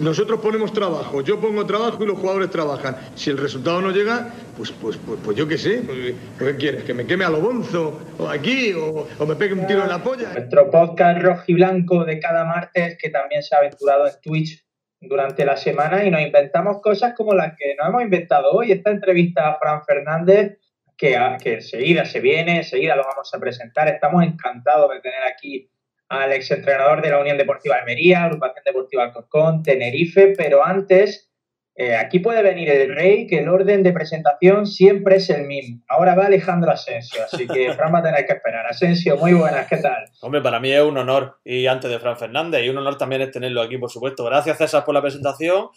Nosotros 0.00 0.40
ponemos 0.40 0.72
trabajo, 0.72 1.22
yo 1.22 1.40
pongo 1.40 1.64
trabajo 1.64 2.02
y 2.02 2.06
los 2.06 2.18
jugadores 2.18 2.50
trabajan. 2.50 2.96
Si 3.14 3.30
el 3.30 3.38
resultado 3.38 3.80
no 3.80 3.90
llega, 3.90 4.32
pues, 4.56 4.72
pues, 4.72 4.96
pues, 4.96 5.20
pues 5.24 5.36
yo 5.36 5.46
qué 5.46 5.58
sé. 5.58 5.82
Pues, 5.86 6.14
¿Qué 6.38 6.56
quieres? 6.56 6.84
¿Que 6.84 6.94
me 6.94 7.06
queme 7.06 7.24
a 7.24 7.30
lo 7.30 7.40
bonzo? 7.40 8.00
¿O 8.18 8.28
aquí? 8.28 8.72
O, 8.72 9.06
me 9.26 9.36
pegue 9.36 9.54
un 9.54 9.66
tiro 9.66 9.82
en 9.82 9.88
la 9.88 10.02
polla? 10.02 10.32
Nuestro 10.32 10.70
podcast 10.70 11.22
rojiblanco 11.22 12.04
de 12.04 12.18
cada 12.18 12.44
martes, 12.44 12.98
que 13.00 13.10
también 13.10 13.42
se 13.42 13.54
ha 13.54 13.58
aventurado 13.58 14.06
en 14.06 14.14
Twitch 14.20 14.64
durante 15.00 15.44
la 15.44 15.56
semana 15.56 16.04
y 16.04 16.10
nos 16.10 16.20
inventamos 16.20 16.80
cosas 16.80 17.14
como 17.14 17.34
las 17.34 17.56
que 17.56 17.76
nos 17.76 17.88
hemos 17.88 18.02
inventado 18.02 18.50
hoy. 18.52 18.72
Esta 18.72 18.90
entrevista 18.90 19.50
a 19.50 19.58
Fran 19.58 19.84
Fernández, 19.84 20.58
que, 20.96 21.16
que 21.42 21.54
enseguida 21.54 22.04
se 22.04 22.20
viene, 22.20 22.56
enseguida 22.58 22.96
lo 22.96 23.04
vamos 23.04 23.32
a 23.32 23.38
presentar. 23.38 23.86
Estamos 23.88 24.24
encantados 24.24 24.90
de 24.92 25.00
tener 25.00 25.22
aquí 25.22 25.70
al 26.08 26.32
exentrenador 26.32 27.02
de 27.02 27.10
la 27.10 27.20
Unión 27.20 27.36
Deportiva 27.36 27.76
Almería, 27.76 28.24
Agrupación 28.24 28.62
Deportiva 28.64 29.04
Alcorcón, 29.04 29.62
Tenerife, 29.62 30.34
pero 30.36 30.64
antes, 30.64 31.30
eh, 31.74 31.96
aquí 31.96 32.20
puede 32.20 32.42
venir 32.42 32.70
el 32.70 32.94
rey, 32.94 33.26
que 33.26 33.40
el 33.40 33.48
orden 33.48 33.82
de 33.82 33.92
presentación 33.92 34.66
siempre 34.66 35.16
es 35.16 35.28
el 35.30 35.46
mismo. 35.46 35.82
Ahora 35.88 36.14
va 36.14 36.26
Alejandro 36.26 36.70
Asensio, 36.70 37.24
así 37.24 37.46
que 37.46 37.72
Fran 37.74 37.92
va 37.92 37.98
a 37.98 38.02
tener 38.02 38.24
que 38.24 38.34
esperar. 38.34 38.66
Asensio, 38.66 39.16
muy 39.16 39.32
buenas, 39.34 39.66
¿qué 39.66 39.78
tal? 39.78 40.04
Hombre, 40.20 40.40
para 40.40 40.60
mí 40.60 40.72
es 40.72 40.82
un 40.82 40.96
honor, 40.96 41.38
y 41.44 41.66
antes 41.66 41.90
de 41.90 41.98
Fran 41.98 42.16
Fernández, 42.16 42.64
y 42.64 42.68
un 42.68 42.78
honor 42.78 42.96
también 42.96 43.22
es 43.22 43.30
tenerlo 43.30 43.60
aquí, 43.60 43.76
por 43.76 43.90
supuesto. 43.90 44.24
Gracias, 44.24 44.58
César, 44.58 44.84
por 44.84 44.94
la 44.94 45.02
presentación. 45.02 45.68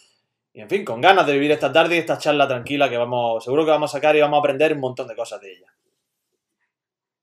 Y 0.54 0.62
en 0.62 0.70
fin, 0.70 0.84
con 0.84 1.00
ganas 1.02 1.28
de 1.28 1.34
vivir 1.34 1.52
esta 1.52 1.72
tarde 1.72 1.96
y 1.96 2.00
esta 2.00 2.18
charla 2.18 2.48
tranquila 2.48 2.90
que 2.90 2.98
vamos, 2.98 3.44
seguro 3.44 3.66
que 3.66 3.72
vamos 3.72 3.94
a 3.94 3.98
sacar 3.98 4.16
y 4.16 4.22
vamos 4.22 4.38
a 4.38 4.40
aprender 4.40 4.74
un 4.74 4.80
montón 4.80 5.08
de 5.08 5.16
cosas 5.16 5.42
de 5.42 5.52
ella. 5.52 5.68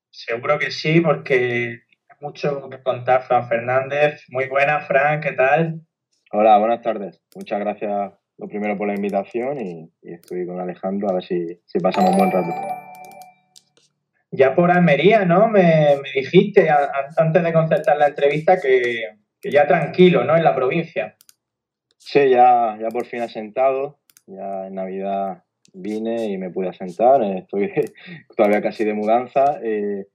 Seguro 0.09 0.57
que 0.57 0.71
sí, 0.71 1.01
porque 1.01 1.86
mucho 2.19 2.69
que 2.69 2.81
contar, 2.81 3.23
Fran 3.23 3.47
Fernández. 3.47 4.23
Muy 4.29 4.47
buena, 4.47 4.81
Fran, 4.81 5.21
¿qué 5.21 5.33
tal? 5.33 5.81
Hola, 6.31 6.57
buenas 6.57 6.81
tardes. 6.81 7.21
Muchas 7.35 7.59
gracias, 7.59 8.13
lo 8.37 8.47
primero, 8.47 8.77
por 8.77 8.87
la 8.87 8.95
invitación 8.95 9.59
y, 9.59 9.91
estoy 10.01 10.45
con 10.45 10.59
Alejandro 10.59 11.09
a 11.09 11.13
ver 11.13 11.23
si, 11.23 11.59
pasamos 11.81 12.11
un 12.11 12.17
buen 12.17 12.31
rato. 12.31 12.53
Ya 14.31 14.55
por 14.55 14.71
Almería, 14.71 15.25
¿no? 15.25 15.47
Me, 15.47 15.97
dijiste 16.13 16.67
antes 17.17 17.43
de 17.43 17.53
concertar 17.53 17.97
la 17.97 18.07
entrevista 18.07 18.59
que, 18.59 19.03
ya 19.43 19.67
tranquilo, 19.67 20.23
¿no? 20.23 20.35
En 20.35 20.43
la 20.43 20.55
provincia. 20.55 21.15
Sí, 21.97 22.29
ya, 22.29 22.77
ya 22.79 22.89
por 22.89 23.05
fin 23.05 23.21
asentado. 23.21 23.99
Ya 24.25 24.67
en 24.67 24.75
Navidad 24.75 25.43
vine 25.73 26.25
y 26.25 26.37
me 26.37 26.49
pude 26.49 26.69
asentar. 26.69 27.23
Estoy 27.23 27.71
todavía 28.35 28.61
casi 28.61 28.83
de 28.83 28.93
mudanza. 28.93 29.59
Eh, 29.63 30.07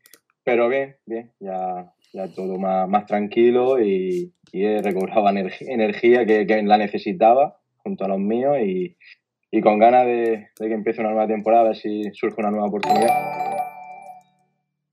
pero 0.45 0.69
bien, 0.69 0.97
bien, 1.07 1.33
ya, 1.41 1.93
ya 2.13 2.29
todo 2.29 2.59
más, 2.59 2.89
más 2.89 3.07
tranquilo 3.07 3.81
y, 3.81 4.33
he 4.55 4.83
recobrado 4.83 5.31
energía 5.31 6.27
que, 6.27 6.47
que, 6.47 6.63
la 6.63 6.77
necesitaba 6.77 7.59
junto 7.79 8.05
a 8.05 8.09
los 8.09 8.19
míos 8.19 8.59
y, 8.63 8.97
y 9.51 9.61
con 9.63 9.79
ganas 9.79 10.05
de, 10.05 10.49
de, 10.59 10.69
que 10.69 10.75
empiece 10.75 11.01
una 11.01 11.11
nueva 11.11 11.27
temporada, 11.27 11.63
a 11.63 11.69
ver 11.69 11.77
si 11.77 12.05
surge 12.13 12.41
una 12.41 12.51
nueva 12.51 12.67
oportunidad. 12.67 13.09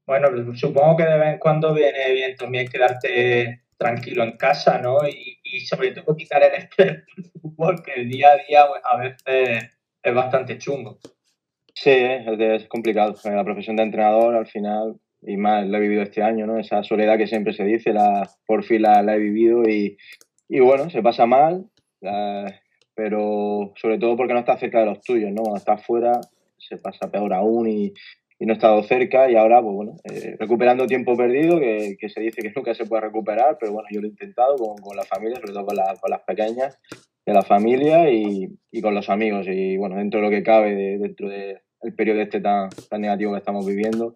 Bueno, 0.06 0.30
supongo 0.56 0.98
que 0.98 1.04
de 1.04 1.18
vez 1.18 1.34
en 1.34 1.40
cuando 1.40 1.74
viene 1.74 2.14
bien 2.14 2.36
también 2.36 2.68
quedarte 2.68 3.64
tranquilo 3.78 4.24
en 4.24 4.38
casa, 4.38 4.80
¿no? 4.80 5.08
Y, 5.08 5.40
y 5.44 5.60
sobre 5.62 5.92
todo 5.92 6.16
quitar 6.16 6.42
el 6.44 6.54
estrés 6.54 7.06
del 7.16 7.32
fútbol, 7.42 7.84
que 7.84 7.94
el 7.94 8.10
día 8.10 8.30
a 8.30 8.38
día 8.48 8.66
pues, 8.68 8.82
a 8.84 8.98
veces 8.98 9.78
es 10.02 10.14
bastante 10.14 10.58
chungo. 10.58 11.00
Sí, 11.74 11.92
es, 11.92 12.28
es 12.40 12.68
complicado. 12.68 13.16
La 13.24 13.44
profesión 13.44 13.76
de 13.76 13.84
entrenador 13.84 14.36
al 14.36 14.48
final 14.48 15.00
y 15.22 15.38
más 15.38 15.68
la 15.68 15.78
he 15.78 15.82
vivido 15.82 16.02
este 16.02 16.24
año, 16.24 16.46
¿no? 16.46 16.58
Esa 16.58 16.84
soledad 16.84 17.18
que 17.18 17.28
siempre 17.28 17.54
se 17.54 17.64
dice, 17.64 17.94
la, 17.94 18.30
por 18.46 18.64
fin 18.64 18.82
la, 18.82 19.02
he 19.16 19.20
vivido 19.20 19.64
y, 19.68 19.98
y, 20.48 20.60
bueno, 20.60 20.90
se 20.90 21.02
pasa 21.02 21.26
mal, 21.26 21.66
pero 22.96 23.74
sobre 23.76 23.98
todo 23.98 24.16
porque 24.16 24.34
no 24.34 24.40
estás 24.40 24.60
cerca 24.60 24.80
de 24.80 24.86
los 24.86 25.02
tuyos, 25.02 25.32
¿no? 25.32 25.44
Cuando 25.44 25.58
estás 25.58 25.86
fuera 25.86 26.20
se 26.58 26.78
pasa 26.78 27.10
peor 27.10 27.34
aún 27.34 27.68
y, 27.68 27.94
y 28.40 28.46
no 28.46 28.54
he 28.54 28.56
estado 28.56 28.82
cerca 28.84 29.30
y 29.30 29.36
ahora, 29.36 29.62
pues 29.62 29.74
bueno, 29.74 29.96
eh, 30.06 30.36
recuperando 30.40 30.88
tiempo 30.88 31.16
perdido, 31.18 31.60
que, 31.60 31.98
que, 32.00 32.10
se 32.10 32.22
dice 32.22 32.42
que 32.42 32.52
nunca 32.56 32.74
se 32.74 32.86
puede 32.86 33.04
recuperar, 33.04 33.58
pero 33.60 33.74
bueno, 33.74 33.88
yo 33.92 34.00
lo 34.00 34.08
he 34.08 34.12
intentado 34.12 34.56
con, 34.56 34.78
con 34.78 34.96
la 34.96 35.04
familia, 35.04 35.38
sobre 35.38 35.54
todo 35.54 35.66
con, 35.66 35.76
con 35.76 36.12
las 36.12 36.22
pequeñas 36.22 36.80
de 37.26 37.34
la 37.34 37.42
familia 37.42 38.10
y, 38.10 38.48
y, 38.72 38.82
con 38.82 38.96
los 38.96 39.10
amigos 39.10 39.46
y 39.48 39.78
bueno, 39.78 39.98
dentro 39.98 40.22
de 40.22 40.26
lo 40.26 40.32
que 40.32 40.42
cabe, 40.44 40.74
dentro 40.98 41.30
del 41.30 41.60
periodo 41.96 42.22
este 42.22 42.40
tan, 42.40 42.70
tan 42.90 43.02
negativo 43.02 43.34
que 43.34 43.40
estamos 43.40 43.66
viviendo, 43.66 44.16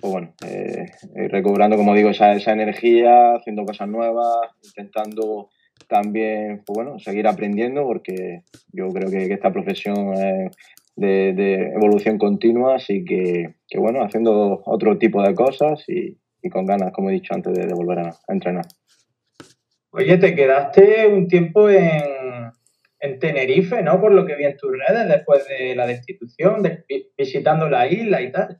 pues 0.00 0.12
bueno, 0.12 0.34
eh, 0.46 0.86
eh, 1.14 1.28
recobrando, 1.28 1.76
como 1.76 1.94
digo, 1.94 2.10
esa, 2.10 2.32
energía, 2.32 3.34
haciendo 3.34 3.64
cosas 3.64 3.88
nuevas, 3.88 4.48
intentando 4.64 5.50
también, 5.88 6.62
pues 6.64 6.74
bueno, 6.74 6.98
seguir 6.98 7.26
aprendiendo, 7.26 7.84
porque 7.84 8.42
yo 8.72 8.88
creo 8.88 9.10
que, 9.10 9.32
esta 9.32 9.52
profesión 9.52 10.14
es 10.14 10.56
de, 10.96 11.72
evolución 11.74 12.16
continua, 12.16 12.76
así 12.76 13.04
que, 13.04 13.56
que, 13.68 13.78
bueno, 13.78 14.02
haciendo 14.02 14.62
otro 14.64 14.96
tipo 14.96 15.22
de 15.22 15.34
cosas 15.34 15.84
y, 15.86 16.16
con 16.48 16.64
ganas, 16.64 16.92
como 16.92 17.10
he 17.10 17.12
dií 17.12 17.22
antes, 17.28 17.52
de, 17.52 17.74
volver 17.74 17.98
a, 17.98 18.18
entrenar. 18.28 18.64
Oye, 19.90 20.16
te 20.16 20.34
quedaste 20.34 21.08
un 21.08 21.28
tiempo 21.28 21.68
en, 21.68 22.50
en 23.00 23.18
Tenerife, 23.18 23.82
¿no? 23.82 24.00
Por 24.00 24.12
lo 24.12 24.24
que 24.24 24.36
vi 24.36 24.44
en 24.44 24.56
tus 24.56 24.70
redes 24.70 25.08
después 25.08 25.46
de 25.46 25.74
la 25.74 25.86
destitución, 25.86 26.62
visitando 27.18 27.68
la 27.68 27.86
isla 27.86 28.22
y 28.22 28.32
tal. 28.32 28.56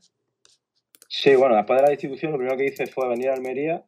Sí, 1.13 1.35
bueno, 1.35 1.57
después 1.57 1.77
de 1.77 1.83
la 1.83 1.89
distribución 1.89 2.31
lo 2.31 2.37
primero 2.37 2.57
que 2.57 2.67
hice 2.67 2.87
fue 2.87 3.09
venir 3.09 3.27
a 3.27 3.33
Almería 3.33 3.83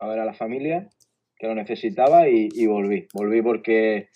a 0.00 0.06
ver 0.06 0.18
a 0.18 0.26
la 0.26 0.34
familia 0.34 0.86
que 1.34 1.46
lo 1.46 1.54
necesitaba 1.54 2.28
y, 2.28 2.66
volví. 2.66 3.06
Volví 3.14 3.40
porque 3.40 4.10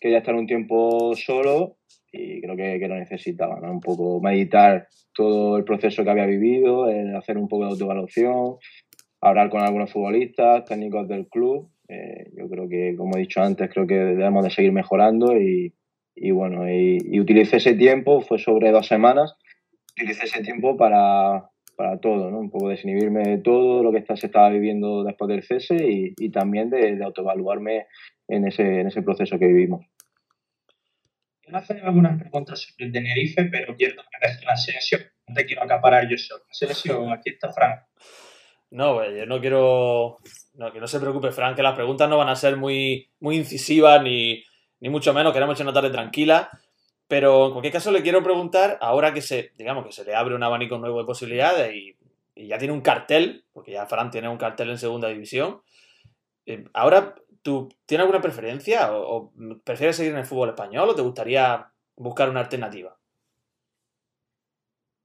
quería 0.00 0.18
estar 0.18 0.34
un 0.34 0.46
tiempo 0.46 1.14
solo 1.14 1.76
y 2.10 2.40
creo 2.40 2.56
que, 2.56 2.88
lo 2.88 2.94
necesitaba, 2.94 3.60
¿no? 3.60 3.70
Un 3.70 3.80
poco 3.80 4.22
meditar 4.22 4.88
todo 5.12 5.58
el 5.58 5.64
proceso 5.64 6.02
que 6.02 6.08
había 6.08 6.24
vivido, 6.24 6.86
hacer 7.18 7.36
un 7.36 7.46
poco 7.46 7.66
de 7.66 7.72
autoevaluación, 7.72 8.56
hablar 9.20 9.50
con 9.50 9.60
algunos 9.60 9.92
futbolistas, 9.92 10.64
técnicos 10.64 11.06
del 11.08 11.28
club. 11.28 11.70
Eh, 11.88 12.30
yo 12.34 12.48
creo 12.48 12.70
que, 12.70 12.94
como 12.96 13.18
he 13.18 13.20
dicho 13.20 13.42
antes, 13.42 13.68
creo 13.70 13.86
que 13.86 13.96
debemos 13.96 14.42
de 14.44 14.50
seguir 14.50 14.72
mejorando 14.72 15.38
y, 15.38 15.74
bueno, 16.30 16.70
y, 16.70 17.00
y 17.04 17.20
utilicé 17.20 17.58
ese 17.58 17.74
tiempo, 17.74 18.22
fue 18.22 18.38
sobre 18.38 18.70
dos 18.70 18.86
semanas, 18.86 19.34
utilicé 19.92 20.24
ese 20.24 20.40
tiempo 20.40 20.78
para, 20.78 21.50
para 21.78 22.00
todo, 22.00 22.28
¿no? 22.28 22.40
Un 22.40 22.50
poco 22.50 22.70
desinhibirme 22.70 23.22
de 23.22 23.38
todo 23.38 23.84
lo 23.84 23.92
que 23.92 24.04
se 24.16 24.26
estaba 24.26 24.50
viviendo 24.50 25.04
después 25.04 25.28
del 25.28 25.44
cese 25.44 25.76
y, 25.78 26.30
también 26.30 26.70
de, 26.70 27.00
autoevaluarme 27.04 27.86
en 28.26 28.48
ese, 28.48 28.80
en 28.80 28.88
ese 28.88 29.00
proceso 29.00 29.38
que 29.38 29.46
vivimos. 29.46 29.86
Quiero 31.40 31.56
hacer 31.56 31.80
algunas 31.84 32.20
preguntas 32.20 32.60
sobre 32.60 32.86
el 32.86 32.92
Tenerife, 32.92 33.44
pero 33.44 33.76
quiero 33.76 33.94
que 33.94 34.02
me 34.02 34.44
la 34.44 34.52
Asensio. 34.54 34.98
No 35.28 35.34
te 35.36 35.46
quiero 35.46 35.62
acaparar 35.62 36.08
yo 36.08 36.18
solo. 36.18 36.42
Asensio, 36.50 37.12
aquí 37.12 37.30
está 37.30 37.52
Frank. 37.52 37.84
No, 38.72 39.08
yo 39.08 39.24
no 39.26 39.40
quiero. 39.40 40.18
No, 40.54 40.72
que 40.72 40.80
no 40.80 40.88
se 40.88 40.98
preocupe, 40.98 41.30
Frank, 41.30 41.54
que 41.54 41.62
las 41.62 41.76
preguntas 41.76 42.10
no 42.10 42.18
van 42.18 42.28
a 42.28 42.34
ser 42.34 42.56
muy, 42.56 43.08
muy 43.20 43.36
incisivas 43.36 44.02
ni, 44.02 44.42
ni 44.80 44.88
mucho 44.88 45.14
menos. 45.14 45.32
Queremos 45.32 45.54
echar 45.54 45.66
una 45.66 45.74
tarde 45.74 45.90
tranquila. 45.90 46.50
Pero 47.08 47.46
en 47.46 47.52
cualquier 47.52 47.72
caso 47.72 47.90
le 47.90 48.02
quiero 48.02 48.22
preguntar, 48.22 48.78
ahora 48.80 49.12
que 49.12 49.22
se, 49.22 49.52
digamos, 49.56 49.84
que 49.86 49.92
se 49.92 50.04
le 50.04 50.14
abre 50.14 50.34
un 50.34 50.42
abanico 50.42 50.78
nuevo 50.78 50.98
de 50.98 51.06
posibilidades 51.06 51.74
y, 51.74 51.96
ya 52.46 52.56
tiene 52.56 52.72
un 52.72 52.82
cartel, 52.82 53.44
porque 53.52 53.72
ya 53.72 53.86
Fran 53.86 54.12
tiene 54.12 54.28
un 54.28 54.36
cartel 54.36 54.70
en 54.70 54.78
segunda 54.78 55.08
división, 55.08 55.60
eh, 56.46 56.64
ahora 56.72 57.16
¿tú 57.42 57.68
tienes 57.86 58.02
alguna 58.02 58.20
preferencia 58.20 58.92
o, 58.92 59.32
prefieres 59.64 59.96
seguir 59.96 60.12
en 60.12 60.18
el 60.18 60.26
fútbol 60.26 60.50
español 60.50 60.90
o 60.90 60.94
te 60.94 61.02
gustaría 61.02 61.66
buscar 61.96 62.28
una 62.28 62.40
alternativa? 62.40 62.96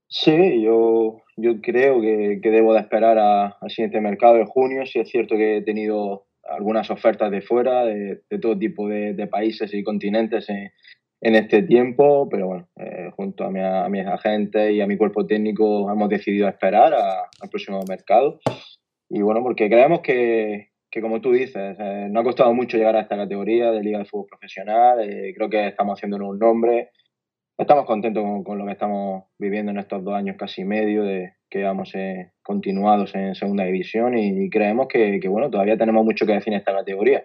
Sí, 0.08 0.62
yo, 0.62 1.22
yo 1.36 1.60
creo 1.60 2.00
que, 2.00 2.38
debo 2.42 2.74
de 2.74 2.80
esperar 2.80 3.18
al 3.18 3.70
siguiente 3.70 4.00
mercado 4.00 4.34
de 4.34 4.44
junio. 4.44 4.86
Si 4.86 5.00
es 5.00 5.08
cierto 5.08 5.36
que 5.36 5.56
he 5.56 5.62
tenido 5.62 6.26
algunas 6.42 6.90
ofertas 6.90 7.30
de 7.30 7.40
fuera, 7.40 7.84
de, 7.84 8.22
todo 8.40 8.58
tipo 8.58 8.86
de, 8.88 9.26
países 9.26 9.72
y 9.74 9.82
continentes 9.82 10.48
en, 10.50 10.70
en 11.20 11.34
este 11.34 11.62
tiempo, 11.62 12.28
pero 12.28 12.46
bueno, 12.46 12.68
eh, 12.76 13.10
junto 13.16 13.44
a, 13.44 13.50
mi, 13.50 13.60
a, 13.60 13.88
mis 13.88 14.06
agentes 14.06 14.72
y 14.72 14.80
a 14.80 14.86
mi 14.86 14.96
cuerpo 14.96 15.26
técnico 15.26 15.90
hemos 15.90 16.08
decidido 16.08 16.48
esperar 16.48 16.92
al 16.94 17.48
próximo 17.48 17.80
mercado. 17.88 18.40
Y 19.08 19.22
bueno, 19.22 19.42
porque 19.42 19.68
creemos 19.68 20.00
que, 20.00 20.70
que 20.90 21.00
como 21.00 21.20
tú 21.20 21.32
dices, 21.32 21.76
eh, 21.78 22.08
no 22.10 22.20
ha 22.20 22.24
costado 22.24 22.52
mucho 22.52 22.76
llegar 22.76 22.96
a 22.96 23.00
esta 23.00 23.16
categoría 23.16 23.70
de 23.70 23.82
Liga 23.82 23.98
de 23.98 24.04
Fútbol 24.04 24.26
Profesional, 24.28 25.00
eh, 25.00 25.32
creo 25.34 25.48
que 25.48 25.68
estamos 25.68 25.98
haciéndonos 25.98 26.28
un 26.28 26.38
nombre, 26.38 26.90
estamos 27.56 27.86
contentos 27.86 28.22
con, 28.44 28.58
lo 28.58 28.66
que 28.66 28.72
estamos 28.72 29.24
viviendo 29.38 29.70
en 29.70 29.78
estos 29.78 30.04
dos 30.04 30.14
años 30.14 30.36
casi 30.38 30.64
medio 30.64 31.04
de 31.04 31.34
que 31.48 31.62
hemos 31.62 31.92
continuados 32.42 33.14
en 33.14 33.34
segunda 33.34 33.64
división 33.64 34.18
y, 34.18 34.50
creemos 34.50 34.88
que, 34.88 35.20
que, 35.20 35.28
bueno, 35.28 35.48
todavía 35.50 35.78
tenemos 35.78 36.04
mucho 36.04 36.26
que 36.26 36.32
decir 36.32 36.52
en 36.52 36.58
esta 36.58 36.74
categoría. 36.74 37.24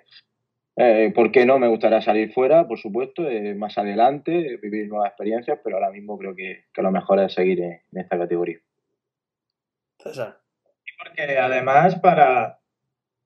Eh, 0.82 1.12
¿Por 1.14 1.30
qué 1.30 1.46
no? 1.46 1.60
Me 1.60 1.68
gustaría 1.68 2.02
salir 2.02 2.32
fuera, 2.32 2.66
por 2.66 2.80
supuesto, 2.80 3.30
eh, 3.30 3.54
más 3.54 3.78
adelante, 3.78 4.58
vivir 4.62 4.88
nuevas 4.88 5.10
experiencias, 5.10 5.60
pero 5.62 5.76
ahora 5.76 5.92
mismo 5.92 6.18
creo 6.18 6.34
que, 6.34 6.68
lo 6.78 6.90
mejor 6.90 7.20
es 7.20 7.34
seguir 7.34 7.60
en, 7.62 7.82
esta 8.00 8.18
categoría. 8.18 8.60
César. 10.02 10.40
Y 10.86 10.92
porque 10.98 11.38
además 11.38 12.00
para, 12.00 12.62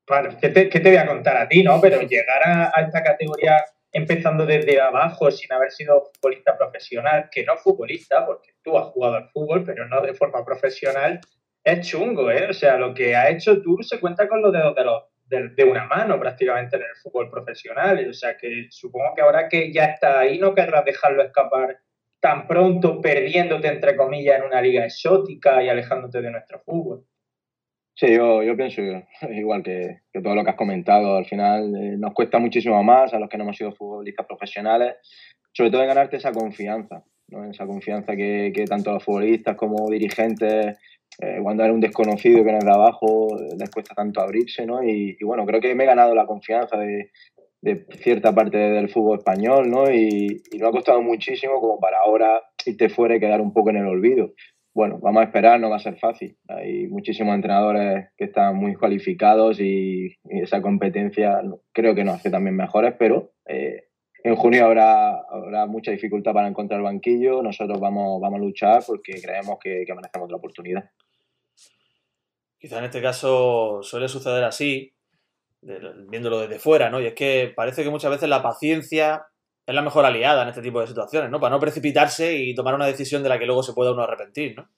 Bueno, 0.10 0.36
¿qué 0.42 0.50
te, 0.50 0.80
voy 0.80 0.96
a 0.96 1.06
contar 1.06 1.38
a 1.38 1.48
ti, 1.48 1.62
no? 1.62 1.80
Pero 1.80 2.02
llegar 2.02 2.42
a, 2.44 2.82
esta 2.82 3.04
categoría 3.04 3.64
empezando 3.92 4.48
desde 4.48 4.82
abajo 4.82 5.30
sin 5.30 5.54
haber 5.54 5.72
sido 5.72 6.10
futbolista 6.16 6.58
profesional, 6.58 7.30
que 7.32 7.44
no 7.44 7.56
futbolista, 7.58 8.26
porque 8.26 8.54
tú 8.64 8.76
has 8.80 8.86
jugado 8.86 9.18
al 9.18 9.30
fútbol, 9.30 9.64
pero 9.64 9.88
no 9.88 10.02
de 10.02 10.16
forma 10.16 10.44
profesional, 10.44 11.22
es 11.64 11.88
chungo, 11.88 12.32
¿eh? 12.32 12.48
O 12.50 12.54
sea, 12.54 12.78
lo 12.78 12.96
que 12.96 13.16
ha 13.16 13.30
hecho 13.30 13.62
tú 13.62 13.78
se 13.84 14.00
cuenta 14.00 14.28
con 14.28 14.42
los 14.42 14.52
dedos 14.52 14.74
de, 14.74 14.86
los, 14.86 15.04
de, 15.26 15.64
una 15.64 15.86
mano 15.86 16.20
prácticamente 16.20 16.76
en 16.76 16.84
el 16.84 16.96
fútbol 17.02 17.30
profesional. 17.30 18.08
O 18.10 18.14
sea, 18.14 18.38
que 18.38 18.68
supongo 18.70 19.14
que 19.16 19.22
ahora 19.22 19.48
que 19.50 19.72
ya 19.72 19.86
está 19.86 20.20
ahí 20.20 20.40
no 20.40 20.54
querrás 20.54 20.86
dejarlo 20.86 21.24
escapar 21.24 21.80
tan 22.20 22.48
pronto, 22.48 23.02
perdiéndote, 23.02 23.68
entre 23.68 23.96
comillas, 23.96 24.40
en 24.40 24.46
una 24.46 24.62
liga 24.62 24.86
exótica 24.86 25.62
y 25.62 25.70
alejándote 25.70 26.22
de 26.22 26.32
nuestro 26.32 26.60
fútbol. 26.60 27.06
Sí, 27.96 28.16
yo, 28.16 28.42
yo 28.42 28.56
pienso 28.56 28.82
igual 29.30 29.62
que, 29.62 30.02
que, 30.12 30.22
todo 30.22 30.34
lo 30.34 30.44
que 30.44 30.52
has 30.52 30.56
comentado. 30.56 31.18
Al 31.18 31.26
final 31.26 31.76
eh, 31.76 31.96
nos 31.98 32.14
cuesta 32.14 32.40
muchísimo 32.40 32.82
más 32.84 33.14
a 33.14 33.20
los 33.20 33.30
que 33.30 33.38
no 33.38 33.44
hemos 33.44 33.58
sido 33.58 33.74
futbolistas 33.74 34.26
profesionales, 34.26 34.96
sobre 35.52 35.70
todo 35.70 35.82
en 35.82 35.90
ganarte 35.90 36.18
esa 36.18 36.32
confianza, 36.32 37.04
¿no? 37.28 37.46
esa 37.50 37.68
confianza 37.68 38.16
que, 38.16 38.52
que 38.56 38.66
tanto 38.66 38.94
los 38.94 39.04
futbolistas 39.04 39.56
como 39.56 39.90
dirigentes, 39.92 40.78
eh, 41.20 41.40
cuando 41.42 41.64
eres 41.64 41.76
un 41.76 41.82
desconocido 41.82 42.44
que 42.44 42.52
no 42.52 42.58
es 42.58 42.66
de 42.66 42.72
abajo, 42.72 43.28
les 43.58 43.70
cuesta 43.70 43.94
tanto 43.96 44.22
abrirse. 44.22 44.66
¿no? 44.66 44.84
Y, 44.84 45.18
bueno, 45.24 45.46
creo 45.46 45.62
que 45.62 45.76
me 45.76 45.84
he 45.84 45.88
ganado 45.88 46.16
la 46.16 46.26
confianza 46.26 46.78
de, 46.78 47.12
cierta 48.02 48.36
parte 48.36 48.58
del 48.58 48.90
fútbol 48.90 49.20
español 49.20 49.70
¿no? 49.70 49.90
y, 49.90 50.42
no 50.60 50.68
ha 50.68 50.72
costado 50.72 51.02
muchísimo 51.02 51.62
como 51.62 51.80
para 51.80 52.00
ahora 52.00 52.42
irte 52.66 52.90
fuera 52.90 53.16
y 53.16 53.20
quedar 53.20 53.42
un 53.42 53.54
poco 53.54 53.70
en 53.70 53.78
el 53.78 53.88
olvido 53.88 54.34
bueno, 54.76 55.00
vamos 55.00 55.22
a 55.22 55.26
esperar, 55.26 55.60
no 55.60 55.70
va 55.70 55.76
a 55.76 55.80
ser 55.80 55.98
fácil. 55.98 56.36
Hay 56.48 56.88
muchísimos 56.88 57.36
entrenadores 57.36 58.10
que 58.18 58.26
están 58.26 58.56
muy 58.56 58.74
cualificados 58.76 59.60
y, 59.60 60.16
esa 60.30 60.62
competencia 60.62 61.42
creo 61.72 61.94
que 61.94 62.04
nos 62.04 62.16
hace 62.16 62.32
también 62.32 62.56
mejores, 62.56 62.96
pero 62.98 63.34
eh, 63.48 63.84
en 64.24 64.36
junio 64.36 64.66
habrá, 64.66 65.20
habrá 65.30 65.68
mucha 65.68 65.92
dificultad 65.92 66.34
para 66.34 66.48
encontrar 66.48 66.82
banquillo. 66.82 67.44
Nosotros 67.44 67.80
vamos, 67.80 68.20
vamos 68.20 68.40
a 68.40 68.44
luchar 68.44 68.84
porque 68.86 69.14
creemos 69.22 69.58
que, 69.62 69.84
que 69.86 69.94
merecemos 69.94 70.26
otra 70.26 70.38
oportunidad. 70.38 70.90
Quizá 72.64 72.80
en 72.80 72.86
este 72.86 73.02
caso 73.02 73.84
suele 73.84 74.08
suceder 74.08 74.42
así, 74.46 74.94
viéndolo 76.08 76.40
desde 76.40 76.60
fuera, 76.60 76.90
¿no? 76.90 77.02
Y 77.02 77.08
es 77.08 77.14
que 77.14 77.52
parece 77.54 77.84
que 77.84 77.90
muchas 77.90 78.10
veces 78.10 78.30
la 78.30 78.42
paciencia 78.42 79.26
es 79.66 79.76
la 79.76 79.82
mejor 79.82 80.06
aliada 80.06 80.44
en 80.44 80.48
este 80.48 80.62
tipo 80.62 80.80
de 80.80 80.88
situaciones, 80.88 81.30
¿no? 81.30 81.42
Para 81.42 81.54
no 81.54 81.60
precipitarse 81.60 82.38
y 82.38 82.56
tomar 82.56 82.74
una 82.74 82.86
decisión 82.86 83.22
de 83.22 83.28
la 83.28 83.38
que 83.38 83.46
luego 83.46 83.64
se 83.64 83.74
pueda 83.74 83.92
uno 83.92 84.04
arrepentir, 84.04 84.56
¿no? 84.56 84.70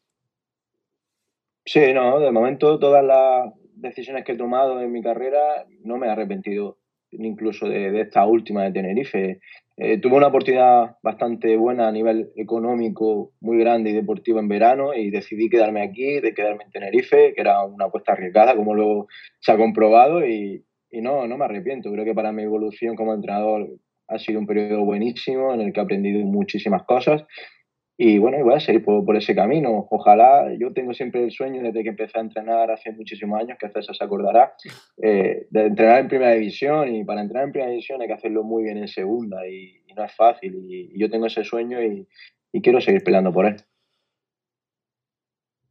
Sí, 1.63 1.93
no, 1.93 2.19
de 2.19 2.31
momento 2.31 2.79
todas 2.79 3.05
las 3.05 3.53
decisiones 3.75 4.25
que 4.25 4.31
he 4.31 4.37
tomado 4.37 4.81
en 4.81 4.91
mi 4.91 5.03
carrera 5.03 5.67
no 5.83 5.97
me 5.97 6.07
he 6.07 6.09
arrepentido 6.09 6.79
incluso 7.11 7.69
de, 7.69 8.01
esta 8.01 8.25
última 8.25 8.63
de 8.63 8.71
Tenerife. 8.71 9.41
Eh, 9.77 9.99
tuve 9.99 10.15
una 10.15 10.27
oportunidad 10.27 10.95
bastante 11.03 11.57
buena 11.57 11.89
a 11.89 11.91
nivel 11.91 12.31
económico, 12.37 13.33
muy 13.41 13.57
grande 13.57 13.89
y 13.89 13.93
deportivo 13.93 14.39
en 14.39 14.47
verano 14.47 14.93
y 14.93 15.09
decidí 15.11 15.49
quedarme 15.49 15.81
aquí, 15.81 16.21
de 16.21 16.33
quedarme 16.33 16.63
en 16.63 16.71
Tenerife, 16.71 17.33
que 17.33 17.41
era 17.41 17.63
una 17.65 17.85
apuesta 17.85 18.13
arriesgada, 18.13 18.55
como 18.55 18.73
luego 18.73 19.07
se 19.41 19.51
ha 19.51 19.57
comprobado 19.57 20.25
y, 20.25 20.63
y 20.89 21.01
no, 21.01 21.27
no 21.27 21.37
me 21.37 21.45
arrepiento. 21.45 21.91
Creo 21.91 22.05
que 22.05 22.13
para 22.13 22.31
mi 22.31 22.43
evolución 22.43 22.95
como 22.95 23.13
entrenador 23.13 23.67
ha 24.07 24.17
sido 24.17 24.39
un 24.39 24.47
periodo 24.47 24.85
buenísimo 24.85 25.53
en 25.53 25.61
el 25.61 25.73
que 25.73 25.81
he 25.81 25.83
aprendido 25.83 26.19
muchísimas 26.25 26.83
cosas 26.83 27.25
y 27.97 28.17
bueno, 28.17 28.43
voy 28.43 28.55
a 28.55 28.59
seguir 28.59 28.83
por, 28.83 29.15
ese 29.15 29.33
camino. 29.33 29.87
Ojalá, 29.89 30.53
yo 30.59 30.73
tengo 30.73 30.93
siempre 30.93 31.23
el 31.23 31.31
sueño 31.31 31.63
desde 31.63 31.81
que 31.81 31.89
empecé 31.89 32.17
a 32.17 32.21
entrenar 32.21 32.69
hace 32.69 32.91
muchísimos 32.91 33.39
años, 33.39 33.57
que 33.57 33.69
César 33.69 33.95
se 33.95 34.03
acordará, 34.03 34.53
eh, 35.01 35.47
de 35.49 35.65
entrenar 35.67 36.01
en 36.01 36.09
primera 36.09 36.31
división 36.33 36.93
y 36.93 37.05
para 37.05 37.21
entrenar 37.21 37.45
en 37.45 37.51
primera 37.53 37.71
división 37.71 38.01
hay 38.01 38.07
que 38.07 38.13
hacerlo 38.13 38.43
muy 38.43 38.63
bien 38.63 38.77
en 38.77 38.89
segunda 38.89 39.47
y, 39.47 39.81
no 39.95 40.03
es 40.03 40.13
fácil 40.13 40.53
y, 40.61 40.99
yo 40.99 41.09
tengo 41.09 41.27
ese 41.27 41.45
sueño 41.45 41.81
y, 41.81 42.05
quiero 42.61 42.81
seguir 42.81 43.03
peleando 43.03 43.31
por 43.31 43.45
él. 43.45 43.55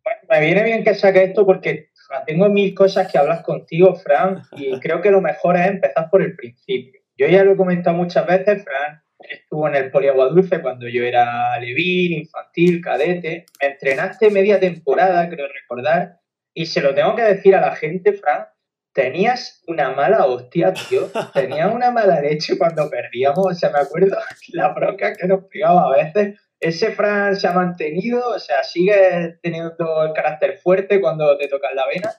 Bueno, 0.03 0.21
me 0.31 0.41
viene 0.41 0.63
bien 0.65 0.85
que 0.85 0.95
saque 0.95 1.25
esto 1.25 1.45
porque 1.45 1.89
tengo 2.27 2.49
mil 2.49 2.75
cosas 2.75 3.11
que 3.11 3.19
hablas 3.19 3.43
contigo, 3.43 3.95
Fran, 3.97 4.43
y 4.57 4.79
creo 4.81 5.03
que 5.03 5.11
lo 5.11 5.21
mejor 5.21 5.57
es 5.57 5.67
empezar 5.67 6.09
por 6.11 6.23
el 6.23 6.37
principio. 6.37 7.01
Yo 7.17 7.27
ya 7.29 7.45
lo 7.45 7.53
he 7.53 7.57
comentado 7.57 7.97
muchas 7.97 8.27
veces, 8.27 8.65
Fran 8.65 9.04
estuvo 9.29 9.69
en 9.69 9.77
el 9.77 9.91
Poliaguadulce 9.91 10.61
cuando 10.61 10.89
yo 10.89 11.03
era 11.05 11.59
levín, 11.61 12.13
infantil, 12.13 12.81
cadete. 12.81 13.47
Me 13.61 13.69
entrenaste 13.69 14.31
media 14.31 14.61
temporada, 14.61 15.29
creo 15.29 15.49
recordar, 15.49 16.21
y 16.55 16.67
se 16.67 16.81
lo 16.81 16.95
tengo 16.95 17.17
que 17.17 17.23
decir 17.23 17.57
a 17.57 17.61
la 17.61 17.75
gente, 17.75 18.13
Fran, 18.13 18.47
tenías 18.93 19.63
una 19.67 19.91
mala 19.91 20.25
hostia, 20.27 20.73
tío. 20.73 21.11
Tenías 21.35 21.75
una 21.75 21.91
mala 21.91 22.21
leche 22.21 22.57
cuando 22.57 22.89
perdíamos. 22.89 23.47
O 23.47 23.55
sea, 23.55 23.71
me 23.71 23.81
acuerdo 23.81 24.17
la 24.53 24.69
bronca 24.73 25.15
que 25.15 25.27
nos 25.27 25.45
pegaba 25.47 25.87
a 25.87 25.97
veces. 25.97 26.39
Ese 26.61 26.93
Fran 26.93 27.37
se 27.37 27.47
ha 27.47 27.53
mantenido, 27.53 28.27
o 28.31 28.39
sea, 28.39 28.63
sigue 28.63 29.37
teniendo 29.43 30.05
el 30.05 30.13
carácter 30.15 30.57
fuerte 30.59 31.01
cuando 31.01 31.37
te 31.37 31.49
tocan 31.49 31.75
la 31.75 31.87
vena. 31.89 32.15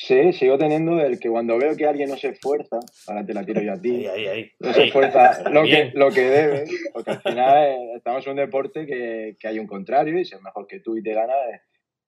Sí, 0.00 0.32
sigo 0.32 0.56
teniendo 0.58 1.00
el 1.00 1.18
que 1.18 1.28
cuando 1.28 1.58
veo 1.58 1.76
que 1.76 1.84
alguien 1.84 2.08
no 2.08 2.16
se 2.16 2.28
esfuerza, 2.28 2.78
ahora 3.08 3.26
te 3.26 3.34
la 3.34 3.44
tiro 3.44 3.60
yo 3.60 3.72
a 3.72 3.80
ti, 3.80 4.06
ahí, 4.06 4.48
no 4.60 4.72
se 4.72 4.84
esfuerza 4.84 5.42
lo 5.50 5.64
que, 5.64 5.90
lo 5.92 6.10
que 6.12 6.20
debe, 6.20 6.64
porque 6.92 7.10
al 7.10 7.20
final 7.20 7.66
eh, 7.66 7.94
estamos 7.96 8.24
en 8.24 8.30
un 8.30 8.36
deporte 8.36 8.86
que, 8.86 9.34
que, 9.40 9.48
hay 9.48 9.58
un 9.58 9.66
contrario 9.66 10.16
y 10.16 10.24
si 10.24 10.36
es 10.36 10.40
mejor 10.40 10.68
que 10.68 10.78
tú 10.78 10.96
y 10.96 11.02
te 11.02 11.14
gana, 11.14 11.32
eh, 11.32 11.60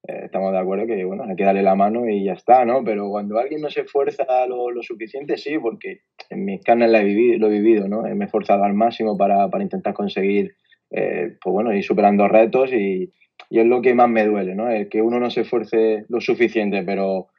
eh, 0.07 0.21
estamos 0.27 0.53
de 0.53 0.59
acuerdo 0.59 0.87
que 0.87 1.05
bueno, 1.05 1.25
hay 1.29 1.35
que 1.35 1.43
darle 1.43 1.65
la 1.65 1.75
mano 1.75 2.09
y 2.09 2.23
ya 2.23 2.35
está, 2.35 2.65
¿no? 2.65 2.85
Pero 2.85 3.11
cuando 3.11 3.41
alguien 3.41 3.61
no 3.61 3.71
se 3.71 3.81
esfuerza 3.81 4.25
lo, 4.47 4.71
lo 4.71 4.85
suficiente, 4.85 5.37
sí, 5.37 5.59
porque 5.59 6.03
en 6.31 6.45
mis 6.45 6.63
carnes 6.63 6.93
lo 6.93 6.99
he 6.99 7.05
vivido, 7.05 7.39
lo 7.41 7.47
he 7.49 7.59
vivido 7.59 7.89
¿no? 7.89 8.03
Me 8.03 8.25
he 8.25 8.27
esforzado 8.27 8.63
al 8.63 8.75
máximo 8.75 9.19
para, 9.19 9.49
para 9.49 9.65
intentar 9.65 9.95
conseguir, 9.95 10.55
pues 10.89 11.41
bueno, 11.43 11.75
ir 11.75 11.83
superando 11.83 12.29
retos 12.29 12.73
y, 12.73 13.13
y 13.49 13.59
es 13.59 13.67
lo 13.67 13.83
que 13.83 13.95
más 13.95 14.09
me 14.09 14.25
duele, 14.25 14.55
¿no? 14.55 14.71
El 14.71 14.89
que 14.89 15.03
uno 15.03 15.19
no 15.19 15.29
se 15.29 15.41
esfuerce 15.41 16.05
lo 16.09 16.21
suficiente, 16.21 16.85
pero 16.85 17.30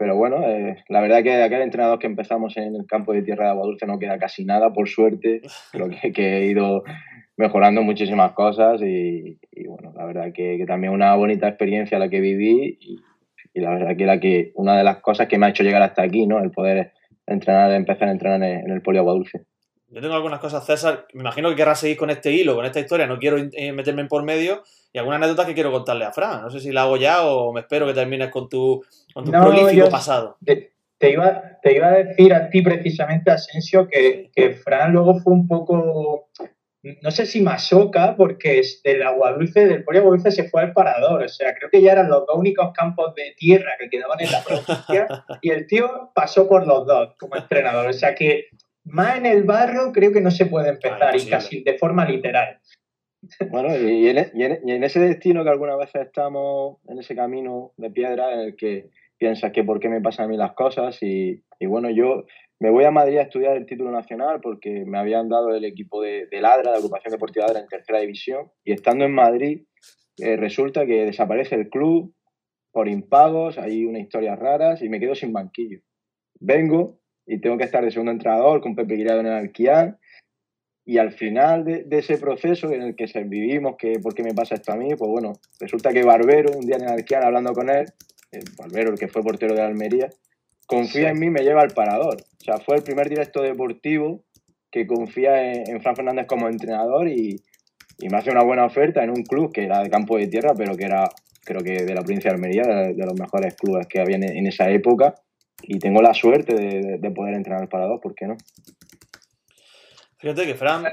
pero 0.00 0.16
bueno, 0.16 0.42
eh, 0.48 0.82
la 0.88 1.02
verdad 1.02 1.22
que 1.22 1.36
de 1.36 1.42
aquel 1.42 1.60
entrenador 1.60 1.98
que 1.98 2.06
empezamos 2.06 2.56
en 2.56 2.74
el 2.74 2.86
campo 2.86 3.12
de 3.12 3.20
Tierra 3.20 3.44
de 3.44 3.50
Agua 3.50 3.66
Dulce 3.66 3.86
no 3.86 3.98
queda 3.98 4.18
casi 4.18 4.46
nada, 4.46 4.72
por 4.72 4.88
suerte. 4.88 5.42
Creo 5.72 5.90
que, 5.90 6.38
he 6.38 6.46
ido 6.46 6.84
mejorando 7.36 7.82
muchísimas 7.82 8.32
cosas 8.32 8.80
y, 8.80 9.38
bueno, 9.66 9.92
la 9.94 10.06
verdad 10.06 10.32
que, 10.32 10.64
también 10.66 10.94
una 10.94 11.14
bonita 11.16 11.48
experiencia 11.48 11.98
la 11.98 12.08
que 12.08 12.20
viví 12.20 12.78
y, 12.80 13.60
la 13.60 13.74
verdad 13.74 13.94
que 13.94 14.02
era 14.04 14.18
que 14.20 14.52
una 14.54 14.78
de 14.78 14.84
las 14.84 15.00
cosas 15.00 15.28
que 15.28 15.36
me 15.36 15.44
ha 15.44 15.50
hecho 15.50 15.64
llegar 15.64 15.82
hasta 15.82 16.00
aquí, 16.00 16.26
¿no? 16.26 16.38
El 16.42 16.50
poder 16.50 16.92
entrenar, 17.26 17.70
empezar 17.72 18.08
a 18.08 18.12
entrenar 18.12 18.42
en, 18.42 18.70
el 18.70 18.80
Poli 18.80 18.96
Agua 18.96 19.12
Dulce. 19.12 19.42
Yo 19.90 20.00
tengo 20.00 20.14
algunas 20.14 20.38
cosas, 20.38 20.64
César. 20.64 21.06
Me 21.12 21.22
imagino 21.22 21.50
que 21.50 21.56
querrás 21.56 21.80
seguir 21.80 21.96
con 21.96 22.10
este 22.10 22.30
hilo, 22.30 22.54
con 22.54 22.64
esta 22.64 22.78
historia. 22.78 23.08
No 23.08 23.18
quiero 23.18 23.38
eh, 23.38 23.72
meterme 23.72 24.02
en 24.02 24.08
por 24.08 24.22
medio. 24.22 24.62
Y 24.92 24.98
alguna 24.98 25.16
anécdota 25.16 25.46
que 25.46 25.54
quiero 25.54 25.72
contarle 25.72 26.04
a 26.04 26.12
Fran. 26.12 26.42
No 26.42 26.50
sé 26.50 26.60
si 26.60 26.70
la 26.70 26.82
hago 26.82 26.96
ya 26.96 27.24
o 27.24 27.52
me 27.52 27.60
espero 27.60 27.86
que 27.86 27.94
termines 27.94 28.30
con 28.30 28.48
tu, 28.48 28.84
con 29.12 29.24
tu 29.24 29.32
prolífico 29.32 29.88
pasado. 29.88 30.36
Te, 30.44 31.10
iba, 31.10 31.42
te 31.62 31.74
iba 31.74 31.88
a 31.88 31.92
decir 31.92 32.34
a 32.34 32.50
ti 32.50 32.62
precisamente, 32.62 33.30
Asensio, 33.30 33.88
que, 33.88 34.30
que 34.34 34.50
Fran 34.52 34.92
luego 34.92 35.18
fue 35.20 35.32
un 35.32 35.48
poco, 35.48 36.28
no 36.82 37.10
sé 37.10 37.24
si 37.24 37.40
masoca, 37.40 38.16
porque 38.16 38.62
del 38.84 39.02
agua 39.02 39.32
dulce, 39.32 39.66
del 39.66 39.84
agua 39.88 40.10
dulce 40.10 40.30
se 40.30 40.48
fue 40.48 40.60
al 40.62 40.72
parador. 40.72 41.22
O 41.22 41.28
sea, 41.28 41.54
creo 41.54 41.70
que 41.70 41.82
ya 41.82 41.92
eran 41.92 42.08
los 42.08 42.26
dos 42.26 42.36
únicos 42.36 42.70
campos 42.74 43.14
de 43.14 43.34
tierra 43.36 43.72
que 43.80 43.88
quedaban 43.88 44.20
en 44.20 44.30
la 44.30 44.42
provincia. 44.42 45.24
y 45.42 45.50
el 45.50 45.66
tío 45.66 46.12
pasó 46.14 46.48
por 46.48 46.66
los 46.66 46.86
dos 46.86 47.14
como 47.18 47.36
entrenador. 47.36 47.88
O 47.88 47.92
sea 47.92 48.14
que 48.14 48.48
más 48.84 49.18
en 49.18 49.26
el 49.26 49.44
barro 49.44 49.92
creo 49.92 50.12
que 50.12 50.20
no 50.20 50.30
se 50.30 50.46
puede 50.46 50.70
empezar, 50.70 51.16
y 51.16 51.26
casi 51.26 51.62
de 51.62 51.78
forma 51.78 52.04
literal. 52.04 52.60
Bueno, 53.50 53.76
y 53.76 54.08
en, 54.08 54.84
ese 54.84 55.00
destino 55.00 55.44
que 55.44 55.50
algunas 55.50 55.78
veces 55.78 56.06
estamos, 56.06 56.78
en 56.88 56.98
ese 56.98 57.14
camino 57.14 57.72
de 57.76 57.90
piedra 57.90 58.32
en 58.32 58.40
el 58.40 58.56
que 58.56 58.90
piensas 59.18 59.52
que 59.52 59.62
por 59.62 59.78
qué 59.78 59.90
me 59.90 60.00
pasan 60.00 60.24
a 60.24 60.28
mí 60.28 60.36
las 60.36 60.52
cosas 60.52 60.98
y, 61.02 61.42
bueno, 61.60 61.90
yo 61.90 62.24
me 62.58 62.70
voy 62.70 62.84
a 62.84 62.90
Madrid 62.90 63.18
a 63.18 63.22
estudiar 63.22 63.56
el 63.56 63.66
título 63.66 63.90
nacional 63.90 64.40
porque 64.40 64.84
me 64.86 64.98
habían 64.98 65.28
dado 65.28 65.54
el 65.54 65.64
equipo 65.64 66.00
de, 66.00 66.28
Ladra, 66.32 66.72
de 66.72 66.78
Agrupación 66.78 67.12
Deportiva 67.12 67.46
Ladra 67.46 67.60
en 67.60 67.68
tercera 67.68 68.00
división 68.00 68.50
y 68.64 68.72
estando 68.72 69.04
en 69.04 69.12
Madrid 69.12 69.64
eh, 70.18 70.36
resulta 70.36 70.86
que 70.86 71.04
desaparece 71.04 71.54
el 71.54 71.68
club 71.68 72.14
por 72.72 72.88
impagos, 72.88 73.58
hay 73.58 73.84
unas 73.84 74.02
historias 74.02 74.38
raras 74.38 74.80
y 74.80 74.88
me 74.88 75.00
quedo 75.00 75.14
sin 75.14 75.32
banquillo. 75.32 75.80
Vengo 76.38 76.99
y 77.26 77.40
tengo 77.40 77.58
que 77.58 77.64
estar 77.64 77.84
de 77.84 77.90
segundo 77.90 78.12
entrenador 78.12 78.60
con 78.60 78.74
Pepe 78.74 78.96
Guirado 78.96 79.20
en 79.20 79.26
el 79.26 79.32
Alquián 79.32 79.98
y 80.84 80.98
al 80.98 81.12
final 81.12 81.64
de, 81.64 81.86
ese 81.90 82.18
proceso 82.18 82.72
en 82.72 82.82
el 82.82 82.96
que 82.96 83.06
vivimos, 83.24 83.76
que 83.78 84.00
por 84.00 84.14
qué 84.14 84.22
me 84.22 84.34
pasa 84.34 84.56
esto 84.56 84.72
a 84.72 84.76
mí, 84.76 84.88
pues 84.96 85.10
bueno, 85.10 85.34
resulta 85.60 85.92
que 85.92 86.02
Barbero, 86.02 86.50
un 86.58 86.66
día 86.66 86.76
en 86.76 86.82
el 86.82 86.88
Alquiar 86.88 87.24
hablando 87.24 87.52
con 87.52 87.70
él, 87.70 87.86
el 88.32 88.42
Barbero, 88.58 88.90
el 88.90 88.98
que 88.98 89.08
fue 89.08 89.22
portero 89.22 89.54
de 89.54 89.62
Almería, 89.62 90.08
confía 90.66 91.10
en 91.10 91.18
mí, 91.18 91.30
me 91.30 91.42
lleva 91.42 91.62
al 91.62 91.70
parador. 91.70 92.16
O 92.40 92.44
sea, 92.44 92.58
fue 92.58 92.76
el 92.76 92.82
primer 92.82 93.08
directo 93.08 93.42
deportivo 93.42 94.24
que 94.70 94.86
confía 94.86 95.52
en, 95.52 95.80
Fran 95.80 95.96
Fernández 95.96 96.26
como 96.26 96.48
entrenador 96.48 97.08
y, 97.08 97.40
me 98.08 98.16
hace 98.16 98.30
una 98.30 98.42
buena 98.42 98.64
oferta 98.64 99.04
en 99.04 99.10
un 99.10 99.22
club 99.24 99.52
que 99.52 99.64
era 99.64 99.82
de 99.82 99.90
campo 99.90 100.16
de 100.16 100.26
tierra, 100.26 100.54
pero 100.56 100.74
que 100.74 100.86
era, 100.86 101.10
creo 101.44 101.60
que 101.60 101.84
de 101.84 101.94
la 101.94 102.00
provincia 102.00 102.30
de 102.30 102.36
Almería, 102.36 102.62
de, 102.62 102.94
los 103.04 103.14
mejores 103.14 103.54
clubes 103.56 103.86
que 103.86 104.00
había 104.00 104.16
en, 104.16 104.46
esa 104.46 104.70
época. 104.70 105.14
Y 105.62 105.78
tengo 105.78 106.02
la 106.02 106.14
suerte 106.14 106.54
de, 106.54 107.10
poder 107.10 107.34
entrenar 107.34 107.62
el 107.62 107.68
parador, 107.68 108.00
¿por 108.00 108.14
qué 108.14 108.26
no? 108.26 108.36
Fíjate 110.18 110.46
que 110.46 110.54
Fran. 110.54 110.84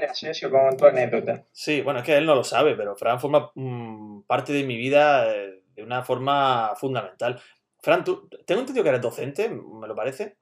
como 0.50 0.76
tu 0.76 0.86
anécdota. 0.86 1.44
Sí, 1.52 1.82
bueno, 1.82 2.00
es 2.00 2.06
que 2.06 2.16
él 2.16 2.24
no 2.24 2.34
lo 2.34 2.44
sabe, 2.44 2.74
pero 2.74 2.96
Fran 2.96 3.20
forma 3.20 3.50
mm, 3.54 4.22
parte 4.22 4.52
de 4.52 4.64
mi 4.64 4.76
vida 4.76 5.30
eh, 5.34 5.62
de 5.74 5.82
una 5.82 6.02
forma 6.02 6.74
fundamental. 6.76 7.38
Fran, 7.80 8.04
¿tú, 8.04 8.28
tengo 8.46 8.62
entendido 8.62 8.82
que 8.82 8.88
eres 8.88 9.02
docente, 9.02 9.48
me 9.48 9.86
lo 9.86 9.94
parece. 9.94 10.36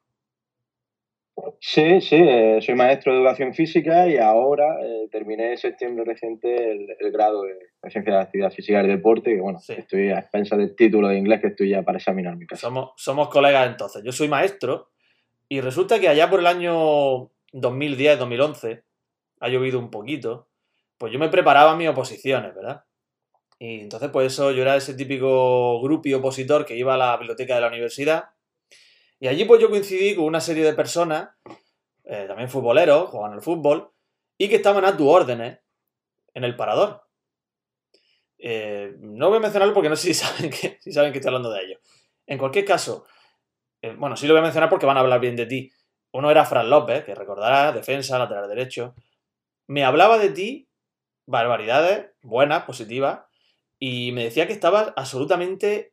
Sí, 1.61 2.01
sí, 2.01 2.17
eh, 2.17 2.61
soy 2.63 2.75
maestro 2.75 3.13
de 3.13 3.19
educación 3.19 3.53
física 3.53 4.09
y 4.09 4.17
ahora 4.17 4.79
eh, 4.83 5.09
terminé 5.11 5.53
en 5.53 5.59
septiembre 5.59 6.05
reciente 6.05 6.73
el, 6.73 7.13
grado 7.13 7.43
de, 7.43 7.59
ciencia 7.91 8.13
de 8.13 8.19
la 8.19 8.25
actividad 8.25 8.51
física 8.51 8.83
y 8.83 8.87
deporte, 8.87 9.33
y 9.33 9.39
bueno, 9.39 9.59
estoy 9.67 10.11
a 10.11 10.19
expensas 10.19 10.59
del 10.59 10.75
título 10.75 11.09
de 11.09 11.19
inglés 11.19 11.41
que 11.41 11.49
estoy 11.49 11.71
ya 11.71 11.83
para 11.83 11.99
examinar 11.99 12.37
mi 12.37 12.47
caso. 12.47 12.69
Somos, 12.69 12.91
somos 12.97 13.29
colegas 13.29 13.69
entonces. 13.69 14.03
Yo 14.03 14.13
soy 14.13 14.29
maestro 14.29 14.91
y 15.49 15.61
resulta 15.61 16.01
que 16.01 16.09
allá 16.09 16.31
por 16.31 16.41
el 16.41 16.47
año 16.47 17.31
2010-2011 17.53 18.83
ha 19.41 19.49
llovido 19.49 19.79
un 19.79 19.91
poquito, 19.91 20.49
pues 20.99 21.13
yo 21.13 21.19
me 21.19 21.29
preparaba 21.29 21.77
mis 21.77 21.89
oposiciones, 21.89 22.55
¿verdad? 22.55 22.85
Y 23.59 23.81
entonces, 23.81 24.11
pues 24.11 24.33
eso, 24.33 24.53
yo 24.53 24.63
era 24.63 24.77
ese 24.77 24.95
típico 24.95 25.81
grupo 25.83 26.09
y 26.09 26.15
opositor 26.15 26.65
que 26.65 26.77
iba 26.77 26.95
a 26.95 26.99
la 26.99 27.17
biblioteca 27.17 27.55
de 27.55 27.61
la 27.61 27.69
universidad 27.69 28.36
y 29.19 29.29
allí 29.29 29.45
pues 29.45 29.61
yo 29.61 29.71
coincidí 29.71 30.15
con 30.15 30.25
una 30.25 30.41
serie 30.41 30.65
de 30.65 30.75
personas, 30.75 31.31
eh, 32.05 32.25
también 32.29 32.49
futboleros, 32.49 33.11
jugaban 33.11 33.33
al 33.33 33.43
fútbol, 33.43 33.91
y 34.39 34.49
que 34.49 34.57
estaban 34.57 34.85
a 34.85 34.97
tu 34.97 35.09
órdenes 35.09 35.61
en 36.35 36.45
el 36.45 36.57
parador. 36.57 37.03
Eh, 38.39 38.95
no 38.99 39.29
voy 39.29 39.39
a 39.39 39.41
mencionarlo 39.41 39.73
porque 39.73 39.89
no 39.89 39.97
sé 39.97 40.09
si 40.09 40.15
saben 40.27 40.51
que, 40.51 40.79
si 40.81 40.93
saben 40.93 41.13
que 41.13 41.19
estoy 41.19 41.31
hablando 41.31 41.51
de 41.51 41.65
ellos. 41.65 41.81
En 42.27 42.39
cualquier 42.39 42.65
caso, 42.65 43.07
eh, 43.81 43.95
bueno, 43.97 44.17
sí 44.17 44.27
lo 44.27 44.35
voy 44.35 44.41
a 44.41 44.45
mencionar 44.45 44.69
porque 44.69 44.87
van 44.87 44.97
a 44.97 45.01
hablar 45.01 45.21
bien 45.21 45.37
de 45.37 45.47
ti. 45.47 45.71
Uno 46.13 46.31
era 46.31 46.45
Fran 46.45 46.69
López, 46.69 47.05
que 47.05 47.15
recordará, 47.15 47.73
defensa, 47.73 48.19
lateral 48.19 48.49
derecho. 48.49 48.95
Me 49.67 49.85
hablaba 49.85 50.19
de 50.19 50.31
ti, 50.31 50.69
barbaridades, 51.27 52.11
buenas, 52.23 52.65
positivas, 52.65 53.21
y 53.79 54.13
me 54.13 54.25
decía 54.25 54.47
que 54.47 54.53
estabas 54.53 54.93
absolutamente 54.97 55.93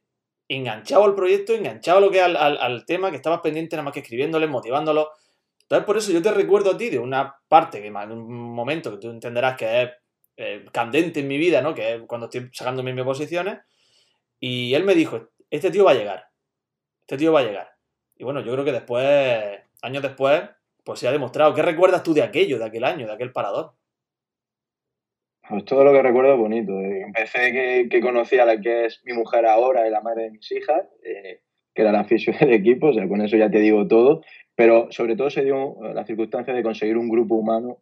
enganchado 0.56 1.06
al 1.06 1.16
proyecto, 1.16 1.54
enganchado 1.54 2.00
lo 2.00 2.12
que 2.12 2.22
al, 2.22 2.36
al, 2.36 2.86
tema, 2.86 3.10
que 3.10 3.18
estabas 3.18 3.42
pendiente 3.42 3.76
nada 3.76 3.84
más 3.84 3.94
que 3.94 4.00
escribiéndole, 4.00 4.48
motivándolo. 4.48 5.12
Entonces, 5.62 5.86
por 5.86 5.98
eso 5.98 6.12
yo 6.12 6.22
te 6.22 6.32
recuerdo 6.32 6.72
a 6.72 6.78
ti 6.78 6.90
de 6.90 7.00
una 7.00 7.36
parte, 7.48 7.82
que 7.82 7.88
en 7.88 8.12
un 8.12 8.54
momento 8.54 8.92
que 8.92 8.98
tú 8.98 9.10
entenderás 9.10 9.58
que 9.58 9.84
es 9.84 9.90
eh, 10.36 10.66
candente 10.72 11.20
en 11.20 11.28
mi 11.28 11.38
vida, 11.38 11.62
¿no? 11.62 11.74
Que 11.74 11.96
es 11.96 12.02
cuando 12.08 12.26
estoy 12.26 12.50
sacando 12.52 12.84
mis 12.84 13.04
posiciones. 13.04 13.60
Y 14.40 14.74
él 14.74 14.84
me 14.84 14.96
dijo, 14.96 15.30
este 15.50 15.72
tío 15.72 15.86
va 15.86 15.92
a 15.92 15.96
llegar. 15.96 16.28
Este 17.02 17.18
tío 17.18 17.32
va 17.32 17.42
a 17.42 17.44
llegar. 17.44 17.70
Y 18.16 18.24
bueno, 18.24 18.42
yo 18.42 18.52
creo 18.54 18.66
que 18.66 18.72
después, 18.72 19.62
años 19.82 20.04
después, 20.04 20.44
pues 20.84 21.00
se 21.00 21.08
ha 21.08 21.12
demostrado. 21.12 21.54
¿Qué 21.54 21.62
recuerdas 21.62 22.04
tú 22.04 22.14
de 22.14 22.24
aquello, 22.24 22.60
de 22.60 22.66
aquel 22.66 22.84
año, 22.84 23.08
de 23.08 23.14
aquel 23.14 23.32
parador? 23.32 23.74
Pues 25.48 25.66
todo 25.66 25.84
lo 25.84 25.92
que 25.92 26.02
recuerdo 26.02 26.34
es 26.34 26.40
bonito. 26.40 26.80
Eh, 26.80 27.02
empecé 27.02 27.52
que, 27.52 27.88
que, 27.90 28.02
conocí 28.02 28.38
a 28.38 28.46
la 28.46 28.60
que 28.62 28.86
es 28.86 29.02
mi 29.06 29.14
mujer 29.14 29.46
ahora 29.46 29.86
y 29.86 29.92
la 29.92 30.02
madre 30.02 30.24
de 30.24 30.32
mis 30.32 30.50
hijas, 30.52 30.84
eh, 31.04 31.42
que 31.74 31.82
era 31.82 31.92
la 31.92 32.02
afición 32.02 32.38
del 32.40 32.54
equipo, 32.54 32.88
o 32.88 32.94
sea, 32.94 33.08
con 33.08 33.22
eso 33.22 33.36
ya 33.36 33.52
te 33.52 33.60
digo 33.60 33.88
todo. 33.88 34.22
Pero 34.56 34.88
sobre 34.92 35.16
todo 35.16 35.30
se 35.30 35.44
dio 35.44 35.76
la 35.94 36.06
circunstancia 36.06 36.54
de 36.54 36.64
conseguir 36.64 36.98
un 36.98 37.10
grupo 37.10 37.36
humano, 37.36 37.80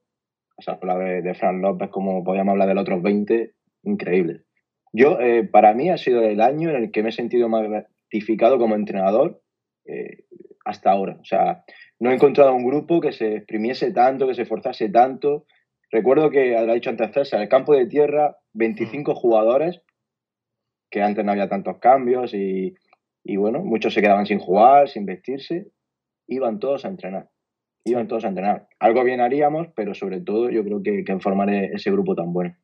o 0.55 0.61
sea, 0.61 0.79
la 0.81 0.97
de, 0.97 1.21
de 1.21 1.33
Fran 1.33 1.61
López, 1.61 1.89
como 1.89 2.23
podíamos 2.23 2.53
hablar 2.53 2.69
de 2.69 2.75
los 2.75 2.83
otros 2.83 3.01
20, 3.03 3.51
increíble. 3.83 4.41
Yo, 4.93 5.19
eh, 5.19 5.43
para 5.43 5.73
mí, 5.73 5.89
ha 5.89 5.97
sido 5.97 6.23
el 6.23 6.41
año 6.41 6.69
en 6.69 6.77
el 6.77 6.91
que 6.91 7.03
me 7.03 7.09
he 7.09 7.13
sentido 7.13 7.49
más 7.49 7.67
gratificado 7.67 8.57
como 8.57 8.75
entrenador 8.75 9.41
hasta 10.63 10.91
ahora. 10.91 11.17
O 11.19 11.25
sea, 11.25 11.65
no 11.99 12.11
he 12.11 12.13
encontrado 12.13 12.53
un 12.53 12.65
grupo 12.65 13.01
que 13.01 13.11
se 13.11 13.35
exprimiese 13.35 13.91
tanto, 13.91 14.27
que 14.27 14.35
se 14.35 14.43
esforzase 14.43 14.89
tanto, 14.89 15.45
Recuerdo 15.91 16.29
que, 16.29 16.51
lo 16.51 16.71
ha 16.71 16.75
dicho 16.75 16.89
antes 16.89 17.11
César, 17.11 17.41
el 17.41 17.49
campo 17.49 17.73
de 17.73 17.85
tierra, 17.85 18.37
25 18.53 19.13
jugadores, 19.13 19.81
que 20.89 21.01
antes 21.01 21.23
no 21.25 21.31
había 21.31 21.49
tantos 21.49 21.79
cambios 21.79 22.33
y, 22.33 22.75
bueno, 23.35 23.59
muchos 23.59 23.93
se 23.93 24.01
quedaban 24.01 24.25
sin 24.25 24.39
jugar, 24.39 24.87
sin 24.89 25.05
vestirse, 25.05 25.67
iban 26.27 26.59
todos 26.59 26.85
a 26.85 26.87
entrenar. 26.87 27.29
Iban 27.83 28.07
todos 28.07 28.25
a 28.25 28.29
entrenar. 28.29 28.67
Algo 28.79 29.03
bien 29.03 29.21
haríamos, 29.21 29.67
pero 29.75 29.93
sobre 29.93 30.21
todo 30.21 30.49
yo 30.49 30.63
creo 30.63 30.81
que, 30.83 31.03
que 31.03 31.19
formar 31.19 31.49
e-, 31.49 31.71
ese 31.73 31.91
grupo 31.91 32.15
tan 32.15 32.31
bueno. 32.31 32.55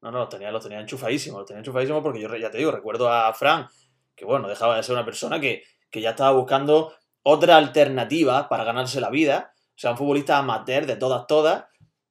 No, 0.00 0.10
no, 0.10 0.18
lo 0.18 0.28
tenía, 0.28 0.50
lo 0.50 0.60
tenía 0.60 0.80
enchufadísimo, 0.80 1.38
lo 1.38 1.44
tenía 1.44 1.60
enchufadísimo 1.60 2.02
porque 2.02 2.20
yo 2.20 2.34
ya 2.36 2.50
te 2.50 2.58
digo, 2.58 2.70
recuerdo 2.70 3.10
a 3.10 3.32
Fran, 3.34 3.66
que 4.14 4.24
bueno, 4.24 4.48
dejaba 4.48 4.76
de 4.76 4.82
ser 4.82 4.94
una 4.94 5.04
persona 5.04 5.40
que, 5.40 5.62
que 5.90 6.00
ya 6.00 6.10
estaba 6.10 6.32
buscando 6.32 6.92
otra 7.22 7.56
alternativa 7.56 8.48
para 8.48 8.64
ganarse 8.64 9.00
la 9.00 9.10
vida. 9.10 9.52
O 9.74 9.78
sea, 9.78 9.90
un 9.90 9.98
futbolista 9.98 10.38
amateur 10.38 10.86
de 10.86 10.96
todas, 10.96 11.26
todas, 11.26 11.66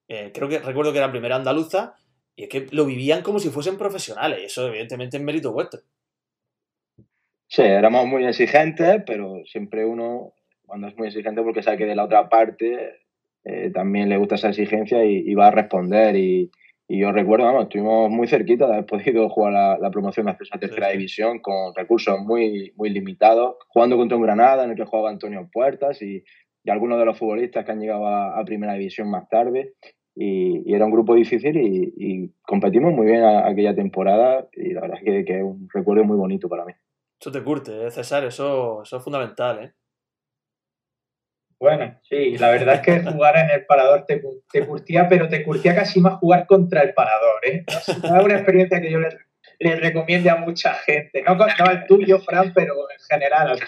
eh, 0.08 0.30
creo 0.34 0.48
que 0.48 0.58
recuerdo 0.58 0.92
que 0.92 0.98
era 0.98 1.10
primera 1.10 1.36
andaluza, 1.36 1.94
y 2.34 2.44
es 2.44 2.48
que 2.48 2.66
lo 2.70 2.84
vivían 2.84 3.22
como 3.22 3.38
si 3.38 3.50
fuesen 3.50 3.76
profesionales, 3.76 4.40
y 4.40 4.44
eso 4.44 4.68
evidentemente 4.68 5.16
es 5.16 5.22
mérito 5.22 5.52
vuestro. 5.52 5.80
Sí, 7.48 7.62
éramos 7.62 8.06
muy 8.06 8.26
exigentes, 8.26 9.02
pero 9.06 9.42
siempre 9.46 9.84
uno, 9.84 10.34
cuando 10.66 10.88
es 10.88 10.96
muy 10.96 11.08
exigente, 11.08 11.42
porque 11.42 11.62
sabe 11.62 11.78
que 11.78 11.86
de 11.86 11.96
la 11.96 12.04
otra 12.04 12.28
parte 12.28 13.00
eh, 13.44 13.70
también 13.72 14.08
le 14.08 14.16
gusta 14.16 14.34
esa 14.34 14.48
exigencia 14.48 15.04
y, 15.04 15.32
va 15.34 15.48
a 15.48 15.52
responder. 15.52 16.16
Y, 16.16 16.50
yo 16.88 17.10
recuerdo, 17.10 17.46
vamos, 17.46 17.64
estuvimos 17.64 18.10
muy 18.10 18.28
cerquita 18.28 18.66
de 18.66 18.74
haber 18.74 18.86
podido 18.86 19.28
jugar 19.28 19.78
la, 19.80 19.90
promoción 19.90 20.26
de 20.26 20.32
acceso 20.32 20.54
a 20.54 20.60
tercera 20.60 20.90
división 20.90 21.40
con 21.40 21.74
recursos 21.74 22.20
muy, 22.20 22.72
muy 22.76 22.90
limitados, 22.90 23.56
jugando 23.68 23.96
contra 23.96 24.16
un 24.16 24.22
Granada 24.22 24.64
en 24.64 24.70
el 24.70 24.76
que 24.76 24.84
jugaba 24.84 25.10
Antonio 25.10 25.48
Puertas 25.52 26.00
y, 26.02 26.22
y 26.66 26.70
algunos 26.70 26.98
de 26.98 27.04
los 27.04 27.16
futbolistas 27.16 27.64
que 27.64 27.70
han 27.70 27.80
llegado 27.80 28.08
a, 28.08 28.44
primera 28.44 28.74
división 28.74 29.08
más 29.08 29.28
tarde. 29.28 29.74
Y, 30.18 30.74
era 30.74 30.86
un 30.86 30.90
grupo 30.90 31.14
difícil 31.14 31.56
y, 31.56 32.32
competimos 32.42 32.92
muy 32.92 33.06
bien 33.06 33.24
aquella 33.24 33.74
temporada 33.74 34.48
y 34.52 34.72
la 34.72 34.80
verdad 34.80 34.98
es 35.02 35.26
que, 35.26 35.36
es 35.38 35.42
un 35.42 35.68
recuerdo 35.72 36.04
muy 36.04 36.16
bonito 36.16 36.48
para 36.48 36.64
mí. 36.64 36.72
Eso 37.20 37.30
te 37.30 37.42
curte, 37.42 37.86
¿eh, 37.86 37.90
César, 37.90 38.24
eso, 38.24 38.82
eso 38.82 38.96
es 38.96 39.02
fundamental. 39.02 39.64
¿eh? 39.64 39.72
Bueno, 41.58 41.98
sí, 42.02 42.36
la 42.38 42.50
verdad 42.50 42.76
es 42.76 42.80
que 42.80 43.00
jugar 43.12 43.36
en 43.36 43.50
el 43.50 43.66
parador 43.66 44.04
te, 44.06 44.22
te, 44.50 44.66
curtía, 44.66 45.08
pero 45.08 45.28
te 45.28 45.44
curtía 45.44 45.74
casi 45.74 46.00
más 46.00 46.14
jugar 46.14 46.46
contra 46.46 46.82
el 46.82 46.94
parador. 46.94 47.40
¿eh? 47.46 47.64
Es 47.66 47.88
una 48.02 48.34
experiencia 48.34 48.80
que 48.80 48.90
yo 48.90 48.98
le, 48.98 49.08
le 49.58 49.76
recomiende 49.76 50.30
a 50.30 50.36
mucha 50.36 50.74
gente. 50.74 51.22
No, 51.22 51.34
no 51.34 51.46
el 51.46 51.86
tuyo, 51.86 52.18
Fran, 52.20 52.52
pero 52.54 52.74
en 52.90 52.98
general. 53.08 53.58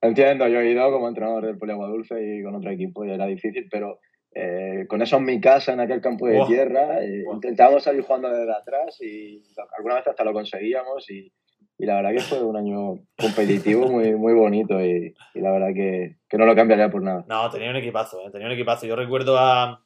Entiendo, 0.00 0.46
yo 0.46 0.60
he 0.60 0.70
ido 0.70 0.90
como 0.92 1.08
entrenador 1.08 1.46
del 1.46 1.58
Poliaguadulce 1.58 2.22
y 2.22 2.42
con 2.42 2.54
otro 2.54 2.70
equipo 2.70 3.04
y 3.04 3.10
era 3.10 3.26
difícil, 3.26 3.68
pero 3.70 4.00
eh, 4.32 4.86
con 4.88 5.02
eso 5.02 5.16
en 5.16 5.24
mi 5.24 5.40
casa, 5.40 5.72
en 5.72 5.80
aquel 5.80 6.00
campo 6.00 6.26
de 6.26 6.44
tierra, 6.46 7.02
eh, 7.02 7.24
intentábamos 7.32 7.82
salir 7.82 8.02
jugando 8.02 8.28
desde 8.28 8.52
atrás 8.52 9.00
y 9.00 9.42
alguna 9.76 9.96
vez 9.96 10.06
hasta 10.06 10.24
lo 10.24 10.32
conseguíamos 10.32 11.10
y, 11.10 11.32
y, 11.78 11.86
la 11.86 11.96
verdad 11.96 12.12
que 12.12 12.20
fue 12.20 12.42
un 12.42 12.56
año 12.56 13.00
competitivo 13.16 13.88
muy, 13.88 14.14
muy 14.16 14.34
bonito 14.34 14.80
y, 14.80 15.14
y 15.34 15.40
la 15.40 15.50
verdad 15.50 15.68
que, 15.74 16.16
que, 16.28 16.38
no 16.38 16.46
lo 16.46 16.54
cambiaría 16.54 16.90
por 16.90 17.02
nada. 17.02 17.24
No, 17.28 17.48
tenía 17.50 17.70
un 17.70 17.76
equipazo, 17.76 18.26
eh, 18.26 18.30
tenía 18.30 18.46
un 18.46 18.52
equipazo. 18.52 18.86
Yo 18.86 18.96
recuerdo 18.96 19.38
a, 19.38 19.82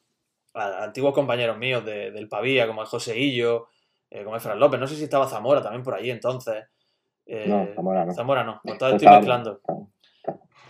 a 0.55 0.85
antiguos 0.85 1.15
compañeros 1.15 1.57
míos 1.59 1.85
de, 1.85 2.11
del 2.11 2.29
Pavía, 2.29 2.67
como 2.67 2.83
el 2.83 2.89
José 2.89 3.19
Illo, 3.19 3.69
como 4.25 4.35
el 4.35 4.41
Fran 4.43 4.61
López, 4.61 4.79
no 4.79 4.87
sé 4.87 4.97
si 4.97 5.05
estaba 5.05 5.27
Zamora 5.27 5.63
también 5.63 5.83
por 5.83 5.95
ahí 5.95 6.11
entonces. 6.11 6.65
no, 7.27 7.69
Zamora 7.75 8.05
no. 8.05 8.13
Zamora 8.13 8.45
no, 8.45 8.61
entonces 8.65 8.97
estoy 8.97 9.17
mezclando 9.17 9.61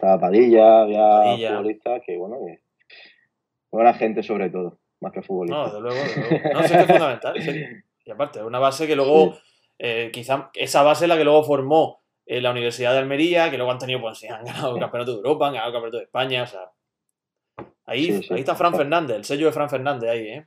estaba 0.03 0.19
Padilla, 0.19 0.83
había 0.83 1.51
futbolistas 1.51 2.03
que, 2.05 2.17
bueno, 2.17 2.37
que 2.45 2.61
buena 3.73 3.95
gente 3.95 4.23
sobre 4.23 4.51
todo, 4.51 4.79
más 5.01 5.13
que 5.13 5.23
futbolistas. 5.23 5.73
No, 5.73 5.75
de 5.75 5.81
luego, 5.81 5.97
de 5.97 6.17
luego. 6.17 6.55
No, 6.55 6.61
que 6.61 6.75
es 6.75 6.87
fundamental, 6.87 7.35
Y 8.05 8.11
aparte, 8.11 8.43
una 8.43 8.59
base 8.59 8.87
que 8.87 8.95
luego, 8.95 9.37
eh, 9.79 10.11
quizá 10.13 10.51
esa 10.55 10.83
base 10.83 11.07
es 11.07 11.09
la 11.09 11.17
que 11.17 11.25
luego 11.25 11.43
formó 11.43 12.03
eh, 12.27 12.41
la 12.41 12.51
Universidad 12.51 12.93
de 12.93 12.99
Almería, 12.99 13.51
que 13.51 13.57
luego 13.57 13.73
han 13.73 13.79
tenido, 13.79 14.01
pues, 14.01 14.23
han 14.25 14.45
ganado 14.45 14.75
el 14.75 14.81
Campeonato 14.81 15.13
de 15.13 15.17
Europa, 15.19 15.47
han 15.49 15.55
ganado 15.55 15.71
el 15.71 15.75
Campeonato 15.75 15.99
de 15.99 16.05
España, 16.05 16.43
o 16.43 16.47
sea. 16.47 16.71
Ahí, 17.85 18.21
ahí 18.31 18.41
está 18.41 18.55
Fran 18.55 18.75
Fernández, 18.75 19.17
el 19.17 19.25
sello 19.25 19.47
de 19.47 19.53
Fran 19.53 19.69
Fernández 19.69 20.09
ahí, 20.09 20.29
¿eh? 20.29 20.47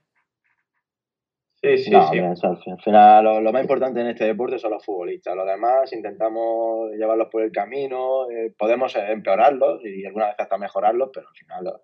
Sí, 1.62 1.78
sí, 1.78 1.84
sí. 1.86 1.96
al 1.96 2.82
final 2.84 3.44
lo, 3.44 3.52
más 3.52 3.62
importante 3.62 4.00
en 4.00 4.08
este 4.08 4.26
deporte 4.26 4.60
son 4.60 4.72
los 4.72 4.86
futbolistas. 4.86 5.36
Los 5.36 5.48
demás 5.48 5.92
intentamos 5.94 6.92
llevarlos 6.92 7.30
por 7.32 7.42
el 7.42 7.52
camino, 7.52 8.30
eh, 8.30 8.54
podemos 8.56 8.96
empeorarlos 8.96 9.84
y 9.84 10.06
alguna 10.06 10.28
vez 10.28 10.36
hasta 10.38 10.58
mejorarlos, 10.58 11.10
pero 11.12 11.28
al 11.28 11.36
final 11.36 11.82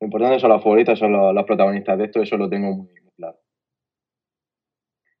lo, 0.00 0.06
importante 0.06 0.40
son 0.40 0.50
los 0.50 0.62
futbolistas, 0.62 0.98
son 0.98 1.12
los, 1.12 1.44
protagonistas 1.44 1.98
de 1.98 2.04
esto, 2.04 2.22
eso 2.22 2.36
lo 2.36 2.48
tengo 2.48 2.74
muy, 2.74 2.88
claro. 3.16 3.38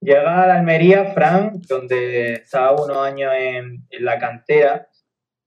Llega 0.00 0.42
a 0.42 0.46
la 0.46 0.58
Almería, 0.58 1.06
Fran, 1.06 1.60
donde 1.68 2.34
estaba 2.34 2.72
unos 2.72 2.98
años 2.98 3.32
en, 3.36 3.86
la 4.00 4.18
cantera, 4.18 4.88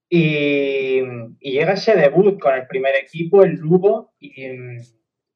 y, 0.10 1.02
llega 1.40 1.74
ese 1.74 1.96
debut 1.96 2.40
con 2.40 2.54
el 2.56 2.68
primer 2.68 2.96
equipo, 2.96 3.44
el 3.44 3.56
Lugo, 3.56 4.14
y 4.20 4.34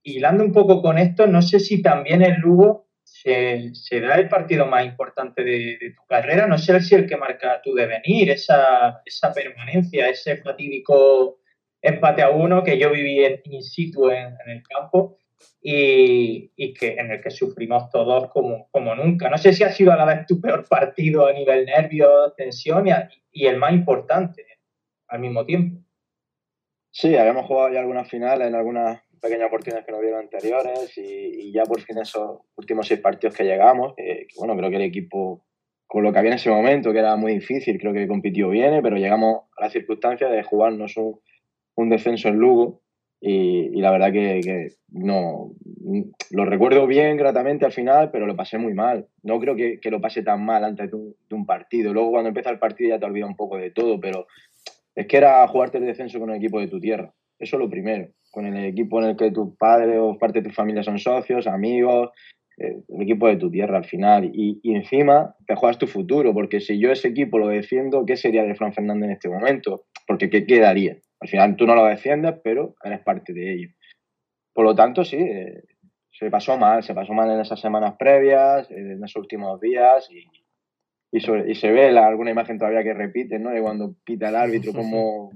hilando 0.03 0.43
un 0.43 0.51
poco 0.51 0.81
con 0.81 0.97
esto, 0.97 1.27
no 1.27 1.41
sé 1.41 1.59
si 1.59 1.81
también 1.81 2.21
el 2.21 2.39
Lugo 2.39 2.85
se, 3.05 4.01
da 4.01 4.15
el 4.15 4.27
partido 4.29 4.65
más 4.65 4.85
importante 4.85 5.43
de, 5.43 5.93
tu 5.95 6.05
carrera. 6.07 6.47
No 6.47 6.57
sé 6.57 6.79
si 6.81 6.95
el 6.95 7.07
que 7.07 7.17
marca 7.17 7.61
tu 7.63 7.73
devenir, 7.73 8.29
esa, 8.31 9.01
esa 9.05 9.33
permanencia, 9.33 10.09
ese 10.09 10.37
fatídico 10.37 11.39
empate 11.87 12.21
a 12.21 12.29
uno 12.29 12.63
que 12.63 12.77
yo 12.77 12.91
viví 12.91 13.23
en, 13.23 13.41
in 13.45 13.61
situ 13.61 14.09
en, 14.09 14.35
el 14.47 14.63
campo 14.63 15.17
y, 15.61 16.73
que 16.73 16.95
en 16.95 17.11
el 17.11 17.21
que 17.21 17.31
sufrimos 17.31 17.89
todos 17.89 18.29
como, 18.31 18.67
como 18.71 18.95
nunca. 18.95 19.29
No 19.29 19.37
sé 19.37 19.53
si 19.53 19.63
ha 19.63 19.71
sido 19.71 19.91
a 19.91 19.95
la 19.95 20.05
vez 20.05 20.25
tu 20.27 20.39
peor 20.41 20.67
partido 20.67 21.27
a 21.27 21.33
nivel 21.33 21.65
nervios, 21.65 22.35
tensión 22.35 22.85
y, 23.31 23.45
el 23.45 23.57
más 23.57 23.73
importante 23.73 24.45
al 25.07 25.19
mismo 25.19 25.45
tiempo. 25.45 25.81
Sí, 26.91 27.15
habíamos 27.15 27.45
jugado 27.45 27.73
ya 27.73 27.79
algunas 27.81 28.09
finales 28.09 28.47
en 28.47 28.55
algunas 28.55 29.01
pequeñas 29.21 29.47
oportunidades 29.47 29.85
que 29.85 29.91
nos 29.91 30.01
dieron 30.01 30.21
anteriores 30.21 30.97
y, 30.97 31.51
ya 31.51 31.63
por 31.63 31.81
fin 31.81 31.97
esos 31.97 32.41
últimos 32.55 32.87
seis 32.87 32.99
partidos 32.99 33.35
que 33.35 33.43
llegamos, 33.43 33.93
que, 33.95 34.27
bueno, 34.37 34.55
creo 34.55 34.69
que 34.69 34.75
el 34.77 34.81
equipo 34.83 35.45
con 35.87 36.03
lo 36.03 36.11
que 36.11 36.19
había 36.19 36.31
en 36.31 36.37
ese 36.37 36.49
momento, 36.49 36.91
que 36.91 36.99
era 36.99 37.15
muy 37.15 37.33
difícil, 37.35 37.79
creo 37.79 37.93
que 37.93 38.07
compitió 38.07 38.49
bien, 38.49 38.81
pero 38.81 38.97
llegamos 38.97 39.43
a 39.57 39.65
la 39.65 39.69
circunstancia 39.69 40.27
de 40.29 40.43
jugarnos 40.43 40.97
un, 40.97 41.19
un 41.75 41.89
descenso 41.89 42.29
en 42.29 42.37
Lugo 42.37 42.81
y, 43.21 43.81
la 43.81 43.91
verdad 43.91 44.11
que, 44.11 44.67
no 44.89 45.51
lo 46.31 46.45
recuerdo 46.45 46.85
bien 46.85 47.17
gratamente 47.17 47.65
al 47.65 47.71
final, 47.71 48.11
pero 48.11 48.27
lo 48.27 48.35
pasé 48.35 48.57
muy 48.57 48.73
mal. 48.73 49.07
No 49.23 49.39
creo 49.39 49.55
que, 49.55 49.79
lo 49.89 50.01
pase 50.01 50.21
tan 50.21 50.45
mal 50.45 50.63
antes 50.63 50.91
de 50.91 51.35
un, 51.35 51.45
partido. 51.45 51.93
Luego 51.93 52.11
cuando 52.11 52.29
empieza 52.29 52.51
el 52.51 52.59
partido 52.59 52.89
ya 52.89 52.99
te 52.99 53.05
olvidas 53.05 53.29
un 53.29 53.35
poco 53.35 53.57
de 53.57 53.71
todo, 53.71 53.99
pero 53.99 54.27
es 54.93 55.07
que 55.07 55.17
era 55.17 55.47
jugarte 55.47 55.77
el 55.77 55.85
descenso 55.85 56.19
con 56.19 56.29
el 56.29 56.37
equipo 56.37 56.59
de 56.59 56.67
tu 56.67 56.79
tierra. 56.79 57.13
Eso 57.39 57.55
es 57.55 57.59
lo 57.59 57.69
primero. 57.69 58.09
Con 58.31 58.45
el 58.45 58.65
equipo 58.65 59.01
en 59.01 59.09
el 59.09 59.15
que 59.15 59.31
tus 59.31 59.55
padres 59.57 59.97
o 59.99 60.17
parte 60.17 60.41
de 60.41 60.49
tu 60.49 60.53
familia 60.53 60.83
son 60.83 60.99
socios, 60.99 61.47
amigos, 61.47 62.11
eh, 62.57 62.77
el 62.87 63.01
equipo 63.01 63.27
de 63.27 63.37
tu 63.37 63.49
tierra 63.49 63.77
al 63.77 63.85
final. 63.85 64.29
Y, 64.33 64.59
y, 64.61 64.75
encima 64.75 65.35
te 65.47 65.55
juegas 65.55 65.77
tu 65.77 65.87
futuro, 65.87 66.33
porque 66.33 66.59
si 66.59 66.79
yo 66.79 66.91
ese 66.91 67.09
equipo 67.09 67.37
lo 67.39 67.47
defiendo, 67.47 68.05
¿qué 68.05 68.17
sería 68.17 68.43
de 68.43 68.55
Fran 68.55 68.73
Fernández 68.73 69.05
en 69.05 69.11
este 69.11 69.29
momento? 69.29 69.85
Porque 70.07 70.29
¿qué 70.29 70.45
quedaría? 70.45 70.97
Al 71.19 71.29
final 71.29 71.55
tú 71.55 71.65
no 71.65 71.75
lo 71.75 71.85
defiendes, 71.85 72.35
pero 72.43 72.75
eres 72.83 73.01
parte 73.01 73.33
de 73.33 73.53
ello. 73.53 73.69
Por 74.53 74.65
lo 74.65 74.75
tanto, 74.75 75.03
sí, 75.03 75.17
eh, 75.17 75.63
se 76.11 76.29
pasó 76.29 76.57
mal, 76.57 76.83
se 76.83 76.93
pasó 76.93 77.13
mal 77.13 77.29
en 77.29 77.39
esas 77.39 77.59
semanas 77.59 77.95
previas, 77.97 78.69
eh, 78.71 78.93
en 78.93 79.03
esos 79.03 79.21
últimos 79.21 79.59
días 79.59 80.09
y, 80.11 80.25
y, 81.11 81.55
se 81.55 81.71
ve 81.71 81.91
la, 81.91 82.07
alguna 82.07 82.31
imagen 82.31 82.57
todavía 82.57 82.83
que 82.83 82.93
repite, 82.93 83.39
¿no? 83.39 83.49
De 83.51 83.61
cuando 83.61 83.95
pita 84.03 84.29
el 84.29 84.35
árbitro, 84.35 84.73
como 84.73 85.31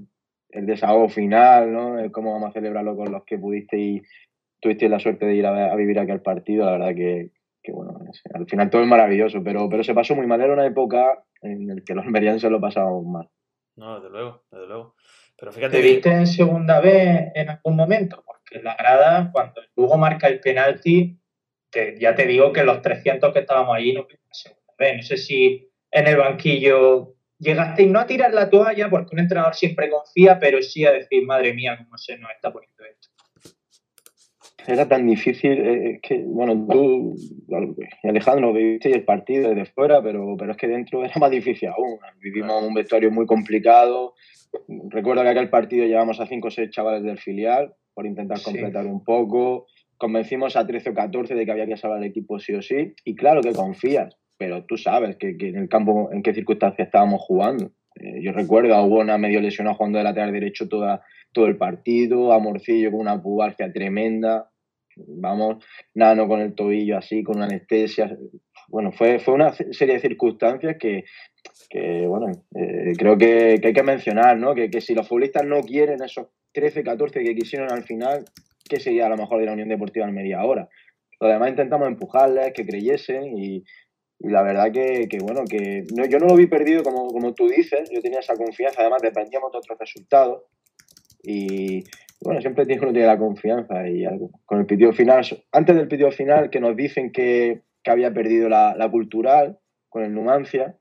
el 0.50 0.66
desahogo 0.66 1.08
final, 1.08 1.72
¿no? 1.72 2.12
Cómo 2.12 2.32
vamos 2.32 2.50
a 2.50 2.52
celebrarlo 2.52 2.96
con 2.96 3.12
los 3.12 3.24
que 3.24 3.38
pudiste 3.38 3.78
y 3.78 4.02
tuviste 4.60 4.88
la 4.88 4.98
suerte 4.98 5.26
de 5.26 5.34
ir 5.34 5.46
a, 5.46 5.74
vivir 5.74 5.98
aquel 5.98 6.20
partido, 6.20 6.66
la 6.66 6.72
verdad 6.72 6.94
que, 6.94 7.30
bueno, 7.72 7.98
al 8.34 8.46
final 8.46 8.70
todo 8.70 8.82
es 8.82 8.88
maravilloso, 8.88 9.42
pero, 9.42 9.68
pero 9.68 9.84
se 9.84 9.94
pasó 9.94 10.14
muy 10.14 10.26
mal, 10.26 10.40
era 10.40 10.52
una 10.52 10.66
época 10.66 11.24
en 11.42 11.66
la 11.66 11.74
que 11.84 11.94
los 11.94 12.04
se 12.40 12.50
lo 12.50 12.60
pasaban 12.60 13.10
mal. 13.10 13.28
No, 13.76 13.96
desde 13.96 14.10
luego, 14.10 14.42
desde 14.50 14.66
luego. 14.66 14.94
Pero 15.40 15.52
fíjate. 15.52 15.78
¿Te 15.78 15.82
viste 15.82 16.10
en 16.10 16.26
segunda 16.26 16.80
vez 16.80 17.32
en 17.34 17.48
algún 17.48 17.74
momento? 17.74 18.22
Porque 18.26 18.62
la 18.62 18.76
grada, 18.76 19.30
cuando 19.32 19.62
Lugo 19.74 19.96
marca 19.96 20.28
el 20.28 20.38
penalti, 20.38 21.18
ya 21.98 22.14
te 22.14 22.26
digo 22.26 22.52
que 22.52 22.62
los 22.62 22.82
300 22.82 23.32
que 23.32 23.40
estábamos 23.40 23.74
allí 23.74 23.94
no 23.94 24.06
en 24.10 24.18
segunda 24.30 24.74
vez. 24.78 24.96
No 24.96 25.02
sé 25.02 25.16
si 25.16 25.70
en 25.90 26.06
el 26.06 26.16
banquillo 26.16 27.14
llegasteis 27.38 27.90
no 27.90 28.00
a 28.00 28.06
tirar 28.06 28.34
la 28.34 28.50
toalla, 28.50 28.90
porque 28.90 29.14
un 29.14 29.20
entrenador 29.20 29.54
siempre 29.54 29.88
confía, 29.88 30.38
pero 30.38 30.62
sí 30.62 30.84
a 30.84 30.92
decir, 30.92 31.24
madre 31.24 31.54
mía, 31.54 31.78
cómo 31.78 31.96
se 31.96 32.18
nos 32.18 32.30
está 32.32 32.52
poniendo 32.52 32.84
esto. 32.84 33.08
Era 34.66 34.86
tan 34.86 35.06
difícil, 35.06 35.52
eh, 35.52 36.00
que, 36.02 36.22
bueno, 36.22 36.66
tú 36.70 37.14
y 38.02 38.08
Alejandro 38.08 38.52
viviste 38.52 38.92
el 38.92 39.04
partido 39.04 39.48
desde 39.48 39.64
fuera, 39.72 40.02
pero, 40.02 40.36
pero 40.38 40.52
es 40.52 40.58
que 40.58 40.68
dentro 40.68 41.02
era 41.02 41.14
más 41.18 41.30
difícil 41.30 41.70
aún. 41.70 41.98
Vivimos 42.20 42.62
un 42.62 42.74
vestuario 42.74 43.10
muy 43.10 43.24
complicado, 43.24 44.14
Recuerdo 44.88 45.22
que 45.22 45.28
aquel 45.28 45.50
partido 45.50 45.86
llevamos 45.86 46.20
a 46.20 46.26
5 46.26 46.48
o 46.48 46.50
6 46.50 46.70
chavales 46.70 47.02
del 47.02 47.18
filial 47.18 47.74
por 47.94 48.06
intentar 48.06 48.42
completar 48.42 48.86
un 48.86 49.04
poco. 49.04 49.66
Convencimos 49.96 50.56
a 50.56 50.66
13 50.66 50.90
o 50.90 50.94
14 50.94 51.34
de 51.34 51.44
que 51.44 51.52
había 51.52 51.66
que 51.66 51.76
salvar 51.76 51.98
el 51.98 52.08
equipo 52.08 52.38
sí 52.38 52.54
o 52.54 52.62
sí. 52.62 52.94
Y 53.04 53.14
claro 53.14 53.42
que 53.42 53.52
confías, 53.52 54.16
pero 54.38 54.64
tú 54.64 54.76
sabes 54.76 55.16
que, 55.16 55.36
en 55.38 55.56
el 55.56 55.68
campo, 55.68 56.10
en 56.12 56.22
qué 56.22 56.32
circunstancias 56.32 56.86
estábamos 56.86 57.20
jugando. 57.20 57.72
Eh, 57.96 58.22
yo 58.22 58.32
recuerdo 58.32 58.74
a 58.74 58.84
Hugo 58.84 59.04
medio 59.18 59.40
lesionado 59.40 59.76
jugando 59.76 59.98
de 59.98 60.04
lateral 60.04 60.32
derecho 60.32 60.68
toda, 60.68 61.02
todo 61.32 61.46
el 61.46 61.56
partido, 61.56 62.32
a 62.32 62.38
Morcillo 62.38 62.90
con 62.90 63.00
una 63.00 63.20
pubalgia 63.20 63.72
tremenda. 63.72 64.50
Vamos, 64.96 65.64
Nano 65.94 66.26
con 66.26 66.40
el 66.40 66.54
tobillo 66.54 66.96
así, 66.98 67.22
con 67.22 67.36
una 67.36 67.46
anestesia. 67.46 68.16
Bueno, 68.70 68.92
fue, 68.92 69.18
fue 69.18 69.34
una 69.34 69.52
serie 69.52 69.94
de 69.94 70.00
circunstancias 70.00 70.76
que, 70.78 71.04
que 71.68 72.06
bueno, 72.06 72.30
eh, 72.54 72.92
creo 72.96 73.18
que, 73.18 73.60
hay 73.62 73.72
que 73.72 73.82
mencionar, 73.82 74.36
¿no? 74.38 74.54
Que, 74.54 74.80
si 74.80 74.94
los 74.94 75.08
futbolistas 75.08 75.44
no 75.44 75.60
quieren 75.62 76.02
esos 76.02 76.28
13, 76.52 76.82
14 76.84 77.22
que 77.22 77.34
quisieron 77.34 77.72
al 77.72 77.82
final, 77.82 78.24
¿qué 78.68 78.78
sería 78.78 79.06
a 79.06 79.08
lo 79.08 79.16
mejor 79.16 79.40
de 79.40 79.46
la 79.46 79.52
Unión 79.52 79.68
Deportiva 79.68 80.06
en 80.06 80.14
media 80.14 80.44
hora? 80.44 80.68
Lo 81.20 81.28
demás 81.28 81.50
intentamos 81.50 81.88
empujarles, 81.88 82.52
que 82.52 82.64
creyesen 82.64 83.36
y, 83.36 83.64
la 84.20 84.42
verdad 84.42 84.70
que, 84.70 85.08
bueno, 85.22 85.44
que 85.48 85.84
yo 86.10 86.18
no 86.18 86.26
lo 86.26 86.36
vi 86.36 86.46
perdido 86.46 86.82
como, 86.82 87.08
como 87.08 87.32
tú 87.32 87.48
dices, 87.48 87.90
yo 87.90 88.02
tenía 88.02 88.20
esa 88.20 88.34
confianza, 88.34 88.82
además 88.82 89.00
dependíamos 89.02 89.50
de 89.50 89.58
otros 89.58 89.78
resultados 89.78 90.42
y 91.22 91.84
bueno, 92.22 92.40
siempre 92.42 92.66
tienes 92.66 92.82
uno 92.82 92.92
tiene 92.92 93.06
la 93.06 93.18
confianza 93.18 93.88
y 93.88 94.04
algo. 94.04 94.30
Con 94.44 94.58
el 94.58 94.66
pitido 94.66 94.92
final, 94.92 95.24
antes 95.52 95.76
del 95.76 95.88
pitido 95.88 96.10
final 96.10 96.50
que 96.50 96.60
nos 96.60 96.76
dicen 96.76 97.12
que, 97.12 97.62
había 97.86 98.12
perdido 98.12 98.48
la, 98.48 98.74
la 98.76 98.90
cultural 98.90 99.58
con 99.88 100.04
el 100.04 100.14
Numancia, 100.14 100.76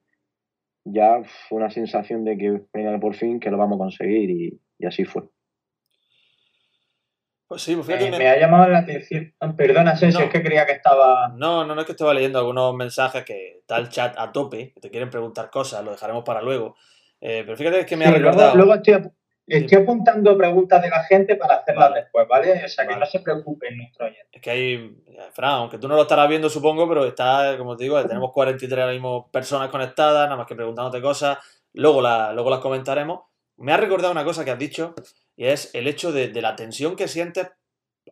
ya 0.86 1.22
fue 1.48 1.58
una 1.58 1.70
sensación 1.70 2.24
de 2.24 2.38
que 2.38 2.62
venga 2.74 3.00
por 3.00 3.16
fin 3.16 3.40
que 3.40 3.52
lo 3.52 3.58
vamos 3.58 3.76
a 3.76 3.80
conseguir 3.80 4.30
y, 4.30 4.86
así 4.86 5.06
fue. 5.06 5.24
Pues 7.48 7.64
sí, 7.64 7.76
pues 7.76 7.88
me, 7.88 8.28
ha 8.28 8.40
llamado 8.40 8.70
la 8.70 8.80
atención. 8.80 9.34
Perdona, 9.58 9.96
Sensio, 9.96 10.26
es 10.26 10.30
que 10.30 10.44
creía 10.44 10.68
que 10.68 10.74
estaba. 10.74 11.30
No, 11.36 11.66
no, 11.66 11.74
no 11.74 11.82
es 11.82 11.88
que 11.88 11.94
estaba 11.94 12.14
leyendo 12.14 12.38
algunos 12.38 12.76
mensajes 12.76 13.24
que 13.24 13.58
está 13.58 13.78
el 13.78 13.90
chat 13.90 14.16
a 14.20 14.32
tope, 14.32 14.72
que 14.72 14.80
te 14.80 14.92
quieren 14.92 15.10
preguntar 15.10 15.50
cosas, 15.50 15.84
lo 15.84 15.92
dejaremos 15.92 16.24
para 16.24 16.44
luego. 16.44 16.76
Eh, 17.20 17.42
pero 17.44 17.58
fíjate 17.58 17.88
que 17.88 17.98
me 17.98 18.06
ha 18.06 18.12
recordado. 18.12 18.56
Luego, 18.56 18.76
estoy, 18.76 19.02
Estoy 19.50 19.80
apuntando 19.80 20.38
preguntas 20.38 20.82
de 20.82 20.90
la 20.90 21.04
gente 21.04 21.36
para 21.36 21.56
hacerlas 21.56 21.94
después, 21.96 22.28
¿vale? 22.28 22.64
O 22.64 22.68
sea, 22.68 22.88
que 22.88 22.96
no 22.96 23.06
se 23.06 23.20
preocupen 23.20 23.78
nuestro 23.78 24.06
oyente. 24.06 24.28
Es 24.32 24.42
que 24.42 24.52
hay, 24.52 25.04
Fran, 25.34 25.52
aunque 25.52 25.80
tú 25.80 25.88
no 25.88 25.96
lo 25.96 26.04
estarás 26.04 26.30
viendo, 26.30 26.50
supongo, 26.50 26.88
pero 26.88 27.06
está, 27.06 27.58
como 27.58 27.76
te 27.76 27.86
digo, 27.86 28.02
tenemos 28.06 28.32
43 28.32 28.80
ahora 28.80 28.94
mismo 28.94 29.30
personas 29.32 29.70
conectadas, 29.70 30.26
nada 30.26 30.38
más 30.38 30.46
que 30.46 30.56
preguntándote 30.56 31.02
cosas, 31.02 31.40
luego, 31.74 32.02
la, 32.02 32.32
luego 32.32 32.52
las 32.52 32.60
comentaremos. 32.60 33.22
Me 33.58 33.74
ha 33.74 33.78
recordado 33.78 34.12
una 34.12 34.24
cosa 34.24 34.46
que 34.46 34.52
has 34.52 34.60
dicho, 34.60 34.94
y 35.36 35.46
es 35.46 35.74
el 35.74 35.88
hecho 35.88 36.12
de, 36.12 36.30
la 36.42 36.56
tensión 36.56 36.96
que 36.96 37.08
sientes 37.08 37.52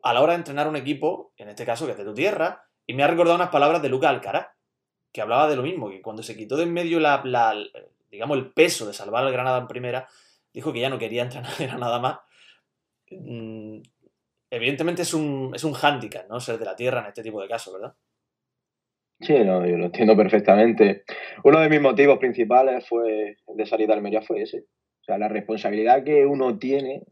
a 0.01 0.13
la 0.13 0.21
hora 0.21 0.33
de 0.33 0.39
entrenar 0.39 0.67
un 0.67 0.75
equipo, 0.75 1.33
en 1.37 1.49
este 1.49 1.65
caso 1.65 1.85
que 1.85 1.91
es 1.91 1.97
de 1.97 2.03
tu 2.03 2.13
tierra, 2.13 2.63
y 2.85 2.93
me 2.93 3.03
ha 3.03 3.07
recordado 3.07 3.35
unas 3.35 3.49
palabras 3.49 3.81
de 3.81 3.89
Luca 3.89 4.09
Alcaraz, 4.09 4.47
que 5.11 5.21
hablaba 5.21 5.47
de 5.47 5.55
lo 5.55 5.63
mismo, 5.63 5.89
que 5.89 6.01
cuando 6.01 6.23
se 6.23 6.35
quitó 6.35 6.57
de 6.57 6.63
en 6.63 6.73
medio 6.73 6.99
la, 6.99 7.21
la 7.23 7.55
digamos, 8.09 8.37
el 8.37 8.51
peso 8.51 8.85
de 8.85 8.93
salvar 8.93 9.23
al 9.23 9.31
Granada 9.31 9.59
en 9.59 9.67
primera, 9.67 10.07
dijo 10.57 10.73
que 10.73 10.79
ya 10.79 10.89
no 10.89 10.97
quería 10.97 11.21
entrenar 11.21 11.51
nada 11.79 11.99
más. 11.99 12.17
Mm, 13.11 13.79
evidentemente 14.49 15.03
es 15.03 15.13
un, 15.13 15.51
es 15.53 15.63
un 15.63 15.73
hándicap, 15.73 16.27
¿no? 16.27 16.39
Ser 16.39 16.57
de 16.57 16.65
la 16.65 16.75
tierra 16.75 17.01
en 17.01 17.07
este 17.07 17.21
tipo 17.21 17.39
de 17.39 17.47
casos, 17.47 17.73
¿verdad? 17.73 17.93
Sí, 19.19 19.33
no, 19.33 19.67
yo 19.67 19.77
lo 19.77 19.85
entiendo 19.85 20.17
perfectamente. 20.17 21.03
Uno 21.43 21.59
de 21.59 21.69
mis 21.69 21.79
motivos 21.79 22.17
principales 22.17 22.87
fue 22.87 23.37
de 23.45 23.65
salir 23.67 23.85
de 23.85 23.93
Almería 23.93 24.23
fue 24.23 24.41
ese. 24.41 24.61
O 25.01 25.03
sea, 25.03 25.19
la 25.19 25.27
responsabilidad 25.27 26.03
que 26.03 26.25
uno 26.25 26.57
tiene, 26.57 27.03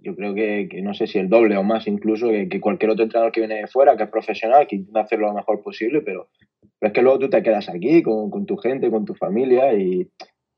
yo 0.00 0.14
creo 0.14 0.32
que, 0.34 0.68
no 0.82 0.94
sé 0.94 1.08
si 1.08 1.18
el 1.18 1.28
doble 1.28 1.56
o 1.56 1.64
más 1.64 1.88
incluso 1.88 2.28
que, 2.28 2.60
cualquier 2.60 2.92
otro 2.92 3.02
entrenador 3.02 3.32
que 3.32 3.40
viene 3.40 3.56
de 3.56 3.66
fuera, 3.66 3.96
que 3.96 4.04
es 4.04 4.10
profesional, 4.10 4.68
que 4.68 4.76
intenta 4.76 5.00
hacerlo 5.00 5.26
lo 5.26 5.34
mejor 5.34 5.60
posible, 5.60 6.02
pero, 6.02 6.28
pero 6.78 6.88
es 6.88 6.92
que 6.92 7.02
luego 7.02 7.18
tú 7.18 7.30
te 7.30 7.42
quedas 7.42 7.68
aquí 7.68 8.00
con, 8.00 8.30
con 8.30 8.46
tu 8.46 8.56
gente, 8.56 8.90
con 8.90 9.04
tu 9.04 9.14
familia 9.14 9.74
y, 9.74 10.08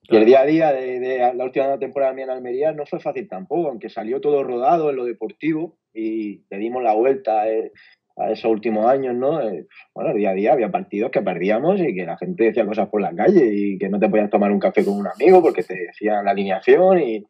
y 0.08 0.16
el 0.16 0.26
día 0.26 0.40
a 0.40 0.46
día 0.46 0.72
de, 0.72 1.32
la 1.34 1.44
última 1.44 1.78
temporada 1.78 2.12
mía 2.12 2.24
en 2.24 2.30
Almería 2.30 2.72
no 2.72 2.84
fue 2.84 3.00
fácil 3.00 3.28
tampoco, 3.28 3.68
aunque 3.68 3.88
salió 3.88 4.20
todo 4.20 4.42
rodado 4.42 4.90
en 4.90 4.96
lo 4.96 5.04
deportivo 5.04 5.78
y 5.94 6.44
le 6.50 6.58
dimos 6.58 6.82
la 6.82 6.94
vuelta 6.94 7.42
a, 7.42 8.30
esos 8.30 8.50
últimos 8.50 8.86
años, 8.86 9.14
¿no? 9.14 9.40
Eh, 9.40 9.66
bueno, 9.92 10.10
el 10.10 10.18
día 10.18 10.30
a 10.30 10.34
día 10.34 10.52
había 10.52 10.70
partidos 10.70 11.10
que 11.10 11.22
perdíamos 11.22 11.80
y 11.80 11.94
que 11.94 12.06
la 12.06 12.16
gente 12.16 12.44
decía 12.44 12.66
cosas 12.66 12.88
por 12.88 13.00
la 13.00 13.14
calle 13.14 13.50
y 13.52 13.76
que 13.76 13.88
no 13.88 13.98
te 13.98 14.08
podías 14.08 14.30
tomar 14.30 14.52
un 14.52 14.60
café 14.60 14.84
con 14.84 14.94
un 14.94 15.08
amigo 15.08 15.42
porque 15.42 15.64
te 15.64 15.74
decían 15.74 16.24
la 16.24 16.30
alineación 16.30 17.00
y, 17.00 17.26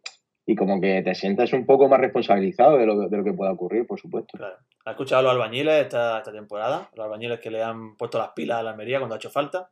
como 0.58 0.78
que 0.80 1.00
te 1.02 1.14
sientes 1.14 1.54
un 1.54 1.64
poco 1.64 1.88
más 1.88 2.00
responsabilizado 2.00 2.76
de 2.76 2.84
lo, 2.84 3.08
de 3.08 3.16
lo 3.16 3.24
que 3.24 3.32
pueda 3.32 3.52
ocurrir, 3.52 3.86
por 3.86 3.98
supuesto. 3.98 4.36
Claro. 4.36 4.56
¿Has 4.84 4.92
escuchado 4.92 5.20
a 5.20 5.22
los 5.22 5.32
albañiles 5.32 5.84
esta, 5.84 6.18
esta 6.18 6.32
temporada? 6.32 6.90
Los 6.94 7.06
albañiles 7.06 7.40
que 7.40 7.50
le 7.50 7.62
han 7.62 7.96
puesto 7.96 8.18
las 8.18 8.32
pilas 8.32 8.58
a 8.58 8.62
la 8.62 8.72
Almería 8.72 8.98
cuando 8.98 9.14
ha 9.14 9.16
hecho 9.16 9.30
falta. 9.30 9.70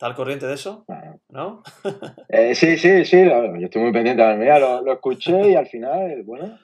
¿Está 0.00 0.06
al 0.06 0.14
corriente 0.14 0.46
de 0.46 0.54
eso? 0.54 0.86
¿No? 1.28 1.62
Eh, 2.30 2.54
sí, 2.54 2.78
sí, 2.78 3.04
sí, 3.04 3.22
yo 3.22 3.66
estoy 3.66 3.82
muy 3.82 3.92
pendiente 3.92 4.22
la 4.22 4.58
lo, 4.58 4.80
lo 4.80 4.94
escuché 4.94 5.50
y 5.50 5.54
al 5.54 5.66
final, 5.66 6.22
bueno, 6.22 6.58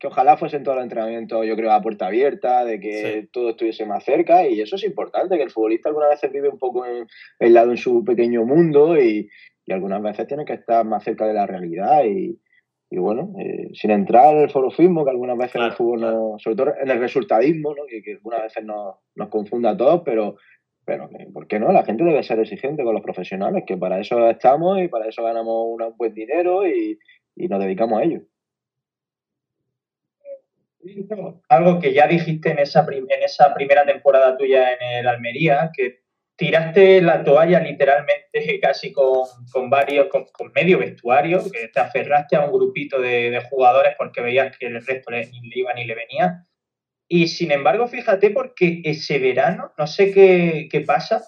que 0.00 0.08
ojalá 0.08 0.36
fuesen 0.36 0.64
todos 0.64 0.74
los 0.78 0.82
entrenamientos, 0.82 1.46
yo 1.46 1.54
creo, 1.54 1.70
a 1.70 1.80
puerta 1.80 2.08
abierta, 2.08 2.64
de 2.64 2.80
que 2.80 3.28
todo 3.32 3.50
estuviese 3.50 3.86
más 3.86 4.02
cerca, 4.02 4.44
y 4.48 4.60
eso 4.60 4.74
es 4.74 4.82
importante, 4.82 5.36
que 5.36 5.44
el 5.44 5.52
futbolista 5.52 5.88
algunas 5.88 6.10
veces 6.10 6.32
vive 6.32 6.48
un 6.48 6.58
poco 6.58 6.84
en, 6.84 7.06
aislado 7.38 7.70
en 7.70 7.76
su 7.76 8.04
pequeño 8.04 8.44
mundo 8.44 9.00
y, 9.00 9.30
algunas 9.68 10.02
veces 10.02 10.26
tiene 10.26 10.44
que 10.44 10.54
estar 10.54 10.84
más 10.84 11.04
cerca 11.04 11.24
de 11.28 11.34
la 11.34 11.46
realidad 11.46 12.04
y, 12.04 12.36
bueno, 12.90 13.34
eh, 13.38 13.68
sin 13.72 13.92
entrar 13.92 14.34
en 14.34 14.42
el 14.42 14.50
forofismo, 14.50 15.04
que 15.04 15.12
algunas 15.12 15.38
veces 15.38 15.54
en 15.54 15.62
el 15.62 15.72
fútbol, 15.74 16.40
sobre 16.40 16.56
todo 16.56 16.74
en 16.82 16.90
el 16.90 16.98
resultadismo, 16.98 17.70
¿no? 17.70 17.84
que, 17.88 18.02
algunas 18.14 18.42
veces 18.42 18.64
nos, 18.64 18.96
nos 19.14 19.28
confunda 19.28 19.70
a 19.70 19.76
todos, 19.76 20.02
pero 20.04 20.36
pero, 20.84 21.08
¿por 21.32 21.46
qué 21.46 21.58
no? 21.58 21.72
La 21.72 21.84
gente 21.84 22.04
debe 22.04 22.22
ser 22.22 22.40
exigente 22.40 22.82
con 22.82 22.94
los 22.94 23.02
profesionales, 23.02 23.64
que 23.66 23.76
para 23.76 24.00
eso 24.00 24.28
estamos 24.28 24.80
y 24.80 24.88
para 24.88 25.06
eso 25.08 25.22
ganamos 25.22 25.66
un 25.68 25.96
buen 25.96 26.14
dinero 26.14 26.66
y, 26.66 26.98
nos 27.36 27.60
dedicamos 27.60 28.00
a 28.00 28.04
ello. 28.04 28.20
Algo 31.48 31.78
que 31.78 31.92
ya 31.92 32.08
dijiste 32.08 32.50
en 32.50 32.58
esa, 32.58 32.84
en 32.90 33.22
esa 33.22 33.54
primera 33.54 33.86
temporada 33.86 34.36
tuya 34.36 34.72
en 34.72 34.98
el 34.98 35.08
Almería, 35.08 35.70
que 35.72 36.02
tiraste 36.36 37.00
la 37.00 37.22
toalla 37.22 37.60
literalmente 37.60 38.58
casi 38.60 38.92
con, 38.92 39.70
varios, 39.70 40.08
con, 40.08 40.52
medio 40.52 40.78
vestuario, 40.78 41.40
que 41.50 41.68
te 41.68 41.80
aferraste 41.80 42.36
a 42.36 42.44
un 42.44 42.52
grupito 42.52 43.00
de, 43.00 43.40
jugadores 43.48 43.94
porque 43.96 44.20
veías 44.20 44.56
que 44.58 44.66
el 44.66 44.84
resto 44.84 45.10
ni 45.12 45.48
le 45.48 45.58
iba 45.58 45.72
ni 45.74 45.84
le 45.84 45.94
venía. 45.94 46.44
Y 47.14 47.28
sin 47.28 47.52
embargo, 47.52 47.88
fíjate, 47.88 48.30
porque 48.30 48.80
ese 48.84 49.18
verano, 49.18 49.74
no 49.76 49.86
sé 49.86 50.12
qué, 50.14 50.84
pasa, 50.86 51.22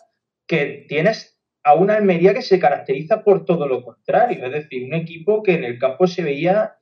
que 0.46 0.86
tienes 0.88 1.38
a 1.62 1.74
una 1.74 1.96
Almería 1.96 2.32
que 2.32 2.40
se 2.40 2.58
caracteriza 2.58 3.22
por 3.22 3.44
todo 3.44 3.68
lo 3.68 3.84
contrario. 3.84 4.46
Es 4.46 4.52
decir, 4.52 4.86
un 4.86 4.94
equipo 4.94 5.42
que 5.42 5.52
en 5.52 5.64
el 5.64 5.78
campo 5.78 6.06
se 6.06 6.22
veía 6.22 6.76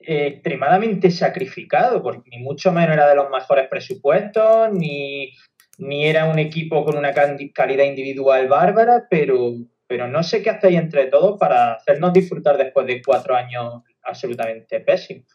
eh, 0.00 0.28
extremadamente 0.28 1.10
sacrificado, 1.10 2.02
porque 2.02 2.30
ni 2.30 2.38
mucho 2.38 2.72
menos 2.72 2.94
era 2.94 3.10
de 3.10 3.16
los 3.16 3.28
mejores 3.28 3.68
presupuestos, 3.68 4.72
ni, 4.72 5.30
ni 5.76 6.06
era 6.06 6.24
un 6.24 6.38
equipo 6.38 6.86
con 6.86 6.96
una 6.96 7.12
calidad 7.12 7.84
individual 7.84 8.48
bárbara, 8.48 9.08
pero, 9.10 9.56
pero 9.86 10.08
no 10.08 10.22
sé 10.22 10.42
qué 10.42 10.48
hacéis 10.48 10.78
entre 10.78 11.08
todos 11.08 11.38
para 11.38 11.74
hacernos 11.74 12.14
disfrutar 12.14 12.56
después 12.56 12.86
de 12.86 13.02
cuatro 13.04 13.36
años 13.36 13.82
absolutamente 14.02 14.80
pésimos, 14.80 15.26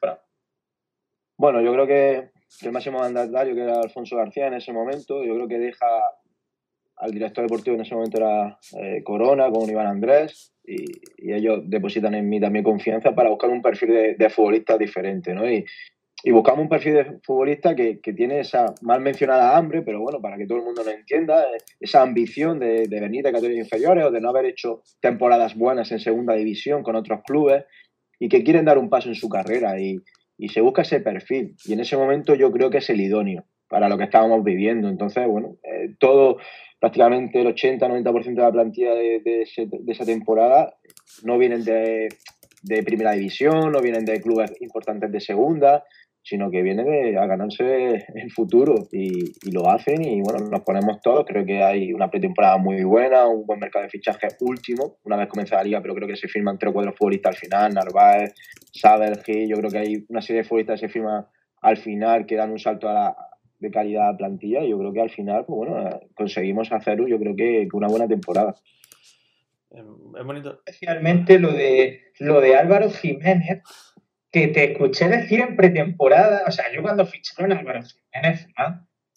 Bueno, 1.38 1.62
yo 1.62 1.74
creo 1.74 1.86
que 1.86 2.33
el 2.62 2.72
máximo 2.72 3.00
mandatario, 3.00 3.56
que 3.56 3.62
era 3.62 3.80
Alfonso 3.80 4.16
García 4.16 4.48
en 4.48 4.56
ese 4.56 4.72
momento, 4.72 5.24
yo 5.24 5.34
creo 5.36 5.48
que 5.48 5.60
deja 5.60 5.88
al 6.98 7.12
director 7.12 7.44
deportivo 7.44 7.76
en 7.76 7.82
ese 7.82 7.96
momento 7.96 8.18
era 8.18 8.58
eh, 8.78 9.04
Corona 9.04 9.50
con 9.50 9.70
Iván 9.70 9.88
Andrés 9.88 10.54
y, 10.66 10.86
ellos 11.18 11.62
depositan 11.66 12.14
en 12.16 12.30
mí 12.30 12.40
también 12.40 12.64
confianza 12.64 13.16
para 13.16 13.30
buscar 13.30 13.50
un 13.50 13.62
perfil 13.62 14.16
de, 14.18 14.30
futbolista 14.30 14.78
diferente, 14.78 15.34
¿no? 15.34 15.50
Y, 15.50 15.66
buscamos 16.32 16.62
un 16.62 16.70
perfil 16.70 16.94
de 16.94 17.20
futbolista 17.22 17.76
que, 17.76 18.00
tiene 18.16 18.40
esa 18.40 18.74
mal 18.82 19.02
mencionada 19.02 19.58
hambre, 19.58 19.82
pero 19.82 20.00
bueno, 20.00 20.22
para 20.22 20.38
que 20.38 20.46
todo 20.46 20.60
el 20.60 20.64
mundo 20.64 20.84
lo 20.84 20.92
entienda, 20.92 21.44
eh, 21.44 21.58
esa 21.80 22.02
ambición 22.02 22.60
de, 22.60 22.88
de 22.88 23.00
venir 23.02 23.24
de 23.24 23.32
categorías 23.32 23.66
inferiores 23.66 24.06
o 24.06 24.12
de 24.12 24.22
no 24.22 24.30
haber 24.30 24.46
hecho 24.46 24.84
temporadas 25.02 25.56
buenas 25.56 25.92
en 25.92 26.00
segunda 26.00 26.34
división 26.36 26.84
con 26.84 26.96
otros 26.96 27.22
clubes 27.26 27.66
y 28.20 28.30
que 28.30 28.44
quieren 28.44 28.64
dar 28.64 28.78
un 28.78 28.90
paso 28.90 29.10
en 29.10 29.16
su 29.16 29.28
carrera 29.28 29.80
y, 29.82 30.02
y 30.38 30.50
se 30.50 30.62
busca 30.62 30.82
ese 30.82 31.00
perfil. 31.00 31.56
Y 31.66 31.74
en 31.74 31.80
ese 31.80 31.98
momento 31.98 32.36
yo 32.36 32.52
creo 32.52 32.70
que 32.70 32.80
es 32.80 32.90
el 32.90 33.02
idóneo 33.02 33.46
para 33.68 33.90
lo 33.90 33.98
que 33.98 34.04
estábamos 34.06 34.44
viviendo. 34.44 34.88
Entonces, 34.90 35.28
bueno, 35.28 35.58
eh, 35.64 35.96
todo, 36.00 36.38
prácticamente 36.80 37.42
el 37.42 37.48
80-90% 37.48 38.24
de 38.24 38.42
la 38.42 38.52
plantilla 38.52 38.94
de, 38.94 39.22
de, 39.24 39.48
esa 39.88 40.06
temporada 40.06 40.76
no 41.24 41.38
vienen 41.38 41.64
de, 41.64 42.10
de, 42.62 42.84
primera 42.84 43.14
división, 43.14 43.72
no 43.72 43.82
vienen 43.82 44.06
de 44.06 44.22
clubes 44.22 44.54
importantes 44.62 45.12
de 45.12 45.20
segunda, 45.20 45.84
sino 46.24 46.50
que 46.50 46.62
vienen 46.62 46.86
de, 46.86 47.18
a 47.18 47.26
ganarse 47.26 48.06
el 48.16 48.32
futuro 48.32 48.88
y, 48.92 49.32
y, 49.44 49.52
lo 49.52 49.70
hacen 49.70 50.04
y 50.04 50.22
bueno, 50.22 50.48
nos 50.50 50.62
ponemos 50.62 51.02
todos. 51.02 51.26
Creo 51.28 51.46
que 51.46 51.62
hay 51.62 51.94
una 51.94 52.10
pretemporada 52.10 52.58
muy 52.58 52.84
buena, 52.84 53.28
un 53.28 53.46
buen 53.46 53.60
mercado 53.60 53.84
de 53.84 53.90
fichaje 53.90 54.28
último, 54.40 54.98
una 55.04 55.18
vez 55.18 55.28
comenzada 55.28 55.62
la 55.62 55.66
liga, 55.66 55.82
pero 55.82 55.96
creo 55.96 56.08
que 56.08 56.16
se 56.16 56.28
firman 56.28 56.58
tres 56.58 56.72
o 56.72 56.74
cuatro 56.74 56.94
futbolistas 56.94 57.36
al 57.36 57.40
final, 57.40 57.74
Narváez, 57.74 58.34
Saber, 58.72 59.22
yo 59.28 59.58
creo 59.58 59.70
que 59.70 59.78
hay 59.78 60.06
una 60.08 60.22
serie 60.22 60.42
de 60.42 60.48
futbolistas 60.48 60.80
que 60.80 60.88
se 60.88 60.94
firman 60.94 61.26
al 61.62 61.78
final 61.78 62.26
que 62.26 62.36
dan 62.36 62.52
un 62.52 62.60
salto 62.60 62.90
a 62.90 62.94
la, 62.94 63.16
de 63.64 63.72
calidad 63.72 64.10
a 64.10 64.18
plantilla 64.18 64.64
y 64.64 64.70
yo 64.70 64.78
creo 64.78 64.94
que 64.94 65.02
al 65.02 65.10
final, 65.10 65.46
pues 65.46 65.58
bueno, 65.70 66.00
conseguimos 66.16 66.72
hacer 66.72 67.00
yo 67.08 67.18
creo 67.18 67.36
que 67.36 67.68
una 67.74 67.88
buena 67.88 68.08
temporada. 68.08 68.56
Es 69.72 70.24
bonito. 70.24 70.62
Especialmente 70.66 71.40
lo 71.40 71.52
de, 71.52 72.02
lo 72.20 72.40
de 72.42 72.56
Álvaro 72.56 72.92
Jiménez, 72.92 73.64
que 74.34 74.48
te 74.48 74.72
escuché 74.72 75.08
decir 75.08 75.42
en 75.42 75.56
pretemporada, 75.56 76.44
o 76.48 76.52
sea, 76.52 76.66
yo 76.74 76.82
cuando 76.82 77.06
ficharon 77.06 77.54
a 77.54 77.60
Álvaro 77.60 77.82
Jiménez, 77.84 78.48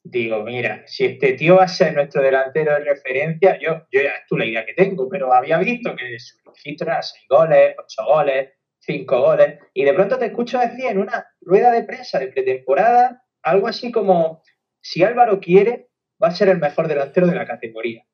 digo, 0.04 0.44
mira, 0.44 0.82
si 0.86 1.06
este 1.06 1.32
tío 1.32 1.56
va 1.56 1.64
a 1.64 1.68
ser 1.68 1.94
nuestro 1.94 2.22
delantero 2.22 2.74
de 2.74 2.80
referencia, 2.80 3.58
yo, 3.58 3.86
yo 3.90 4.02
ya 4.02 4.10
es 4.10 4.26
tu 4.28 4.36
la 4.36 4.44
idea 4.44 4.66
que 4.66 4.74
tengo, 4.74 5.08
pero 5.08 5.32
había 5.32 5.58
visto 5.58 5.96
que 5.96 6.18
su 6.18 6.36
registro 6.44 6.88
era 6.88 7.02
6 7.02 7.24
goles, 7.30 7.74
8 7.78 8.04
goles, 8.04 8.50
5 8.80 9.20
goles, 9.20 9.58
y 9.72 9.84
de 9.84 9.94
pronto 9.94 10.18
te 10.18 10.26
escucho 10.26 10.58
decir 10.58 10.84
en 10.84 10.98
una 10.98 11.26
rueda 11.40 11.72
de 11.72 11.84
prensa 11.84 12.18
de 12.18 12.28
pretemporada 12.28 13.22
algo 13.42 13.68
así 13.68 13.90
como, 13.90 14.42
si 14.82 15.02
Álvaro 15.02 15.40
quiere, 15.40 15.88
va 16.22 16.28
a 16.28 16.32
ser 16.32 16.50
el 16.50 16.58
mejor 16.58 16.88
delantero 16.88 17.26
de 17.26 17.36
la 17.36 17.46
categoría. 17.46 18.04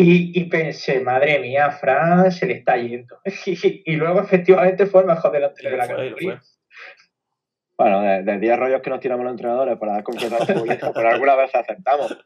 Y, 0.00 0.44
pensé, 0.44 1.00
madre 1.00 1.40
mía, 1.40 1.72
Fran 1.72 2.30
se 2.30 2.46
le 2.46 2.52
está 2.52 2.76
yendo. 2.76 3.18
y, 3.84 3.96
luego 3.96 4.20
efectivamente 4.20 4.86
fue 4.86 5.00
el 5.00 5.08
mejor 5.08 5.32
delantero 5.32 5.70
de 5.70 5.76
la 5.76 5.88
categoría. 5.88 6.40
Bueno, 7.76 8.02
de 8.02 8.38
10 8.38 8.58
rollos 8.60 8.80
que 8.80 8.90
nos 8.90 9.00
tiramos 9.00 9.24
los 9.24 9.32
entrenadores 9.32 9.76
para 9.76 9.94
dar 9.94 10.04
confianza 10.04 10.36
a 10.36 10.38
los 10.38 10.48
futbolistas, 10.48 10.92
pero 10.94 11.08
alguna 11.08 11.34
vez 11.34 11.52
aceptamos. 11.52 12.16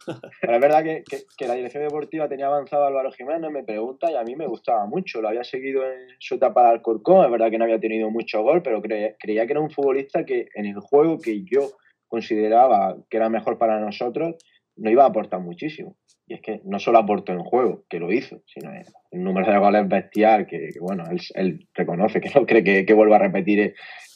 Pero 0.42 0.54
es 0.54 0.60
verdad 0.60 0.84
que, 0.84 1.02
que, 1.38 1.48
la 1.48 1.54
dirección 1.54 1.82
deportiva 1.84 2.28
tenía 2.28 2.46
avanzado 2.46 2.84
Álvaro 2.84 3.10
Jiménez, 3.10 3.50
me 3.50 3.64
pregunta, 3.64 4.10
y 4.10 4.16
a 4.16 4.22
mí 4.22 4.36
me 4.36 4.46
gustaba 4.46 4.84
mucho. 4.84 5.22
Lo 5.22 5.28
había 5.28 5.44
seguido 5.44 5.82
en 5.82 6.08
su 6.18 6.34
etapa 6.34 6.64
de 6.64 6.70
Alcorcón, 6.72 7.24
es 7.24 7.30
verdad 7.30 7.50
que 7.50 7.56
no 7.56 7.64
había 7.64 7.80
tenido 7.80 8.10
mucho 8.10 8.42
gol, 8.42 8.60
pero 8.62 8.82
creía 8.82 9.46
que 9.46 9.52
era 9.52 9.60
un 9.60 9.70
futbolista 9.70 10.26
que 10.26 10.48
en 10.54 10.66
el 10.66 10.78
juego 10.78 11.18
que 11.18 11.42
yo 11.44 11.70
consideraba 12.06 12.98
que 13.08 13.16
era 13.16 13.30
mejor 13.30 13.56
para 13.56 13.80
nosotros, 13.80 14.36
no 14.76 14.90
iba 14.90 15.04
a 15.04 15.08
aportar 15.08 15.40
muchísimo. 15.40 15.96
Y 16.26 16.34
es 16.34 16.40
que 16.40 16.60
no 16.64 16.78
solo 16.78 16.98
aportó 16.98 17.32
en 17.32 17.40
juego, 17.40 17.84
que 17.88 17.98
lo 17.98 18.12
hizo, 18.12 18.40
sino 18.46 18.70
el 18.72 19.22
número 19.22 19.50
de 19.50 19.58
goles 19.58 19.88
bestial, 19.88 20.46
que, 20.46 20.70
bueno, 20.80 21.04
él, 21.34 21.68
reconoce 21.74 22.20
que 22.20 22.30
no 22.34 22.46
cree 22.46 22.84
que, 22.84 22.94
vuelva 22.94 23.16
a 23.16 23.20
repetir 23.20 23.74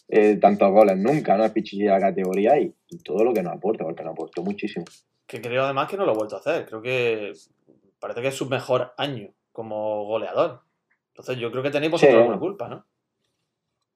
eh, 0.09 0.37
tantos 0.37 0.71
goles 0.71 0.97
nunca, 0.97 1.37
¿no? 1.37 1.45
Es 1.45 1.53
pichichi 1.53 1.85
de 1.85 1.91
la 1.91 2.01
categoría 2.01 2.59
y, 2.59 2.75
todo 3.05 3.25
lo 3.25 3.35
que 3.35 3.43
nos 3.43 3.55
aporta, 3.55 3.85
porque 3.85 4.05
nos 4.05 4.13
aportó 4.13 4.43
muchísimo. 4.43 4.85
Que 5.27 5.41
creo 5.41 5.65
además 5.65 5.89
que 5.89 5.97
no 5.97 6.05
lo 6.05 6.13
ha 6.13 6.17
vuelto 6.17 6.37
a 6.37 6.39
hacer. 6.39 6.67
Creo 6.67 6.81
que 6.81 7.33
parece 7.99 8.23
que 8.23 8.29
es 8.29 8.35
su 8.35 8.47
mejor 8.47 8.93
año 8.97 9.31
como 9.51 10.05
goleador. 10.05 10.61
Entonces 11.09 11.39
yo 11.39 11.51
creo 11.51 11.63
que 11.63 11.71
tenéis 11.71 11.91
vosotros 11.91 12.19
alguna 12.19 12.39
culpa, 12.39 12.69
¿no? 12.69 12.87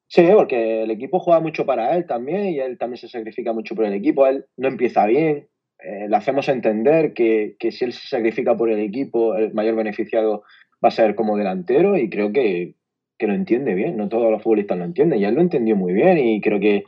Sí, 0.09 0.29
porque 0.35 0.83
el 0.83 0.91
equipo 0.91 1.21
juega 1.21 1.39
mucho 1.39 1.65
para 1.65 1.97
él 1.97 2.05
también 2.05 2.47
y 2.47 2.59
él 2.59 2.79
también 2.79 2.99
se 2.99 3.09
sacrifica 3.09 3.53
mucho 3.53 3.77
por 3.77 3.85
el 3.85 3.93
equipo. 3.93 4.27
Él 4.27 4.45
no 4.57 4.67
empieza 4.67 5.07
bien, 5.07 5.49
eh, 5.83 6.09
le 6.09 6.17
hacemos 6.17 6.49
entender 6.49 7.13
que, 7.15 7.57
si 7.71 7.85
él 7.85 7.93
se 7.93 8.09
sacrifica 8.09 8.57
por 8.57 8.71
el 8.71 8.81
equipo, 8.81 9.35
el 9.35 9.53
mayor 9.53 9.77
beneficiado 9.77 10.45
va 10.85 10.89
a 10.89 10.93
ser 10.93 11.15
como 11.15 11.37
delantero 11.37 11.97
y 11.97 12.09
creo 12.11 12.33
que, 12.33 12.75
lo 13.21 13.35
entiende 13.35 13.75
bien. 13.75 13.97
No 13.97 14.09
todos 14.09 14.31
los 14.31 14.43
futbolistas 14.43 14.79
lo 14.79 14.85
entienden 14.85 15.21
y 15.21 15.25
él 15.25 15.35
lo 15.35 15.43
entendió 15.43 15.77
muy 15.77 15.93
bien 15.93 16.19
y 16.19 16.41
creo 16.41 16.61
que, 16.61 16.85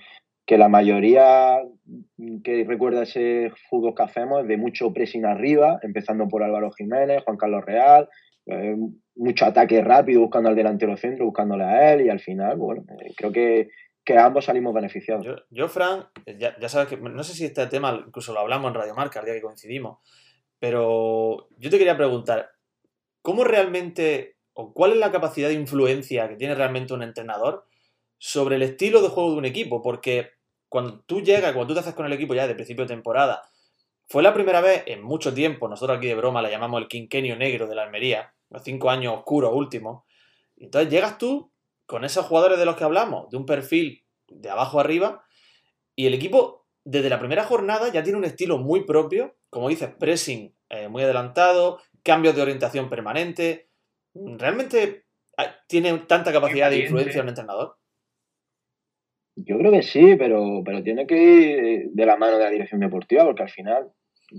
la 0.49 0.69
mayoría 0.69 1.63
que 2.45 2.65
recuerda 2.65 3.05
ese 3.05 3.51
fútbol 3.71 3.95
que 3.95 4.03
hacemos 4.03 4.43
es 4.43 4.49
de 4.49 4.59
mucho 4.59 4.93
pressing 4.93 5.25
arriba, 5.25 5.79
empezando 5.83 6.29
por 6.29 6.43
Álvaro 6.43 6.71
Jiménez, 6.73 7.23
Juan 7.25 7.39
Carlos 7.39 7.65
Real, 7.65 8.07
eh, 8.45 8.77
mucho 9.17 9.47
ataque 9.47 9.81
rápido 9.83 10.21
buscando 10.21 10.51
al 10.51 10.57
delantero 10.57 10.97
centro, 10.99 11.25
buscándole 11.25 11.65
a 11.65 11.95
él 11.95 12.07
y 12.07 12.11
al 12.11 12.21
final, 12.21 12.59
bueno, 12.59 12.85
eh, 13.01 13.13
creo 13.17 13.33
que, 13.33 13.69
ambos 14.11 14.45
salimos 14.45 14.75
beneficiados. 14.75 15.45
Yo, 15.51 15.69
Fran, 15.69 16.09
ya, 16.39 16.69
sabes 16.69 16.89
que, 16.89 16.97
no 16.97 17.23
sé 17.23 17.35
si 17.35 17.45
este 17.45 17.67
tema 17.67 18.03
incluso 18.07 18.33
lo 18.33 18.41
hablamos 18.41 18.69
en 18.69 18.75
Radio 18.75 18.95
Marca 18.95 19.21
el 19.21 19.27
día 19.27 19.35
que 19.35 19.43
coincidimos, 19.43 19.99
pero 20.59 21.49
yo 21.59 21.71
te 21.71 21.79
quería 21.79 21.97
preguntar, 21.97 22.51
¿cómo 23.21 23.45
realmente, 23.45 24.37
o 24.55 24.73
cuál 24.73 24.93
es 24.93 24.99
la 24.99 25.13
capacidad 25.13 25.49
de 25.49 25.55
influencia 25.55 26.29
que 26.29 26.37
tiene 26.37 26.55
realmente 26.55 26.95
un 26.95 27.03
entrenador 27.03 27.67
sobre 28.19 28.57
el 28.57 28.63
estilo 28.63 29.03
de 29.03 29.09
juego 29.09 29.33
de 29.33 29.39
un 29.39 29.45
equipo? 29.45 29.83
Porque 29.83 30.31
cuando 30.69 31.01
tú 31.01 31.21
llegas, 31.21 31.53
cuando 31.53 31.69
tú 31.69 31.75
te 31.75 31.81
haces 31.81 31.95
con 31.95 32.07
el 32.07 32.13
equipo 32.13 32.35
ya 32.35 32.47
de 32.47 32.55
principio 32.55 32.85
de 32.85 32.95
temporada, 32.95 33.43
fue 34.09 34.23
la 34.23 34.35
primera 34.35 34.61
vez 34.61 34.83
en 34.87 35.03
mucho 35.03 35.33
tiempo, 35.33 35.69
nosotros 35.69 35.99
aquí 35.99 36.09
de 36.09 36.15
broma 36.15 36.43
la 36.43 36.51
llamamos 36.51 36.83
el 36.83 36.89
quinquenio 36.89 37.37
negro 37.37 37.67
de 37.67 37.75
la 37.75 37.85
Almería, 37.85 38.35
los 38.51 38.63
cinco 38.63 38.91
años 38.91 39.15
oscuros 39.19 39.53
últimos. 39.55 40.03
Entonces 40.57 40.91
llegas 40.91 41.19
tú 41.19 41.52
con 41.93 42.05
esos 42.07 42.25
jugadores 42.25 42.59
de 42.59 42.65
los 42.65 42.75
que 42.75 42.85
hablamos, 42.85 43.29
de 43.29 43.37
un 43.37 43.45
perfil 43.45 44.03
de 44.27 44.49
abajo 44.49 44.81
arriba, 44.81 45.27
y 45.95 46.07
el 46.07 46.15
equipo 46.15 46.67
desde 46.85 47.11
la 47.11 47.19
primera 47.19 47.45
jornada 47.45 47.93
ya 47.93 48.03
tiene 48.03 48.17
un 48.17 48.25
estilo 48.25 48.57
muy 48.57 48.87
propio, 48.87 49.37
como 49.51 49.69
dices, 49.69 49.91
pressing 50.01 50.57
eh, 50.71 50.89
muy 50.89 51.03
adelantado, 51.03 51.81
cambios 52.03 52.35
de 52.35 52.41
orientación 52.41 52.89
permanente. 52.89 53.69
¿Realmente 54.15 55.05
tiene 55.67 55.99
tanta 56.09 56.33
capacidad 56.33 56.71
de 56.71 56.79
influencia 56.79 57.21
un 57.21 57.29
entrenador? 57.29 57.77
Yo 59.37 59.59
creo 59.59 59.71
que 59.71 59.83
sí, 59.83 60.17
pero, 60.17 60.63
pero 60.65 60.83
tiene 60.83 61.07
que 61.07 61.23
ir 61.23 61.91
de 61.91 62.07
la 62.07 62.17
mano 62.17 62.39
de 62.39 62.45
la 62.45 62.51
dirección 62.51 62.81
deportiva, 62.81 63.27
porque 63.27 63.43
al 63.43 63.51
final, 63.51 63.93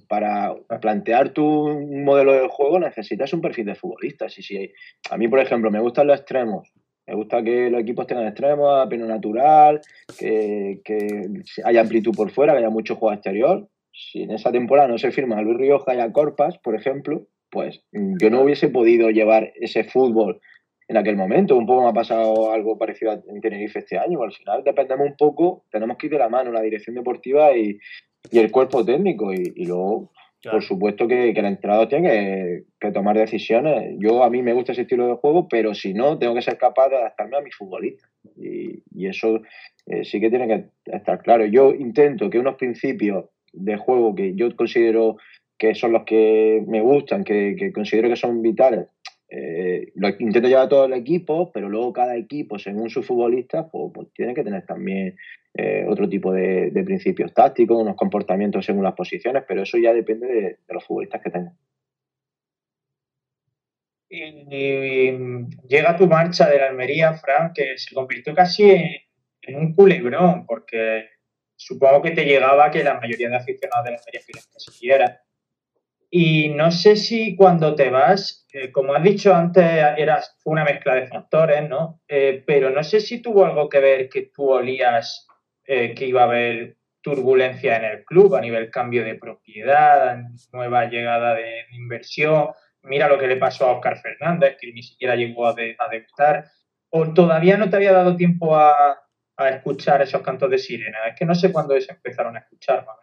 para 0.08 0.56
plantear 0.82 1.30
tu 1.30 1.44
modelo 1.44 2.34
de 2.34 2.48
juego 2.48 2.80
necesitas 2.80 3.32
un 3.32 3.42
perfil 3.42 3.66
de 3.68 3.76
futbolista. 3.76 4.28
Si, 4.28 4.42
si, 4.42 4.74
a 5.12 5.18
mí, 5.18 5.28
por 5.28 5.40
ejemplo, 5.40 5.70
me 5.70 5.82
gustan 5.82 6.08
los 6.08 6.18
extremos, 6.18 6.74
me 7.06 7.16
gusta 7.16 7.44
que 7.44 7.70
los 7.70 7.82
equipos 7.82 8.08
tengan 8.08 8.28
extremos, 8.28 8.70
a 8.74 8.88
pleno 8.88 9.06
natural, 9.06 9.82
que, 10.18 10.82
que, 10.86 11.22
haya 11.66 11.82
amplitud 11.82 12.16
por 12.16 12.32
fuera, 12.32 12.54
que 12.54 12.60
haya 12.60 12.70
mucho 12.70 12.96
juego 12.96 13.14
exterior. 13.14 13.68
Si 13.92 14.24
en 14.24 14.32
esa 14.32 14.52
temporada 14.52 14.88
no 14.88 14.98
se 14.98 15.12
firma 15.12 15.38
a 15.38 15.42
Luis 15.42 15.58
Rioja 15.58 15.96
y 15.96 16.00
a 16.00 16.12
Corpas, 16.12 16.58
por 16.60 16.76
ejemplo, 16.76 17.28
pues 17.52 17.84
yo 17.92 18.30
no 18.30 18.42
hubiese 18.42 18.70
podido 18.70 19.10
llevar 19.12 19.54
ese 19.56 19.84
fútbol 19.84 20.42
en 20.88 20.98
aquel 20.98 21.16
momento. 21.16 21.56
Un 21.56 21.68
poco 21.68 21.84
me 21.84 21.90
ha 21.90 21.94
pasado 21.94 22.52
algo 22.52 22.78
parecido 22.78 23.22
en 23.28 23.42
Tenerife 23.42 23.80
este 23.80 23.98
año. 23.98 24.24
Al 24.24 24.34
final 24.34 24.64
dependemos 24.64 25.08
un 25.08 25.16
poco, 25.16 25.66
tenemos 25.72 25.98
que 25.98 26.08
ir 26.08 26.14
de 26.14 26.20
la 26.20 26.30
mano 26.30 26.52
la 26.52 26.62
dirección 26.62 26.96
deportiva 26.96 27.56
y, 27.56 27.78
y 28.32 28.40
el 28.40 28.50
cuerpo 28.50 28.84
técnico. 28.84 29.32
Y, 29.34 29.54
y 29.56 29.66
luego, 29.66 30.12
por 30.52 30.64
supuesto, 30.64 31.08
que, 31.08 31.34
que, 31.34 31.40
el 31.40 31.46
entrenador 31.46 31.88
tiene 31.88 32.10
que, 32.10 32.64
que, 32.80 32.92
tomar 32.92 33.18
decisiones. 33.18 33.96
Yo 34.00 34.24
a 34.24 34.30
mí 34.30 34.42
me 34.42 34.54
gusta 34.54 34.74
ese 34.74 34.82
estilo 34.82 35.08
de 35.08 35.16
juego, 35.16 35.48
pero 35.48 35.74
si 35.74 35.94
no, 35.94 36.18
tengo 36.18 36.36
que 36.36 36.42
ser 36.42 36.58
capaz 36.58 36.90
de 36.90 36.98
adaptarme 36.98 37.38
a 37.38 37.42
mis 37.42 37.56
futbolistas. 37.56 38.10
Y, 38.38 38.84
y 38.94 39.08
eso 39.08 39.42
eh, 39.86 40.04
sí 40.04 40.20
que 40.20 40.30
tiene 40.30 40.48
que 40.48 40.66
estar 40.86 41.22
claro. 41.22 41.46
Yo 41.46 41.74
intento 41.74 42.30
que 42.30 42.40
unos 42.40 42.56
principios 42.56 43.26
de 43.54 43.78
juego 43.78 44.16
que 44.16 44.36
yo 44.36 44.54
considero 44.56 45.18
que 45.58 45.76
son 45.76 45.94
los 45.94 46.04
que 46.04 46.64
me 46.68 46.82
gustan, 46.82 47.24
que, 47.24 47.56
que 47.58 47.72
considero 47.72 48.10
que 48.10 48.16
son 48.16 48.42
vitales, 48.42 48.88
eh, 49.30 49.92
lo 49.96 50.10
intento 50.10 50.48
llevar 50.48 50.66
a 50.66 50.70
todo 50.70 50.86
el 50.86 50.94
equipo, 50.94 51.52
pero 51.52 51.68
luego 51.68 51.92
cada 51.92 52.16
equipo, 52.16 52.60
según 52.60 52.90
sus 52.90 53.08
futbolistas, 53.08 53.68
pues, 53.72 53.92
pues 53.94 54.08
tiene 54.14 54.34
que 54.34 54.44
tener 54.44 54.64
también 54.66 55.16
eh, 55.56 55.86
otro 55.88 56.10
tipo 56.10 56.34
de, 56.34 56.72
de, 56.72 56.84
principios 56.84 57.34
tácticos, 57.34 57.80
unos 57.80 57.96
comportamientos 57.96 58.66
según 58.66 58.84
las 58.84 58.96
posiciones, 58.96 59.44
pero 59.48 59.62
eso 59.62 59.78
ya 59.78 59.94
depende 59.94 60.28
de, 60.28 60.42
de 60.42 60.74
los 60.74 60.84
futbolistas 60.84 61.22
que 61.22 61.30
tengan. 61.30 61.56
Y, 64.10 64.24
y, 64.24 65.18
llega 65.68 65.96
tu 65.96 66.08
marcha 66.08 66.50
de 66.50 66.58
la 66.58 66.68
Almería, 66.68 67.14
Fran, 67.14 67.52
que 67.54 67.78
se 67.78 67.94
convirtió 67.94 68.34
casi 68.34 68.72
en, 68.72 68.90
en, 69.42 69.56
un 69.56 69.74
culebrón, 69.76 70.46
porque 70.48 71.10
supongo 71.56 72.02
que 72.02 72.12
te 72.12 72.26
llegaba 72.26 72.72
que 72.72 72.84
la 72.84 73.00
mayoría 73.00 73.30
de 73.30 73.36
aficionados 73.36 73.86
de 73.86 73.92
la 73.92 73.98
Almería 73.98 74.22
que 74.22 74.60
siguiera. 74.60 75.22
Y 76.16 76.50
no 76.50 76.70
sé 76.70 76.96
si 76.96 77.36
cuando 77.36 77.74
te 77.74 77.90
vas, 77.90 78.46
eh, 78.54 78.72
como 78.72 78.94
has 78.94 79.04
dicho 79.04 79.34
antes, 79.34 79.64
eras, 79.64 80.38
una 80.46 80.64
mezcla 80.64 80.94
de 80.94 81.08
factores, 81.08 81.68
¿no? 81.68 82.02
Eh, 82.08 82.44
pero 82.46 82.70
no 82.70 82.84
sé 82.84 83.00
si 83.00 83.20
tuvo 83.20 83.46
algo 83.46 83.68
que 83.68 83.80
ver 83.80 84.10
que 84.10 84.30
tú 84.34 84.52
olías 84.52 85.28
eh, 85.66 85.94
que 85.96 86.06
iba 86.06 86.22
a 86.22 86.26
haber 86.26 86.78
turbulencia 87.02 87.78
en 87.78 87.86
el 87.86 88.06
club 88.06 88.36
a 88.36 88.42
nivel 88.42 88.72
cambio 88.72 89.04
de 89.04 89.16
propiedad, 89.16 90.18
nueva 90.52 90.86
llegada 90.86 91.36
de 91.36 91.66
inversión. 91.72 92.50
Mira 92.84 93.08
lo 93.08 93.20
que 93.20 93.28
le 93.28 93.38
pasó 93.38 93.68
a 93.68 93.74
Oscar 93.74 94.00
Fernández, 94.00 94.58
que 94.60 94.72
ni 94.72 94.84
siquiera 94.84 95.16
llegó 95.16 95.48
a, 95.48 95.54
de, 95.54 95.76
debutar. 95.92 96.46
¿O 96.90 97.14
todavía 97.14 97.58
no 97.58 97.70
te 97.70 97.76
había 97.76 97.92
dado 97.92 98.16
tiempo 98.16 98.56
a, 98.56 99.00
a, 99.38 99.50
escuchar 99.50 100.02
esos 100.02 100.22
cantos 100.22 100.50
de 100.50 100.58
sirena? 100.58 101.00
Es 101.10 101.16
que 101.18 101.26
no 101.26 101.36
sé 101.36 101.52
cuándo 101.52 101.80
se 101.80 101.92
empezaron 101.92 102.36
a 102.36 102.40
escuchar, 102.40 102.86
más. 102.86 102.98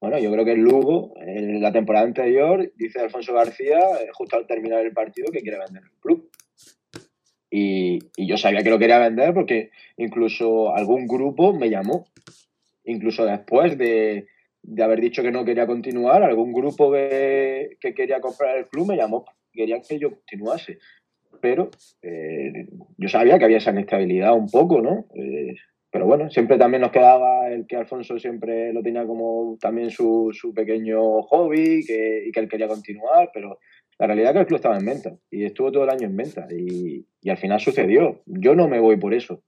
Bueno, 0.00 0.18
yo 0.18 0.32
creo 0.32 0.46
que 0.46 0.52
el 0.52 0.60
Lugo, 0.60 1.12
en 1.16 1.60
la 1.60 1.72
temporada 1.72 2.06
anterior, 2.06 2.72
dice 2.74 3.00
Alfonso 3.00 3.34
García, 3.34 3.78
eh, 4.00 4.08
justo 4.14 4.36
al 4.36 4.46
terminar 4.46 4.80
el 4.80 4.94
partido, 4.94 5.30
que 5.30 5.42
quiere 5.42 5.58
vender 5.58 5.82
el 5.82 6.00
club. 6.00 6.29
Y, 7.50 7.98
yo 8.16 8.36
sabía 8.36 8.62
que 8.62 8.70
lo 8.70 8.78
quería 8.78 8.98
vender 8.98 9.34
porque 9.34 9.70
incluso 9.96 10.74
algún 10.74 11.06
grupo 11.06 11.52
me 11.52 11.68
llamó. 11.68 12.06
Incluso 12.84 13.26
después 13.26 13.76
de, 13.76 14.26
de 14.62 14.82
haber 14.82 15.00
dicho 15.00 15.22
que 15.22 15.32
no 15.32 15.44
quería 15.44 15.66
continuar, 15.66 16.22
algún 16.22 16.52
grupo 16.52 16.92
que, 16.92 17.76
que, 17.80 17.94
quería 17.94 18.20
comprar 18.20 18.56
el 18.56 18.66
club 18.66 18.88
me 18.88 18.96
llamó. 18.96 19.24
Querían 19.52 19.82
que 19.86 19.98
yo 19.98 20.10
continuase. 20.10 20.78
Pero 21.40 21.70
eh, 22.02 22.66
yo 22.98 23.08
sabía 23.08 23.38
que 23.38 23.44
había 23.46 23.58
esa 23.58 23.70
inestabilidad 23.70 24.34
un 24.34 24.48
poco, 24.48 24.80
¿no? 24.80 25.06
Eh, 25.14 25.54
pero 25.90 26.06
bueno, 26.06 26.30
siempre 26.30 26.56
también 26.56 26.82
nos 26.82 26.92
quedaba 26.92 27.48
el 27.48 27.66
que 27.66 27.76
Alfonso 27.76 28.18
siempre 28.18 28.72
lo 28.72 28.82
tenía 28.82 29.04
como 29.06 29.58
también 29.60 29.90
su, 29.90 30.30
su 30.32 30.54
pequeño 30.54 31.22
hobby 31.22 31.84
que, 31.84 32.24
y 32.26 32.30
que 32.30 32.40
él 32.40 32.48
quería 32.48 32.68
continuar, 32.68 33.30
pero 33.34 33.58
la 34.00 34.06
realidad 34.06 34.30
es 34.30 34.34
que 34.34 34.40
el 34.40 34.46
club 34.46 34.56
estaba 34.56 34.78
en 34.78 34.86
venta 34.86 35.12
y 35.30 35.44
estuvo 35.44 35.70
todo 35.70 35.84
el 35.84 35.90
año 35.90 36.06
en 36.06 36.16
venta 36.16 36.46
y, 36.50 37.06
al 37.28 37.36
final 37.36 37.60
sucedió. 37.60 38.22
Yo 38.24 38.54
no 38.54 38.66
me 38.66 38.80
voy 38.80 38.96
por 38.96 39.12
eso, 39.12 39.42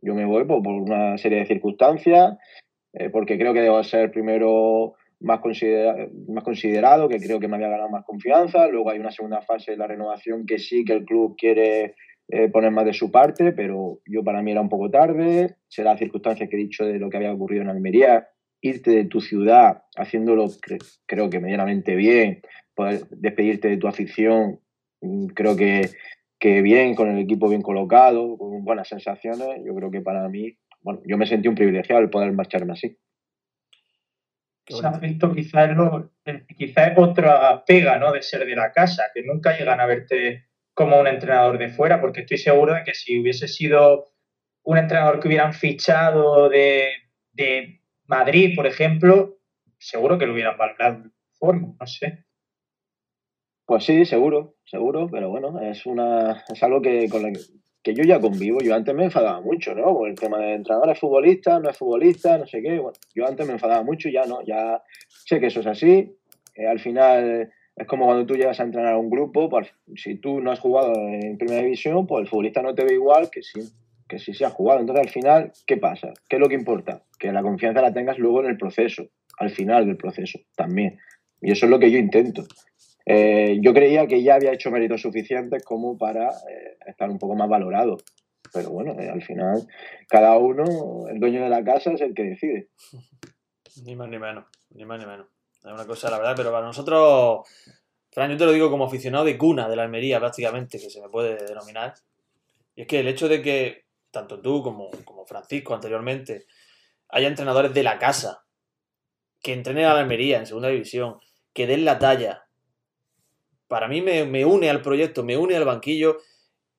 yo 0.00 0.14
me 0.14 0.24
voy 0.24 0.44
por, 0.44 0.64
una 0.64 1.18
serie 1.18 1.40
de 1.40 1.46
circunstancias, 1.46 2.38
eh, 2.92 3.10
porque 3.10 3.36
creo 3.36 3.52
que 3.52 3.62
debo 3.62 3.82
ser 3.82 4.12
primero 4.12 4.94
más, 5.18 5.40
considera 5.40 6.08
más 6.28 6.44
considerado, 6.44 7.08
que 7.08 7.18
creo 7.18 7.40
que 7.40 7.48
me 7.48 7.56
había 7.56 7.68
ganado 7.68 7.90
más 7.90 8.04
confianza, 8.04 8.68
luego 8.68 8.90
hay 8.90 9.00
una 9.00 9.10
segunda 9.10 9.42
fase 9.42 9.72
de 9.72 9.76
la 9.76 9.88
renovación 9.88 10.46
que 10.46 10.60
sí 10.60 10.84
que 10.84 10.92
el 10.92 11.04
club 11.04 11.34
quiere 11.36 11.96
eh, 12.28 12.48
poner 12.48 12.70
más 12.70 12.84
de 12.84 12.92
su 12.92 13.10
parte, 13.10 13.50
pero 13.50 13.98
yo 14.06 14.22
para 14.22 14.40
mí 14.40 14.52
era 14.52 14.60
un 14.60 14.68
poco 14.68 14.88
tarde. 14.88 15.56
Será 15.66 15.98
circunstancias 15.98 16.48
que 16.48 16.54
he 16.54 16.60
dicho 16.60 16.84
de 16.84 17.00
lo 17.00 17.10
que 17.10 17.16
había 17.16 17.32
ocurrido 17.32 17.62
en 17.62 17.70
Almería. 17.70 18.28
Irte 18.60 18.92
de 18.92 19.04
tu 19.04 19.20
ciudad 19.20 19.82
haciéndolo, 19.96 20.46
cre 20.60 20.78
creo 21.06 21.28
que 21.28 21.40
medianamente 21.40 21.94
bien, 21.96 22.40
poder 22.76 23.08
despedirte 23.10 23.68
de 23.68 23.78
tu 23.78 23.88
afición, 23.88 24.60
mm, 25.00 25.26
creo 25.28 25.56
que, 25.56 25.90
que 26.38 26.62
bien, 26.62 26.94
con 26.94 27.08
el 27.08 27.18
equipo 27.18 27.48
bien 27.48 27.62
colocado, 27.62 28.36
con 28.38 28.64
buenas 28.64 28.88
sensaciones. 28.88 29.62
Yo 29.64 29.74
creo 29.74 29.90
que 29.90 30.02
para 30.02 30.28
mí, 30.28 30.56
bueno, 30.82 31.00
yo 31.04 31.16
me 31.16 31.26
sentí 31.26 31.48
un 31.48 31.56
privilegiado 31.56 32.02
el 32.02 32.10
poder 32.10 32.32
marcharme 32.32 32.74
así. 32.74 32.96
Se 34.68 34.84
ha 34.84 34.98
visto 34.98 35.32
quizás 35.32 35.70
quizá 36.56 36.92
otra 36.96 37.64
pega 37.64 37.98
¿no? 37.98 38.12
de 38.12 38.22
ser 38.22 38.44
de 38.44 38.56
la 38.56 38.72
casa, 38.72 39.04
que 39.14 39.22
nunca 39.22 39.56
llegan 39.56 39.80
a 39.80 39.86
verte 39.86 40.46
como 40.74 41.00
un 41.00 41.06
entrenador 41.06 41.56
de 41.56 41.70
fuera, 41.70 42.00
porque 42.00 42.20
estoy 42.20 42.38
seguro 42.38 42.74
de 42.74 42.82
que 42.82 42.92
si 42.92 43.18
hubiese 43.20 43.48
sido 43.48 44.12
un 44.64 44.76
entrenador 44.76 45.20
que 45.20 45.28
hubieran 45.28 45.54
fichado 45.54 46.48
de, 46.48 46.88
de 47.32 47.80
Madrid, 48.06 48.54
por 48.56 48.66
ejemplo, 48.66 49.38
seguro 49.78 50.18
que 50.18 50.26
lo 50.26 50.34
hubieran 50.34 50.58
valorado 50.58 51.04
de 51.04 51.10
forma, 51.38 51.74
no 51.78 51.86
sé. 51.86 52.25
Pues 53.66 53.84
sí, 53.84 54.04
seguro, 54.04 54.54
seguro, 54.64 55.08
pero 55.10 55.28
bueno, 55.28 55.60
es 55.60 55.86
una 55.86 56.44
es 56.48 56.62
algo 56.62 56.80
que 56.80 57.08
que, 57.82 57.94
yo 57.94 58.04
ya 58.04 58.20
convivo. 58.20 58.60
Yo 58.60 58.74
antes 58.74 58.94
me 58.94 59.04
enfadaba 59.04 59.40
mucho, 59.40 59.74
¿no? 59.74 59.94
Con 59.94 60.08
el 60.08 60.16
tema 60.16 60.38
de 60.38 60.54
entrenadores 60.54 60.98
futbolistas, 60.98 61.60
no 61.60 61.70
es 61.70 61.76
futbolista, 61.76 62.38
no 62.38 62.46
sé 62.46 62.62
qué. 62.62 62.80
Yo 63.14 63.26
antes 63.26 63.46
me 63.46 63.54
enfadaba 63.54 63.82
mucho, 63.82 64.08
ya 64.08 64.24
no, 64.24 64.40
ya 64.44 64.82
sé 65.08 65.40
que 65.40 65.46
eso 65.46 65.60
es 65.60 65.66
así. 65.66 66.16
Eh, 66.54 66.66
al 66.66 66.78
final 66.80 67.52
es 67.76 67.86
como 67.86 68.06
cuando 68.06 68.24
tú 68.24 68.34
llegas 68.34 68.58
a 68.60 68.62
entrenar 68.62 68.94
a 68.94 68.98
un 68.98 69.10
grupo, 69.10 69.48
pues, 69.48 69.68
si 69.96 70.16
tú 70.16 70.40
no 70.40 70.50
has 70.50 70.60
jugado 70.60 70.92
en 70.94 71.36
primera 71.36 71.62
división, 71.62 72.06
pues 72.06 72.22
el 72.22 72.28
futbolista 72.28 72.62
no 72.62 72.74
te 72.74 72.84
ve 72.84 72.94
igual 72.94 73.30
que 73.30 73.42
si, 73.42 73.60
que 74.08 74.18
si 74.18 74.32
se 74.32 74.44
ha 74.44 74.50
jugado. 74.50 74.80
Entonces, 74.80 75.06
al 75.06 75.12
final, 75.12 75.52
¿qué 75.66 75.76
pasa? 75.76 76.12
¿Qué 76.28 76.36
es 76.36 76.40
lo 76.40 76.48
que 76.48 76.54
importa? 76.54 77.02
Que 77.18 77.32
la 77.32 77.42
confianza 77.42 77.82
la 77.82 77.92
tengas 77.92 78.18
luego 78.18 78.42
en 78.42 78.50
el 78.50 78.56
proceso, 78.56 79.04
al 79.38 79.50
final 79.50 79.86
del 79.86 79.96
proceso 79.96 80.38
también. 80.56 80.98
Y 81.42 81.52
eso 81.52 81.66
es 81.66 81.70
lo 81.70 81.78
que 81.78 81.90
yo 81.90 81.98
intento. 81.98 82.44
Eh, 83.06 83.58
yo 83.62 83.72
creía 83.72 84.08
que 84.08 84.22
ya 84.22 84.34
había 84.34 84.52
hecho 84.52 84.72
méritos 84.72 85.00
suficientes 85.00 85.64
como 85.64 85.96
para 85.96 86.28
eh, 86.28 86.76
estar 86.86 87.08
un 87.08 87.18
poco 87.18 87.36
más 87.36 87.48
valorado. 87.48 87.96
Pero 88.52 88.70
bueno, 88.70 89.00
eh, 89.00 89.08
al 89.08 89.22
final, 89.22 89.66
cada 90.08 90.36
uno, 90.36 91.08
el 91.08 91.20
dueño 91.20 91.42
de 91.42 91.48
la 91.48 91.64
casa 91.64 91.92
es 91.92 92.00
el 92.00 92.14
que 92.14 92.24
decide. 92.24 92.68
Ni 93.84 93.94
más 93.94 94.08
ni 94.08 94.18
menos, 94.18 94.46
ni 94.70 94.84
más 94.84 94.98
ni 94.98 95.06
menos. 95.06 95.28
Es 95.64 95.72
una 95.72 95.86
cosa, 95.86 96.10
la 96.10 96.18
verdad, 96.18 96.34
pero 96.36 96.50
para 96.50 96.66
nosotros, 96.66 97.48
Fran, 98.10 98.30
yo 98.30 98.36
te 98.36 98.44
lo 98.44 98.52
digo 98.52 98.70
como 98.70 98.86
aficionado 98.86 99.24
de 99.24 99.36
cuna 99.36 99.68
de 99.68 99.76
la 99.76 99.82
Almería, 99.82 100.18
prácticamente, 100.18 100.78
que 100.78 100.90
se 100.90 101.00
me 101.00 101.08
puede 101.08 101.36
denominar. 101.44 101.94
Y 102.74 102.82
es 102.82 102.86
que 102.86 103.00
el 103.00 103.08
hecho 103.08 103.28
de 103.28 103.42
que 103.42 103.84
tanto 104.10 104.40
tú 104.40 104.62
como, 104.62 104.90
como 105.04 105.26
Francisco 105.26 105.74
anteriormente 105.74 106.46
haya 107.10 107.28
entrenadores 107.28 107.74
de 107.74 107.82
la 107.82 107.98
casa 107.98 108.44
que 109.42 109.52
entrenen 109.52 109.84
a 109.84 109.94
la 109.94 110.00
Almería 110.00 110.38
en 110.38 110.46
segunda 110.46 110.68
división, 110.68 111.18
que 111.52 111.66
den 111.66 111.84
la 111.84 111.98
talla, 111.98 112.45
para 113.68 113.88
mí 113.88 114.02
me, 114.02 114.24
me, 114.24 114.44
une 114.44 114.70
al 114.70 114.82
proyecto, 114.82 115.24
me 115.24 115.36
une 115.36 115.56
al 115.56 115.64
banquillo. 115.64 116.18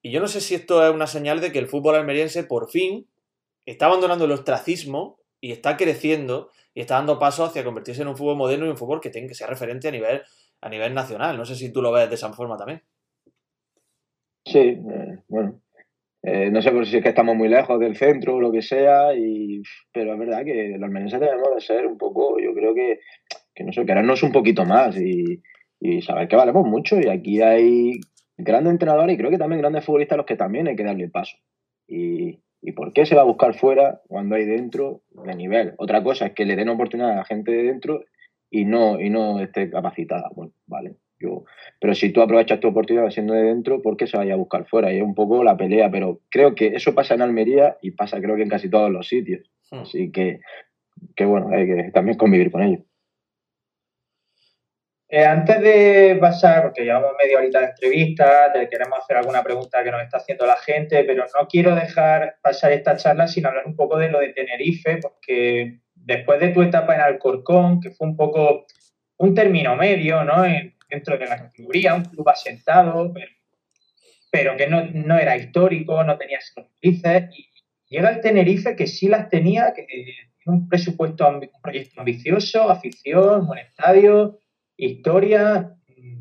Y 0.02 0.12
yo 0.12 0.20
no 0.20 0.28
sé 0.28 0.42
si 0.42 0.56
esto 0.56 0.86
es 0.86 0.94
una 0.94 1.08
señal 1.08 1.42
de 1.42 1.52
que 1.52 1.60
el 1.60 1.68
fútbol 1.68 1.96
almeriense 1.96 2.44
por 2.44 2.70
fin 2.70 3.08
está 3.66 3.88
abandonando 3.88 4.26
el 4.26 4.32
ostracismo 4.32 5.20
y 5.42 5.52
está 5.52 5.78
creciendo 5.78 6.52
y 6.74 6.82
está 6.82 6.96
dando 6.96 7.20
paso 7.20 7.44
hacia 7.44 7.64
convertirse 7.64 8.02
en 8.02 8.08
un 8.08 8.18
fútbol 8.18 8.38
moderno 8.38 8.66
y 8.66 8.70
un 8.70 8.78
fútbol 8.78 9.02
que 9.02 9.10
tenga 9.10 9.28
que 9.28 9.34
ser 9.34 9.50
referente 9.50 9.88
a 9.88 9.92
nivel, 9.92 10.22
a 10.62 10.70
nivel 10.70 10.94
nacional. 10.94 11.38
No 11.38 11.46
sé 11.46 11.56
si 11.56 11.72
tú 11.72 11.82
lo 11.82 11.92
ves 11.92 12.08
de 12.10 12.16
esa 12.16 12.32
forma 12.32 12.56
también. 12.56 12.82
Sí, 14.46 14.60
eh, 14.60 15.24
bueno. 15.28 15.62
Eh, 16.24 16.50
no 16.52 16.62
sé 16.62 16.72
por 16.72 16.86
si 16.86 16.98
es 16.98 17.04
que 17.04 17.10
estamos 17.10 17.36
muy 17.36 17.48
lejos 17.48 17.80
del 17.80 17.96
centro 17.96 18.36
o 18.36 18.42
lo 18.42 18.52
que 18.52 18.62
sea, 18.62 19.14
y, 19.16 19.62
pero 19.94 20.14
es 20.14 20.20
verdad 20.20 20.44
que 20.44 20.74
los 20.74 20.84
almerienses 20.84 21.20
debemos 21.20 21.56
de 21.56 21.62
ser 21.62 21.86
un 21.86 21.98
poco, 21.98 22.40
yo 22.40 22.54
creo 22.54 22.74
que, 22.74 23.00
que 23.54 23.64
no 23.64 23.72
sé, 23.72 23.86
querernos 23.86 24.24
un 24.24 24.32
poquito 24.32 24.66
más 24.66 24.98
y, 24.98 25.42
y 25.80 26.02
saber 26.02 26.28
que 26.28 26.36
valemos 26.36 26.66
mucho. 26.66 27.00
Y 27.00 27.08
aquí 27.08 27.42
hay 27.42 28.00
grandes 28.38 28.72
entrenadores 28.72 29.16
y 29.16 29.18
creo 29.18 29.32
que 29.32 29.38
también 29.38 29.62
grandes 29.62 29.86
futbolistas 29.86 30.16
a 30.16 30.18
los 30.18 30.26
que 30.26 30.36
también 30.36 30.68
hay 30.68 30.76
que 30.76 30.84
darle 30.84 31.10
paso. 31.10 31.38
Y, 31.88 32.40
¿Y 32.62 32.72
por 32.72 32.92
qué 32.94 33.06
se 33.06 33.16
va 33.16 33.22
a 33.22 33.26
buscar 33.26 33.54
fuera 33.54 34.02
cuando 34.08 34.36
hay 34.36 34.46
dentro 34.46 35.02
de 35.12 35.36
nivel? 35.36 35.74
Otra 35.78 36.04
cosa 36.04 36.28
es 36.28 36.34
que 36.34 36.46
le 36.46 36.56
den 36.56 36.70
oportunidad 36.70 37.12
a 37.12 37.16
la 37.18 37.26
gente 37.26 37.52
de 37.52 37.64
dentro 37.64 38.04
y 38.50 38.66
no, 38.66 39.00
y 39.00 39.10
no 39.10 39.40
esté 39.40 39.70
capacitada. 39.70 40.30
Bueno, 40.36 40.54
vale. 40.66 40.96
Yo, 41.20 41.46
pero 41.80 41.96
si 41.96 42.12
tú 42.12 42.22
aprovechas 42.22 42.60
tu 42.60 42.68
oportunidad 42.68 43.10
siendo 43.10 43.34
de 43.34 43.44
dentro, 43.44 43.82
¿por 43.82 43.98
qué 43.98 44.06
se 44.06 44.18
vaya 44.18 44.34
a 44.34 44.38
buscar 44.38 44.66
fuera? 44.66 44.94
Y 44.94 44.98
es 44.98 45.04
un 45.04 45.16
poco 45.16 45.44
la 45.44 45.58
pelea, 45.58 45.90
pero 45.90 46.20
creo 46.30 46.54
que 46.54 46.68
eso 46.76 46.94
pasa 46.94 47.16
en 47.16 47.24
Almería 47.24 47.78
y 47.82 47.92
pasa 47.92 48.22
creo 48.22 48.36
que 48.36 48.44
en 48.44 48.50
casi 48.50 48.70
todos 48.70 48.92
los 48.92 49.08
sitios. 49.08 49.50
Hmm. 49.72 49.80
Así 49.80 50.12
que, 50.12 50.42
que 51.16 51.26
bueno, 51.26 51.50
hay 51.50 51.66
que 51.66 51.92
también 51.92 52.18
convivir 52.18 52.52
con 52.52 52.64
ello. 52.64 52.84
Eh, 55.10 55.24
antes 55.24 55.62
de 55.62 56.18
pasar, 56.20 56.64
porque 56.64 56.84
llevamos 56.84 57.12
media 57.18 57.38
horita 57.38 57.62
de 57.62 57.68
entrevista, 57.68 58.52
te 58.52 58.68
queremos 58.68 59.00
hacer 59.00 59.16
alguna 59.16 59.42
pregunta 59.42 59.82
que 59.82 59.92
nos 59.92 60.02
está 60.02 60.18
haciendo 60.18 60.46
la 60.46 60.58
gente, 60.58 61.06
pero 61.06 61.24
no 61.24 61.48
quiero 61.48 61.74
dejar 61.76 62.36
pasar 62.42 62.74
esta 62.74 62.98
charla 62.98 63.26
sin 63.28 63.46
hablar 63.46 63.66
un 63.66 63.76
poco 63.76 63.98
de 63.98 64.10
lo 64.10 64.20
de 64.20 64.34
Tenerife, 64.34 64.98
porque 64.98 65.80
después 65.96 66.42
de 66.42 66.50
tu 66.50 66.62
etapa 66.62 66.94
en 66.94 67.02
Alcorcón, 67.02 67.80
que 67.80 67.92
fue 67.92 68.06
un 68.06 68.18
poco 68.18 68.66
un 69.18 69.34
término 69.34 69.78
medio, 69.78 70.26
¿no? 70.26 70.44
dentro 70.90 71.18
de 71.18 71.26
la 71.26 71.38
categoría, 71.38 71.96
un 71.96 72.04
club 72.04 72.28
asentado, 72.28 73.14
pero, 74.30 74.58
que 74.58 74.68
no, 74.68 75.18
era 75.18 75.38
histórico, 75.38 76.04
no 76.04 76.18
tenía 76.18 76.40
cicatrices, 76.42 77.30
y 77.34 77.50
llega 77.88 78.10
el 78.10 78.20
Tenerife 78.20 78.76
que 78.76 78.88
sí 78.88 79.08
las 79.08 79.30
tenía, 79.30 79.74
que 79.74 79.84
tiene 79.84 80.14
un 80.46 80.68
presupuesto, 80.68 81.28
un 81.30 81.50
proyecto 81.62 82.02
ambicioso, 82.02 82.70
afición, 82.70 83.48
buen 83.48 83.60
estadio, 83.60 84.38
historia, 84.78 85.76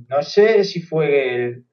no 0.09 0.23
sé 0.23 0.65
si 0.65 0.81
fue 0.81 1.45
el, 1.45 1.67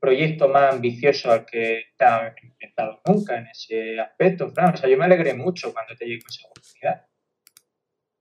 proyecto 0.00 0.48
más 0.48 0.74
ambicioso 0.74 1.30
al 1.30 1.46
que 1.46 1.80
estaba 1.90 2.34
enfrentado 2.42 3.00
nunca 3.06 3.38
en 3.38 3.46
ese 3.46 4.00
aspecto, 4.00 4.50
Fran. 4.50 4.74
O 4.74 4.76
sea, 4.76 4.90
yo 4.90 4.98
me 4.98 5.04
alegré 5.04 5.34
mucho 5.34 5.72
cuando 5.72 5.94
te 5.94 6.04
llegó 6.04 6.24
esa 6.28 6.48
oportunidad. 6.48 7.06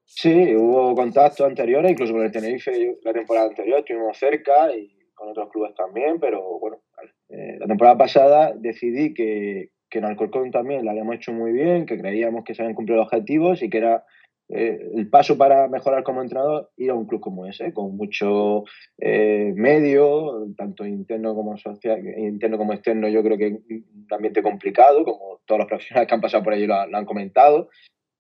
Sí, 0.06 0.56
hubo 0.56 0.96
contactos 0.96 1.48
anteriores, 1.48 1.92
incluso 1.92 2.14
con 2.14 2.24
el 2.24 2.32
Tenerife 2.32 2.98
la 3.04 3.14
temporada 3.14 3.48
anterior 3.48 3.80
estuvimos 3.80 4.18
cerca 4.18 4.74
y 4.76 4.98
con 5.14 5.30
otros 5.30 5.50
clubes 5.52 5.74
también, 5.74 6.20
pero 6.20 6.60
bueno, 6.60 6.82
eh, 7.30 7.58
la 7.60 7.66
temporada 7.66 7.98
pasada 7.98 8.54
decidí 8.56 9.14
que, 9.14 9.72
que 9.90 9.98
en 10.00 10.06
Alcorcón 10.06 10.52
también 10.52 10.86
la 10.86 10.92
habíamos 10.92 11.16
hecho 11.16 11.34
muy 11.34 11.52
bien, 11.52 11.86
que 11.86 11.98
creíamos 11.98 12.44
que 12.44 12.54
se 12.54 12.62
habían 12.62 12.76
cumplido 12.76 13.00
los 13.00 13.08
objetivos 13.08 13.64
y 13.64 13.70
que 13.70 13.80
era 13.80 14.06
eh, 14.50 14.92
el 14.96 15.10
paso 15.10 15.38
para 15.38 15.68
mejorar 15.68 16.04
como 16.04 16.22
entrenador 16.22 16.70
ir 16.78 16.90
a 16.90 16.94
un 16.94 17.06
club 17.06 17.20
como 17.20 17.46
ese, 17.46 17.74
con 17.74 17.98
mucho 17.98 18.64
eh, 18.98 19.52
medio, 19.56 20.48
tanto 20.56 20.86
interno 20.86 21.36
como 21.36 21.58
social, 21.58 22.02
interno 22.18 22.58
como 22.58 22.72
externo, 22.72 23.10
yo 23.10 23.22
creo 23.24 23.38
que 23.38 23.60
un 23.70 24.08
ambiente 24.10 24.42
complicado, 24.42 25.04
como 25.04 25.42
todos 25.46 25.60
los 25.60 25.68
profesionales 25.68 26.08
que 26.08 26.16
han 26.16 26.22
pasado 26.22 26.44
por 26.44 26.54
ahí 26.54 26.66
lo, 26.66 26.76
han 26.76 27.06
comentado. 27.06 27.70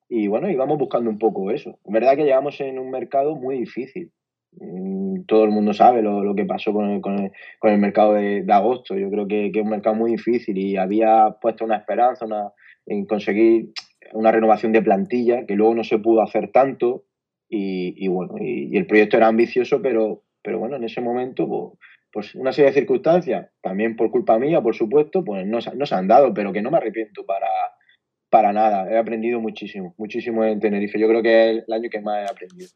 Y 0.09 0.27
bueno, 0.27 0.49
íbamos 0.49 0.77
buscando 0.77 1.09
un 1.09 1.17
poco 1.17 1.51
eso. 1.51 1.79
Es 1.83 1.91
verdad 1.91 2.15
que 2.15 2.23
llegamos 2.23 2.59
en 2.61 2.79
un 2.79 2.91
mercado 2.91 3.35
muy 3.35 3.59
difícil. 3.59 4.11
Mm, 4.59 5.23
todo 5.27 5.43
el 5.45 5.51
mundo 5.51 5.73
sabe 5.73 6.01
lo, 6.01 6.35
que 6.35 6.45
pasó 6.45 6.73
con 6.73 6.89
el, 6.89 7.01
con 7.01 7.31
el, 7.63 7.77
mercado 7.77 8.13
de, 8.13 8.45
agosto. 8.49 8.97
Yo 8.97 9.09
creo 9.09 9.27
que, 9.27 9.51
que, 9.51 9.59
es 9.59 9.63
un 9.63 9.71
mercado 9.71 9.95
muy 9.95 10.11
difícil 10.11 10.57
y 10.57 10.77
había 10.77 11.37
puesto 11.41 11.63
una 11.65 11.77
esperanza 11.77 12.25
una, 12.25 12.51
en 12.85 13.05
conseguir 13.05 13.71
una 14.13 14.31
renovación 14.31 14.71
de 14.71 14.81
plantilla 14.81 15.45
que 15.45 15.55
luego 15.55 15.75
no 15.75 15.83
se 15.83 15.99
pudo 15.99 16.21
hacer 16.21 16.51
tanto 16.51 17.05
y, 17.49 18.07
bueno, 18.07 18.35
y, 18.39 18.75
el 18.77 18.87
proyecto 18.87 19.17
era 19.17 19.27
ambicioso, 19.27 19.81
pero, 19.81 20.23
pero 20.41 20.59
bueno, 20.59 20.75
en 20.75 20.83
ese 20.83 21.01
momento, 21.01 21.47
pues, 21.47 21.79
pues, 22.11 22.35
una 22.35 22.51
serie 22.51 22.71
de 22.71 22.79
circunstancias, 22.79 23.49
también 23.61 23.95
por 23.95 24.11
culpa 24.11 24.37
mía, 24.39 24.61
por 24.61 24.75
supuesto, 24.75 25.23
pues 25.23 25.45
no, 25.45 25.59
no 25.75 25.85
se 25.85 25.95
han 25.95 26.07
dado, 26.07 26.33
pero 26.33 26.51
que 26.51 26.61
no 26.61 26.71
me 26.71 26.77
arrepiento 26.77 27.25
para, 27.25 27.47
para 28.29 28.53
nada. 28.53 28.91
He 28.91 28.97
aprendido 28.97 29.39
muchísimo, 29.39 29.93
muchísimo 29.97 30.43
en 30.43 30.59
Tenerife. 30.59 30.99
Yo 30.99 31.07
creo 31.07 31.21
que 31.21 31.51
es 31.51 31.63
el 31.67 31.73
año 31.73 31.89
que 31.89 32.01
más 32.01 32.27
he 32.27 32.31
aprendido. 32.31 32.69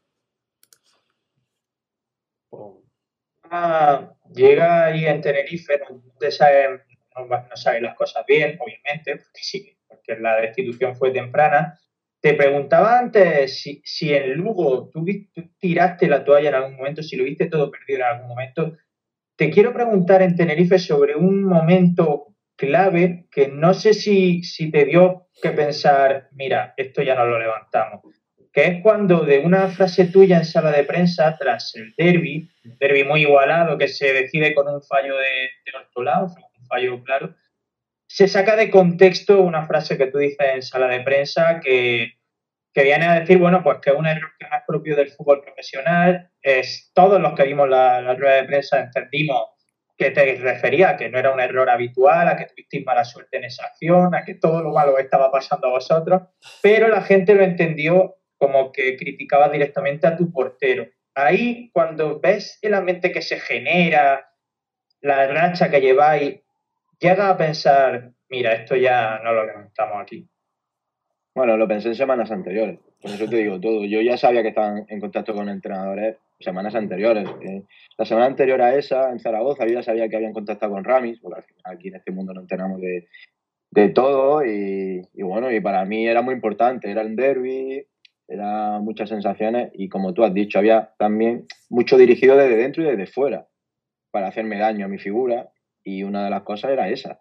Ah, 3.44 4.14
llega 4.34 4.86
ahí 4.86 5.04
en 5.04 5.20
Tenerife, 5.20 5.78
no, 5.78 6.02
no, 7.16 7.26
no 7.26 7.56
sabe 7.56 7.80
las 7.80 7.96
cosas 7.96 8.24
bien, 8.26 8.58
obviamente, 8.60 9.16
porque 9.16 9.40
sí, 9.42 9.76
porque 9.86 10.20
la 10.20 10.36
destitución 10.40 10.96
fue 10.96 11.10
temprana. 11.10 11.78
Te 12.20 12.34
preguntaba 12.34 12.98
antes 12.98 13.60
si, 13.60 13.82
si 13.84 14.14
en 14.14 14.34
Lugo 14.34 14.90
tú, 14.92 15.04
tiraste 15.58 16.06
la 16.06 16.24
toalla 16.24 16.50
en 16.50 16.54
algún 16.54 16.76
momento, 16.76 17.02
si 17.02 17.16
lo 17.16 17.24
viste 17.24 17.46
todo 17.46 17.70
perdido 17.70 18.00
en 18.00 18.04
algún 18.04 18.28
momento. 18.28 18.76
Te 19.36 19.50
quiero 19.50 19.72
preguntar 19.72 20.22
en 20.22 20.36
Tenerife 20.36 20.78
sobre 20.78 21.16
un 21.16 21.42
momento 21.42 22.32
clave 22.56 23.26
que 23.30 23.48
no 23.48 23.74
sé 23.74 23.92
si, 23.92 24.42
te 24.70 24.84
dio 24.84 25.26
que 25.42 25.50
pensar, 25.50 26.28
mira, 26.32 26.74
esto 26.76 27.02
ya 27.02 27.16
no 27.16 27.26
lo 27.26 27.40
levantamos, 27.40 28.02
que 28.52 28.66
es 28.66 28.82
cuando 28.82 29.24
de 29.24 29.40
una 29.40 29.66
frase 29.68 30.04
tuya 30.04 30.36
en 30.36 30.44
sala 30.44 30.70
de 30.70 30.84
prensa 30.84 31.36
tras 31.38 31.74
el 31.74 31.92
derby, 31.96 32.48
un 32.64 32.76
derby 32.78 33.02
muy 33.02 33.22
igualado 33.22 33.76
que 33.78 33.88
se 33.88 34.12
decide 34.12 34.54
con 34.54 34.68
un 34.68 34.82
fallo 34.82 35.16
de, 35.16 35.50
de 35.64 35.72
fallo 36.72 37.02
claro, 37.04 37.34
se 38.06 38.28
saca 38.28 38.56
de 38.56 38.70
contexto 38.70 39.40
una 39.42 39.66
frase 39.66 39.96
que 39.96 40.06
tú 40.06 40.18
dices 40.18 40.46
en 40.54 40.62
sala 40.62 40.88
de 40.88 41.00
prensa 41.00 41.60
que, 41.60 42.18
viene 42.74 43.04
a 43.04 43.20
decir, 43.20 43.38
bueno, 43.38 43.62
pues 43.62 43.78
que 43.82 43.90
un 43.90 44.06
error 44.06 44.32
que 44.38 44.48
no 44.48 44.56
es 44.56 44.62
propio 44.66 44.96
del 44.96 45.10
fútbol 45.10 45.42
profesional, 45.42 46.30
es 46.40 46.90
todos 46.94 47.20
los 47.20 47.34
que 47.34 47.44
vimos 47.44 47.68
la, 47.68 48.00
la 48.00 48.14
rueda 48.14 48.36
de 48.36 48.44
prensa 48.44 48.80
entendimos 48.80 49.50
que 49.96 50.10
te 50.10 50.36
refería 50.36 50.96
que 50.96 51.08
no 51.08 51.18
era 51.18 51.32
un 51.32 51.40
error 51.40 51.68
habitual, 51.70 52.28
a 52.28 52.36
que 52.36 52.46
tuvisteis 52.46 52.84
mala 52.84 53.04
suerte 53.04 53.36
en 53.36 53.44
esa 53.44 53.66
acción, 53.66 54.14
a 54.14 54.24
que 54.24 54.34
todo 54.34 54.62
lo 54.62 54.72
malo 54.72 54.98
estaba 54.98 55.30
pasando 55.30 55.68
a 55.68 55.72
vosotros, 55.72 56.22
pero 56.62 56.88
la 56.88 57.02
gente 57.02 57.34
lo 57.34 57.44
entendió 57.44 58.16
como 58.36 58.72
que 58.72 58.96
criticaba 58.96 59.48
directamente 59.48 60.06
a 60.06 60.16
tu 60.16 60.32
portero. 60.32 60.86
Ahí, 61.14 61.70
cuando 61.72 62.20
ves 62.20 62.58
el 62.62 62.74
ambiente 62.74 63.12
que 63.12 63.22
se 63.22 63.38
genera, 63.38 64.32
la 65.00 65.26
racha 65.28 65.70
que 65.70 65.80
lleváis, 65.80 66.41
llega 67.02 67.28
a 67.28 67.36
pensar, 67.36 68.12
mira, 68.30 68.52
esto 68.52 68.76
ya 68.76 69.20
no 69.22 69.32
lo 69.32 69.44
levantamos 69.44 70.00
aquí? 70.00 70.26
Bueno, 71.34 71.56
lo 71.56 71.66
pensé 71.66 71.88
en 71.88 71.94
semanas 71.94 72.30
anteriores, 72.30 72.78
por 73.00 73.10
eso 73.10 73.28
te 73.28 73.36
digo 73.36 73.58
todo. 73.60 73.84
Yo 73.84 74.00
ya 74.00 74.16
sabía 74.16 74.42
que 74.42 74.48
estaban 74.48 74.84
en 74.88 75.00
contacto 75.00 75.34
con 75.34 75.48
entrenadores 75.48 76.16
semanas 76.38 76.74
anteriores. 76.74 77.28
Eh, 77.40 77.62
la 77.96 78.04
semana 78.04 78.26
anterior 78.26 78.60
a 78.60 78.74
esa, 78.74 79.10
en 79.10 79.20
Zaragoza, 79.20 79.64
yo 79.66 79.74
ya 79.74 79.82
sabía 79.82 80.08
que 80.08 80.16
habían 80.16 80.32
contactado 80.32 80.72
con 80.72 80.84
Ramis, 80.84 81.20
porque 81.20 81.40
al 81.40 81.44
final 81.44 81.76
aquí 81.76 81.88
en 81.88 81.96
este 81.96 82.10
mundo 82.10 82.34
no 82.34 82.40
enteramos 82.40 82.80
de, 82.80 83.08
de 83.70 83.88
todo 83.90 84.44
y, 84.44 85.08
y, 85.14 85.22
bueno, 85.22 85.50
y 85.50 85.60
para 85.60 85.84
mí 85.84 86.06
era 86.06 86.20
muy 86.20 86.34
importante, 86.34 86.90
era 86.90 87.02
el 87.02 87.16
derby, 87.16 87.86
era 88.28 88.78
muchas 88.80 89.08
sensaciones 89.08 89.70
y 89.74 89.88
como 89.88 90.12
tú 90.14 90.24
has 90.24 90.34
dicho, 90.34 90.58
había 90.58 90.92
también 90.98 91.46
mucho 91.68 91.96
dirigido 91.96 92.36
desde 92.36 92.56
dentro 92.56 92.82
y 92.82 92.86
desde 92.86 93.06
fuera 93.06 93.46
para 94.10 94.28
hacerme 94.28 94.58
daño 94.58 94.86
a 94.86 94.88
mi 94.88 94.98
figura 94.98 95.48
y 95.84 96.02
una 96.02 96.24
de 96.24 96.30
las 96.30 96.42
cosas 96.42 96.72
era 96.72 96.88
esa. 96.88 97.18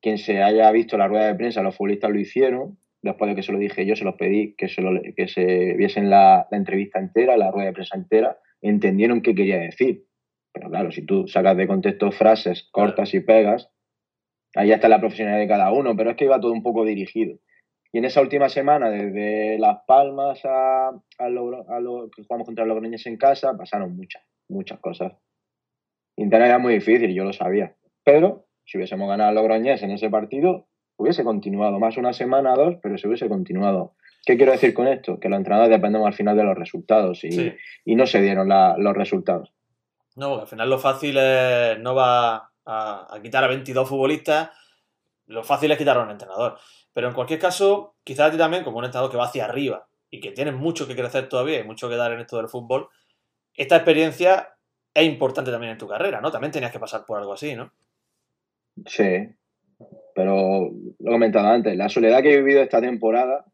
Quien 0.00 0.18
se 0.18 0.42
haya 0.42 0.70
visto 0.72 0.96
la 0.96 1.08
rueda 1.08 1.26
de 1.26 1.34
prensa, 1.34 1.62
los 1.62 1.76
futbolistas 1.76 2.10
lo 2.10 2.18
hicieron. 2.18 2.78
Después 3.02 3.30
de 3.30 3.36
que 3.36 3.42
se 3.42 3.52
lo 3.52 3.58
dije 3.58 3.86
yo, 3.86 3.96
se 3.96 4.04
los 4.04 4.16
pedí 4.16 4.54
que 4.56 4.68
se, 4.68 4.82
que 5.16 5.28
se 5.28 5.74
viesen 5.74 6.10
la, 6.10 6.46
entrevista 6.50 6.98
entera, 6.98 7.36
la 7.36 7.50
rueda 7.50 7.66
de 7.66 7.72
prensa 7.72 7.96
entera, 7.96 8.38
entendieron 8.60 9.22
qué 9.22 9.34
quería 9.34 9.58
decir. 9.58 10.04
Pero 10.52 10.68
claro, 10.68 10.90
si 10.90 11.06
tú 11.06 11.26
sacas 11.28 11.56
de 11.56 11.66
contexto 11.66 12.10
frases 12.12 12.68
cortas 12.70 13.14
y 13.14 13.20
pegas, 13.20 13.70
ahí 14.54 14.72
está 14.72 14.88
la 14.88 15.00
profesionalidad 15.00 15.40
de 15.40 15.48
cada 15.48 15.72
uno, 15.72 15.96
pero 15.96 16.10
es 16.10 16.16
que 16.16 16.24
iba 16.24 16.40
todo 16.40 16.52
un 16.52 16.62
poco 16.62 16.84
dirigido. 16.84 17.38
Y 17.92 17.98
en 17.98 18.04
esa 18.04 18.20
última 18.20 18.48
semana, 18.48 18.90
desde 18.90 19.58
Las 19.58 19.78
Palmas 19.86 20.40
a, 20.44 20.92
lo, 21.28 21.70
a 21.70 21.80
lo 21.80 22.10
que 22.14 22.22
jugamos 22.22 22.46
contra 22.46 22.64
los 22.64 22.74
Logroñés 22.74 23.06
en 23.06 23.16
casa, 23.16 23.56
pasaron 23.56 23.96
muchas, 23.96 24.22
muchas 24.48 24.78
cosas. 24.78 25.14
Internet 26.16 26.48
era 26.48 26.58
muy 26.58 26.74
difícil, 26.74 27.12
yo 27.14 27.24
lo 27.24 27.32
sabía. 27.32 27.74
Pero 28.04 28.46
si 28.64 28.78
hubiésemos 28.78 29.08
ganado 29.08 29.30
a 29.30 29.32
Logroñés 29.32 29.82
en 29.82 29.90
ese 29.90 30.10
partido, 30.10 30.66
hubiese 30.96 31.24
continuado 31.24 31.78
más 31.78 31.96
una 31.96 32.12
semana, 32.12 32.54
dos, 32.54 32.76
pero 32.82 32.98
se 32.98 33.08
hubiese 33.08 33.28
continuado. 33.28 33.94
¿Qué 34.24 34.36
quiero 34.36 34.52
decir 34.52 34.74
con 34.74 34.86
esto? 34.86 35.18
Que 35.18 35.28
los 35.28 35.38
entrenadores 35.38 35.70
dependemos 35.70 36.06
al 36.06 36.14
final 36.14 36.36
de 36.36 36.44
los 36.44 36.56
resultados 36.56 37.24
y, 37.24 37.54
y 37.84 37.94
no 37.96 38.06
se 38.06 38.20
dieron 38.20 38.48
los 38.48 38.96
resultados. 38.96 39.52
No, 40.16 40.28
porque 40.28 40.42
al 40.42 40.48
final 40.48 40.70
lo 40.70 40.78
fácil 40.78 41.16
es, 41.16 41.78
no 41.78 41.94
va 41.94 42.50
a, 42.66 43.18
quitar 43.22 43.44
a 43.44 43.48
22 43.48 43.88
futbolistas, 43.88 44.50
lo 45.26 45.42
fácil 45.42 45.70
es 45.70 45.78
quitar 45.78 45.96
a 45.96 46.02
un 46.02 46.10
entrenador. 46.10 46.58
Pero 46.92 47.08
en 47.08 47.14
cualquier 47.14 47.38
caso, 47.38 47.96
quizás 48.04 48.28
a 48.28 48.30
ti 48.30 48.36
también, 48.36 48.64
como 48.64 48.78
un 48.78 48.84
entrenador 48.84 49.10
que 49.10 49.16
va 49.16 49.24
hacia 49.24 49.44
arriba 49.44 49.88
y 50.10 50.20
que 50.20 50.32
tiene 50.32 50.52
mucho 50.52 50.86
que 50.86 50.96
crecer 50.96 51.28
todavía 51.28 51.60
y 51.60 51.64
mucho 51.64 51.88
que 51.88 51.96
dar 51.96 52.12
en 52.12 52.20
esto 52.20 52.36
del 52.36 52.48
fútbol, 52.48 52.88
esta 53.54 53.76
experiencia 53.76 54.56
es 54.92 55.04
importante 55.04 55.50
también 55.50 55.72
en 55.72 55.78
tu 55.78 55.86
carrera, 55.86 56.20
¿no? 56.20 56.30
También 56.30 56.52
tenías 56.52 56.72
que 56.72 56.80
pasar 56.80 57.04
por 57.06 57.18
algo 57.18 57.32
así, 57.32 57.54
¿no? 57.54 57.72
Sí, 58.86 59.28
pero 60.14 60.70
lo 60.98 61.10
he 61.10 61.12
comentado 61.12 61.48
antes, 61.48 61.76
la 61.76 61.88
soledad 61.88 62.22
que 62.22 62.34
he 62.34 62.42
vivido 62.42 62.62
esta 62.62 62.80
temporada, 62.80 63.46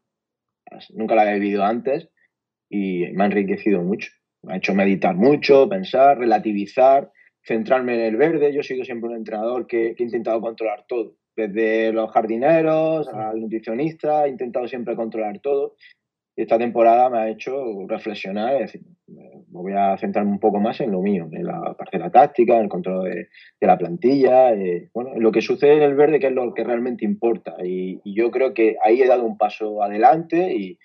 nunca 0.93 1.15
la 1.15 1.21
había 1.23 1.35
vivido 1.35 1.63
antes 1.63 2.09
y 2.69 3.05
me 3.13 3.23
ha 3.23 3.27
enriquecido 3.27 3.81
mucho. 3.81 4.11
Me 4.43 4.53
ha 4.53 4.57
hecho 4.57 4.73
meditar 4.73 5.15
mucho, 5.15 5.67
pensar, 5.67 6.19
relativizar, 6.19 7.11
centrarme 7.43 7.95
en 7.95 8.01
el 8.01 8.17
verde. 8.17 8.53
Yo 8.53 8.61
he 8.61 8.63
sido 8.63 8.83
siempre 8.83 9.09
un 9.09 9.15
entrenador 9.15 9.67
que, 9.67 9.95
he 9.97 10.03
intentado 10.03 10.41
controlar 10.41 10.85
todo. 10.87 11.15
desde 11.35 11.93
los 11.93 12.11
jardineros 12.11 13.07
al 13.09 13.39
nutricionista, 13.39 14.25
he 14.25 14.29
intentado 14.29 14.67
siempre 14.67 14.95
controlar 14.95 15.39
todo. 15.39 15.75
Esta 16.37 16.59
temporada 16.59 17.09
me 17.09 17.17
ha 17.17 17.29
hecho 17.29 17.51
reflexionar, 17.87 18.53
es 18.53 18.71
decir, 18.71 18.81
voy 19.47 19.73
a 19.73 19.97
centrarme 19.97 20.31
un 20.31 20.39
poco 20.39 20.59
más 20.59 20.79
en 20.81 20.91
lo 20.91 21.01
mío, 21.01 21.27
en 21.31 21.43
la 21.43 21.73
parte 21.73 21.97
de 21.97 22.03
la 22.03 22.11
táctica, 22.11 22.55
en 22.57 22.63
el 22.63 22.69
control 22.69 23.09
de, 23.09 23.27
la 23.59 23.75
plantilla, 23.75 24.53
eh, 24.53 24.91
bueno, 24.93 25.15
en 25.15 25.23
lo 25.23 25.31
que 25.31 25.41
sucede 25.41 25.77
en 25.77 25.81
el 25.81 25.95
verde, 25.95 26.19
que 26.19 26.27
es 26.27 26.33
lo 26.33 26.53
que 26.53 26.63
realmente 26.63 27.05
importa. 27.05 27.55
Y, 27.65 27.99
yo 28.05 28.29
creo 28.29 28.53
que 28.53 28.77
ahí 28.83 29.01
he 29.01 29.07
dado 29.07 29.23
un 29.23 29.35
paso 29.35 29.81
adelante 29.81 30.53
y, 30.55 30.77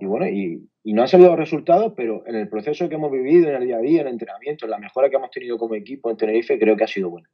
bueno, 0.00 0.28
y, 0.28 0.68
no 0.84 1.02
han 1.02 1.08
salido 1.08 1.34
resultados, 1.34 1.92
pero 1.96 2.24
en 2.26 2.36
el 2.36 2.48
proceso 2.48 2.88
que 2.88 2.94
hemos 2.94 3.10
vivido, 3.10 3.48
en 3.48 3.56
el 3.56 3.66
día 3.66 3.78
a 3.78 3.80
día, 3.80 4.00
en 4.02 4.06
el 4.06 4.12
entrenamiento, 4.12 4.64
en 4.64 4.70
la 4.70 4.78
mejora 4.78 5.10
que 5.10 5.16
hemos 5.16 5.30
tenido 5.30 5.58
como 5.58 5.74
equipo 5.74 6.08
en 6.08 6.16
Tenerife, 6.16 6.58
creo 6.58 6.76
que 6.76 6.84
ha 6.84 6.88
sido 6.88 7.10
bueno. 7.10 7.28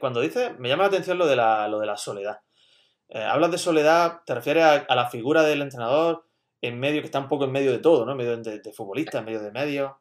Cuando 0.00 0.20
dices, 0.20 0.58
me 0.58 0.68
llama 0.68 0.82
la 0.82 0.88
atención 0.88 1.16
lo 1.16 1.26
de 1.26 1.36
la, 1.36 1.68
lo 1.68 1.78
de 1.78 1.86
la 1.86 1.96
soledad. 1.96 2.38
Eh, 3.08 3.22
hablas 3.22 3.50
de 3.50 3.58
soledad, 3.58 4.20
¿te 4.26 4.34
refieres 4.34 4.64
a, 4.64 4.94
la 4.94 5.08
figura 5.08 5.42
del 5.42 5.62
entrenador 5.62 6.27
en 6.60 6.80
medio, 6.80 7.00
que 7.00 7.06
está 7.06 7.20
un 7.20 7.28
poco 7.28 7.44
en 7.44 7.52
medio 7.52 7.72
de 7.72 7.78
todo, 7.78 8.04
¿no? 8.04 8.12
En 8.12 8.18
medio 8.18 8.36
de, 8.36 8.60
de 8.60 8.72
futbolista, 8.72 9.18
en 9.18 9.24
medio 9.24 9.42
de 9.42 9.52
medio. 9.52 9.98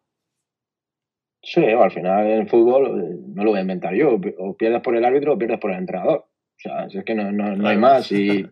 Sí, 1.42 1.64
al 1.64 1.92
final 1.92 2.28
en 2.28 2.42
el 2.42 2.50
fútbol 2.50 3.00
eh, 3.00 3.20
no 3.36 3.44
lo 3.44 3.52
voy 3.52 3.60
a 3.60 3.62
inventar 3.62 3.94
yo. 3.94 4.20
O 4.40 4.58
pierdes 4.58 4.82
por 4.82 4.96
el 4.96 5.06
árbitro 5.06 5.34
o 5.34 5.38
pierdes 5.38 5.60
por 5.60 5.72
el 5.72 5.78
entrenador. 5.78 6.18
O 6.20 6.60
sea, 6.60 6.88
es 6.88 7.06
que 7.06 7.16
no, 7.16 7.32
no, 7.32 7.68
hay 7.68 7.78
más. 7.78 8.12
Y, 8.12 8.46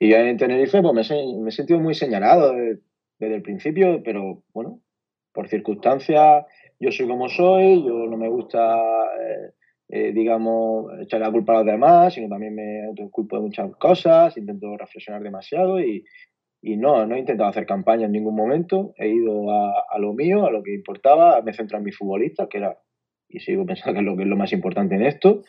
y, 0.00 0.10
yo 0.10 0.16
en 0.16 0.36
Tenerife 0.36 0.82
pues 0.82 1.10
me, 1.10 1.42
me 1.42 1.48
he 1.48 1.52
sentido 1.52 1.80
muy 1.80 1.94
señalado 1.94 2.52
desde, 2.52 3.36
el 3.36 3.42
principio, 3.42 4.02
pero 4.04 4.42
bueno, 4.52 4.80
por 5.32 5.48
circunstancias, 5.48 6.44
yo 6.78 6.90
soy 6.90 7.06
como 7.06 7.28
soy, 7.28 7.82
yo 7.84 8.06
no 8.06 8.16
me 8.16 8.28
gusta, 8.28 8.76
eh, 8.78 9.52
eh, 9.88 10.12
digamos, 10.12 10.92
echar 11.00 11.20
la 11.20 11.30
culpa 11.30 11.54
a 11.54 11.56
los 11.58 11.66
demás, 11.66 12.12
sino 12.12 12.28
también 12.28 12.54
me 12.54 12.84
autoculpo 12.86 13.36
de 13.36 13.42
muchas 13.42 13.74
cosas, 13.76 14.36
intento 14.36 14.76
reflexionar 14.76 15.22
demasiado 15.22 15.80
y, 15.80 16.04
y 16.66 16.76
no, 16.76 17.06
no 17.06 17.14
he 17.14 17.20
intentado 17.20 17.48
hacer 17.48 17.64
campaña 17.64 18.06
en 18.06 18.12
ningún 18.12 18.34
momento, 18.34 18.92
he 18.96 19.06
ido 19.06 19.52
a, 19.52 19.98
lo 20.00 20.12
mío, 20.14 20.46
a 20.46 20.50
lo 20.50 20.64
que 20.64 20.74
importaba, 20.74 21.40
me 21.42 21.52
centro 21.52 21.78
en 21.78 21.84
mi 21.84 21.92
futbolista, 21.92 22.48
que 22.48 22.58
era, 22.58 22.76
y 23.28 23.38
sigo 23.38 23.64
pensando 23.66 23.94
que 23.94 24.00
es 24.00 24.04
lo, 24.04 24.16
que 24.16 24.24
es 24.24 24.28
lo 24.28 24.36
más 24.36 24.52
importante 24.52 24.96
en 24.96 25.06
esto, 25.06 25.42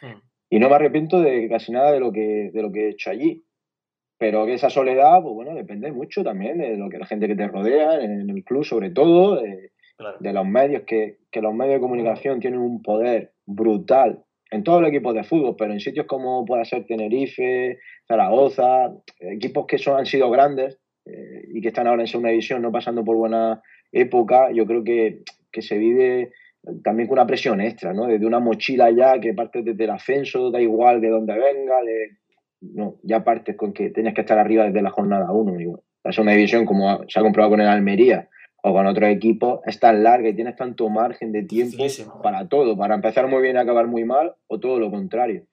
y 0.48 0.60
no 0.60 0.70
me 0.70 0.76
arrepiento 0.76 1.20
de 1.20 1.50
casi 1.50 1.72
nada 1.72 1.92
de 1.92 2.00
lo 2.00 2.12
que, 2.12 2.52
de 2.54 2.62
lo 2.62 2.72
que 2.72 2.86
he 2.86 2.90
hecho 2.90 3.10
allí. 3.10 3.44
Pero 4.20 4.46
que 4.46 4.54
esa 4.54 4.70
soledad, 4.70 5.24
pues 5.24 5.34
bueno, 5.34 5.56
depende 5.56 5.92
mucho 5.92 6.24
también 6.24 6.60
de 6.60 6.78
lo 6.78 6.88
que 6.88 7.00
la 7.00 7.08
gente 7.08 7.28
que 7.28 7.36
te 7.36 7.48
rodea, 7.48 8.00
en 8.00 8.30
el 8.30 8.44
club 8.44 8.64
sobre 8.64 8.92
todo, 8.92 9.42
de, 9.42 10.34
los 10.34 10.46
medios, 10.46 10.84
que, 10.86 11.18
que, 11.32 11.42
los 11.42 11.56
medios 11.56 11.76
de 11.76 11.82
comunicación 11.82 12.40
tienen 12.40 12.60
un 12.60 12.84
poder 12.84 13.34
brutal 13.48 14.24
en 14.52 14.64
todos 14.64 14.82
los 14.82 14.92
equipos 14.92 15.16
de 15.16 15.24
fútbol, 15.24 15.56
pero 15.58 15.74
en 15.74 15.80
sitios 15.80 16.06
como 16.06 16.46
pueda 16.46 16.64
ser 16.64 16.86
Tenerife, 16.86 17.80
Zaragoza, 18.08 18.94
equipos 19.20 19.66
que 19.66 19.80
son, 19.80 19.98
han 19.98 20.06
sido 20.06 20.30
grandes, 20.30 20.80
eh, 21.10 21.46
y 21.54 21.62
que 21.62 21.70
están 21.70 21.88
ahora 21.88 22.04
en 22.04 22.08
segunda 22.08 22.30
división, 22.30 22.62
no 22.62 22.72
pasando 22.72 23.04
por 23.04 23.16
buena 23.16 23.62
época, 23.92 24.52
yo 24.52 24.66
creo 24.66 24.84
que, 24.84 25.24
que 25.52 25.62
se 25.62 25.78
vive 25.78 26.32
también 26.84 27.08
con 27.08 27.18
una 27.18 27.28
presión 27.28 27.62
extra, 27.62 27.94
¿no? 27.94 28.08
Desde 28.08 28.26
una 28.26 28.40
mochila 28.40 28.92
ya 28.92 29.20
que 29.20 29.34
partes 29.34 29.64
desde 29.64 29.84
el 29.86 29.92
ascenso, 29.92 30.52
da 30.52 30.62
igual 30.62 31.02
de 31.02 31.10
dónde 31.10 31.34
venga, 31.34 31.76
no, 32.62 32.96
ya 33.04 33.24
partes 33.24 33.56
con 33.56 33.74
que 33.74 33.90
tenías 33.90 34.14
que 34.14 34.22
estar 34.22 34.38
arriba 34.38 34.66
desde 34.66 34.82
la 34.82 34.90
jornada 34.90 35.32
1. 35.32 35.80
La 36.04 36.12
segunda 36.12 36.34
división, 36.34 36.66
como 36.66 37.08
se 37.08 37.20
ha 37.20 37.24
comprobado 37.24 37.52
con 37.52 37.62
el 37.62 37.68
Almería 37.68 38.30
o 38.64 38.74
con 38.74 38.88
otros 38.88 39.10
equipos, 39.10 39.62
es 39.66 39.80
tan 39.80 40.04
larga 40.04 40.30
y 40.30 40.36
tienes 40.36 40.56
tanto 40.56 40.90
margen 40.90 41.32
de 41.32 41.44
tiempo 41.44 41.84
para 42.24 42.48
todo, 42.48 42.78
para 42.78 42.96
empezar 42.96 43.28
muy 43.28 43.42
bien 43.42 43.56
y 43.56 43.60
acabar 43.60 43.88
muy 43.88 44.04
mal, 44.04 44.34
o 44.48 44.60
todo 44.60 44.80
lo 44.80 44.90
contrario. 44.90 45.44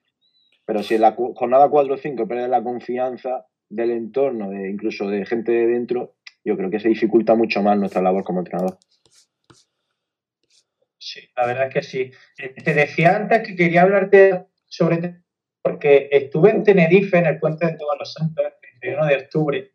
Pero 0.66 0.82
si 0.82 0.94
en 0.94 1.02
la 1.02 1.12
jornada 1.12 1.68
4 1.68 1.94
o 1.94 1.96
5 1.96 2.26
pierdes 2.26 2.48
la 2.48 2.62
confianza, 2.62 3.44
del 3.68 3.90
entorno, 3.90 4.50
de, 4.50 4.70
incluso 4.70 5.08
de 5.08 5.26
gente 5.26 5.52
de 5.52 5.66
dentro, 5.66 6.16
yo 6.44 6.56
creo 6.56 6.70
que 6.70 6.80
se 6.80 6.88
dificulta 6.88 7.34
mucho 7.34 7.62
más 7.62 7.78
nuestra 7.78 8.02
labor 8.02 8.24
como 8.24 8.40
entrenador. 8.40 8.78
Sí, 10.98 11.20
la 11.36 11.46
verdad 11.46 11.68
es 11.68 11.74
que 11.74 11.82
sí. 11.82 12.10
Eh, 12.38 12.54
te 12.62 12.74
decía 12.74 13.16
antes 13.16 13.46
que 13.46 13.56
quería 13.56 13.82
hablarte 13.82 14.46
sobre 14.66 15.22
porque 15.64 16.08
estuve 16.12 16.50
en 16.50 16.62
Tenerife, 16.62 17.16
en 17.16 17.24
el 17.24 17.38
puente 17.38 17.64
de 17.66 17.78
Todos 17.78 17.96
los 17.98 18.12
Santos, 18.12 18.44
el 18.44 18.52
31 18.80 19.06
de 19.06 19.16
octubre, 19.16 19.70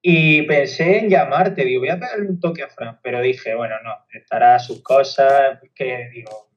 y 0.00 0.42
pensé 0.42 0.98
en 0.98 1.10
llamarte, 1.10 1.64
digo, 1.64 1.80
voy 1.80 1.88
a 1.88 1.98
pegarle 1.98 2.28
un 2.28 2.38
toque 2.38 2.62
a 2.62 2.68
Fran, 2.68 3.00
pero 3.02 3.20
dije, 3.20 3.54
bueno, 3.56 3.74
no, 3.82 3.94
estará 4.12 4.60
sus 4.60 4.80
cosas, 4.80 5.58
que 5.74 6.08
digo, 6.14 6.47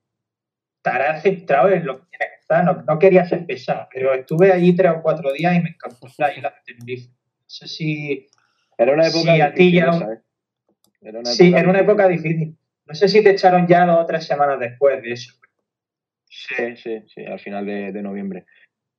estará 0.84 1.22
centrado 1.22 1.70
en 1.70 1.86
lo 1.86 2.00
que 2.00 2.18
tiene 2.18 2.26
que 2.26 2.42
no, 2.88 3.00
quería 3.00 3.26
ser 3.26 3.46
pesado, 3.46 3.88
pero 3.94 4.14
estuve 4.14 4.52
allí 4.52 4.76
tres 4.76 4.92
o 4.92 5.02
cuatro 5.02 5.32
días 5.32 5.56
y 5.56 5.62
me 5.62 5.70
encantó 5.70 6.08
la 6.18 6.36
isla 6.36 6.50
de 6.50 6.74
Tenerife. 6.74 7.10
No 7.10 7.46
sé 7.48 7.68
si. 7.68 8.28
Era 8.78 8.94
una 8.94 9.08
época 9.08 9.52
difícil. 9.52 9.84
sí, 11.24 11.54
era 11.56 11.70
una 11.70 11.80
época 11.80 12.08
difícil. 12.08 12.58
No 12.86 12.96
sé 12.96 13.08
si 13.08 13.24
te 13.24 13.32
echaron 13.32 13.68
ya 13.68 13.86
dos 13.86 14.00
o 14.02 14.06
tres 14.06 14.26
semanas 14.26 14.60
después 14.60 15.02
de 15.02 15.12
eso. 15.12 15.34
Sí, 16.26 16.76
sí, 16.78 17.04
sí, 17.08 17.26
al 17.26 17.40
final 17.40 17.66
de, 17.66 18.02
noviembre. 18.02 18.46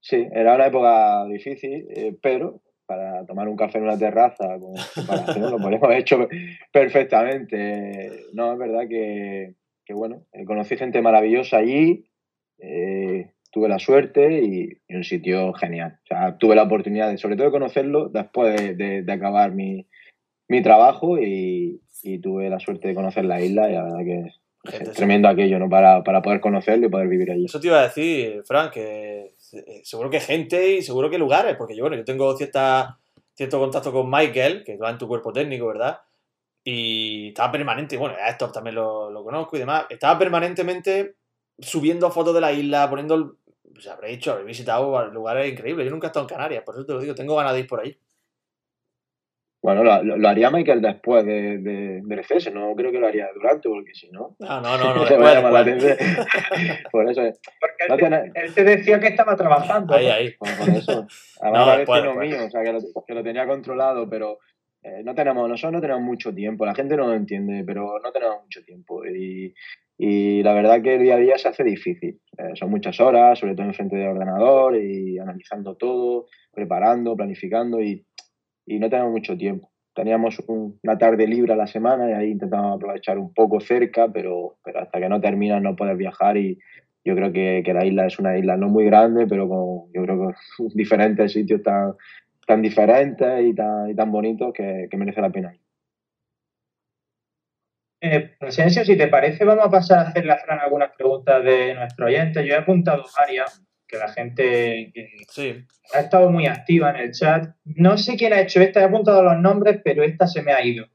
Sí, 0.00 0.26
era 0.32 0.54
una 0.54 0.66
época 0.66 1.26
difícil, 1.26 1.86
eh, 1.94 2.16
pero 2.22 2.62
para 2.86 3.24
tomar 3.26 3.48
un 3.48 3.56
café 3.56 3.78
en 3.78 3.84
una 3.84 3.98
terraza 3.98 4.58
con 4.58 4.74
lo 5.60 5.76
hemos 5.76 5.94
hecho 5.94 6.28
perfectamente. 6.72 8.26
No, 8.32 8.52
es 8.52 8.58
verdad 8.58 8.88
que, 8.88 9.54
que 9.84 9.94
bueno, 9.94 10.24
eh, 10.32 10.44
conocí 10.44 10.76
gente 10.76 11.02
maravillosa 11.02 11.58
allí, 11.58 12.04
eh, 12.58 13.32
tuve 13.50 13.68
la 13.68 13.78
suerte 13.78 14.42
y, 14.42 14.68
un 14.94 15.04
sitio 15.04 15.52
genial. 15.54 15.98
O 16.04 16.06
sea, 16.06 16.38
tuve 16.38 16.56
la 16.56 16.64
oportunidad 16.64 17.10
de, 17.10 17.18
sobre 17.18 17.36
todo, 17.36 17.46
de 17.46 17.52
conocerlo 17.52 18.08
después 18.08 18.76
de, 18.76 19.04
acabar 19.08 19.52
mi, 19.52 19.86
trabajo 20.62 21.18
y, 21.18 21.80
tuve 22.20 22.50
la 22.50 22.58
suerte 22.58 22.88
de 22.88 22.94
conocer 22.94 23.24
la 23.24 23.40
isla 23.40 23.70
y 23.70 23.74
la 23.74 23.84
verdad 23.84 24.04
que 24.04 24.24
es 24.64 24.92
tremendo 24.92 25.28
aquello, 25.28 25.58
¿no? 25.58 25.68
Para, 25.68 26.02
poder 26.02 26.40
conocerlo 26.40 26.86
y 26.86 26.90
poder 26.90 27.08
vivir 27.08 27.30
allí. 27.30 27.44
Eso 27.44 27.60
te 27.60 27.68
iba 27.68 27.80
a 27.80 27.84
decir, 27.84 28.42
Frank, 28.44 28.72
que 28.72 29.34
eh, 29.52 29.80
seguro 29.84 30.10
que 30.10 30.20
gente 30.20 30.76
y 30.76 30.82
seguro 30.82 31.10
que 31.10 31.18
lugares, 31.18 31.56
porque 31.56 31.76
yo, 31.76 31.84
bueno, 31.84 31.96
yo 31.96 32.04
tengo 32.04 32.36
cierta, 32.36 32.98
cierto 33.34 33.58
contacto 33.58 33.92
con 33.92 34.10
Michael, 34.10 34.62
que 34.64 34.76
va 34.76 34.90
en 34.90 34.98
tu 34.98 35.08
cuerpo 35.08 35.32
técnico, 35.32 35.66
¿verdad? 35.66 35.98
Y 36.64 37.28
estaba 37.28 37.52
permanente, 37.52 37.96
bueno, 37.96 38.16
a 38.20 38.30
Héctor 38.30 38.52
también 38.52 38.76
lo, 38.76 39.10
lo 39.10 39.24
conozco 39.24 39.56
y 39.56 39.60
demás, 39.60 39.86
estaba 39.90 40.18
permanentemente 40.18 41.16
subiendo 41.58 42.10
fotos 42.10 42.34
de 42.34 42.40
la 42.40 42.52
isla, 42.52 42.88
poniendo 42.88 43.36
pues 43.72 43.86
habré 43.88 44.10
dicho, 44.10 44.32
habré 44.32 44.44
visitado 44.44 45.06
lugares 45.08 45.50
increíbles. 45.50 45.86
Yo 45.86 45.90
nunca 45.90 46.06
he 46.06 46.08
estado 46.08 46.24
en 46.24 46.34
Canarias, 46.34 46.62
por 46.64 46.74
eso 46.74 46.86
te 46.86 46.92
lo 46.92 47.00
digo, 47.00 47.14
tengo 47.14 47.36
ganas 47.36 47.54
de 47.54 47.60
ir 47.60 47.66
por 47.66 47.80
ahí. 47.80 47.96
Bueno, 49.62 49.84
lo, 49.84 50.28
haría 50.28 50.50
Michael 50.50 50.82
después 50.82 51.24
de, 51.24 51.58
de, 51.58 52.00
del 52.02 52.52
no 52.52 52.74
creo 52.74 52.90
que 52.90 52.98
lo 52.98 53.06
haría 53.06 53.28
durante, 53.32 53.68
porque 53.68 53.94
si 53.94 54.10
no. 54.10 54.34
No, 54.40 54.60
no, 54.60 54.76
no, 54.76 54.94
no 54.96 55.04
después, 55.08 55.98
por 56.90 57.08
eso 57.08 57.22
es. 57.22 57.40
Porque 57.88 58.06
él, 58.34 58.54
te, 58.54 58.64
decía 58.64 58.98
que 58.98 59.06
estaba 59.06 59.36
trabajando. 59.36 59.94
Ahí, 59.94 60.08
ahí. 60.08 60.32
por 60.32 60.48
eso. 60.48 61.06
Además, 61.40 61.86
no, 62.04 62.14
mío, 62.16 62.44
o 62.44 62.50
sea, 62.50 62.64
que 62.64 62.72
lo, 62.72 62.80
que 63.06 63.14
lo 63.14 63.22
tenía 63.22 63.46
controlado, 63.46 64.10
pero 64.10 64.40
eh, 64.82 65.02
no 65.04 65.14
tenemos, 65.14 65.48
nosotros 65.48 65.72
no 65.74 65.80
tenemos 65.80 66.02
mucho 66.02 66.34
tiempo, 66.34 66.66
la 66.66 66.74
gente 66.74 66.96
no 66.96 67.06
lo 67.06 67.14
entiende, 67.14 67.62
pero 67.64 68.00
no 68.02 68.12
tenemos 68.12 68.42
mucho 68.42 68.62
tiempo. 68.64 69.04
Y, 69.06 69.54
y 69.96 70.42
la 70.42 70.54
verdad 70.54 70.82
que 70.82 70.96
el 70.96 71.02
día 71.02 71.14
a 71.14 71.18
día 71.18 71.38
se 71.38 71.48
hace 71.48 71.62
difícil. 71.62 72.20
Eh, 72.36 72.52
son 72.54 72.70
muchas 72.70 72.98
horas, 73.00 73.38
sobre 73.38 73.54
todo 73.54 73.66
en 73.66 73.74
frente 73.74 73.96
del 73.96 74.08
ordenador 74.08 74.76
y 74.76 75.18
analizando 75.18 75.76
todo, 75.76 76.26
preparando, 76.52 77.16
planificando 77.16 77.80
y, 77.80 78.04
y 78.66 78.78
no 78.80 78.90
tenemos 78.90 79.12
mucho 79.12 79.36
tiempo. 79.36 79.70
Teníamos 79.94 80.42
una 80.48 80.98
tarde 80.98 81.26
libre 81.26 81.52
a 81.52 81.56
la 81.56 81.66
semana 81.66 82.10
y 82.10 82.12
ahí 82.14 82.30
intentamos 82.30 82.76
aprovechar 82.76 83.18
un 83.18 83.32
poco 83.32 83.60
cerca, 83.60 84.10
pero, 84.10 84.56
pero 84.64 84.80
hasta 84.80 84.98
que 84.98 85.08
no 85.08 85.20
termina 85.20 85.60
no 85.60 85.76
puedes 85.76 85.96
viajar 85.96 86.38
y 86.38 86.58
yo 87.04 87.14
creo 87.14 87.32
que, 87.32 87.62
que, 87.64 87.74
la 87.74 87.84
isla 87.84 88.06
es 88.06 88.18
una 88.18 88.38
isla 88.38 88.56
no 88.56 88.68
muy 88.68 88.84
grande, 88.86 89.26
pero 89.26 89.48
con 89.48 89.92
yo 89.92 90.02
creo 90.02 90.28
que 90.28 90.34
diferentes 90.74 91.32
sitios 91.32 91.62
tan, 91.62 91.94
tan 92.46 92.62
diferentes 92.62 93.44
y 93.44 93.54
tan, 93.54 93.90
y 93.90 93.94
tan 93.94 94.10
bonitos 94.10 94.52
que, 94.52 94.88
que 94.90 94.96
merece 94.96 95.20
la 95.20 95.30
pena 95.30 95.54
ir. 95.54 95.60
Eh, 98.04 98.36
si 98.50 98.96
te 98.96 99.06
parece, 99.06 99.44
vamos 99.44 99.64
a 99.64 99.70
pasar 99.70 99.98
a 100.00 100.08
hacerle 100.08 100.32
a 100.32 100.38
Fran 100.38 100.58
algunas 100.58 100.90
preguntas 100.90 101.44
de 101.44 101.72
nuestro 101.74 102.06
oyente. 102.06 102.44
Yo 102.44 102.54
he 102.54 102.58
apuntado 102.58 103.04
varias, 103.16 103.62
que 103.86 103.96
la 103.96 104.08
gente 104.08 104.92
ha 105.94 106.00
estado 106.00 106.28
muy 106.28 106.48
activa 106.48 106.90
en 106.90 106.96
el 106.96 107.12
chat. 107.12 107.54
No 107.64 107.96
sé 107.96 108.16
quién 108.16 108.32
ha 108.32 108.40
hecho 108.40 108.60
esta, 108.60 108.80
he 108.80 108.84
apuntado 108.84 109.22
los 109.22 109.38
nombres, 109.38 109.80
pero 109.84 110.02
esta 110.02 110.26
se 110.26 110.42
me 110.42 110.52
ha 110.52 110.64
ido. 110.64 110.86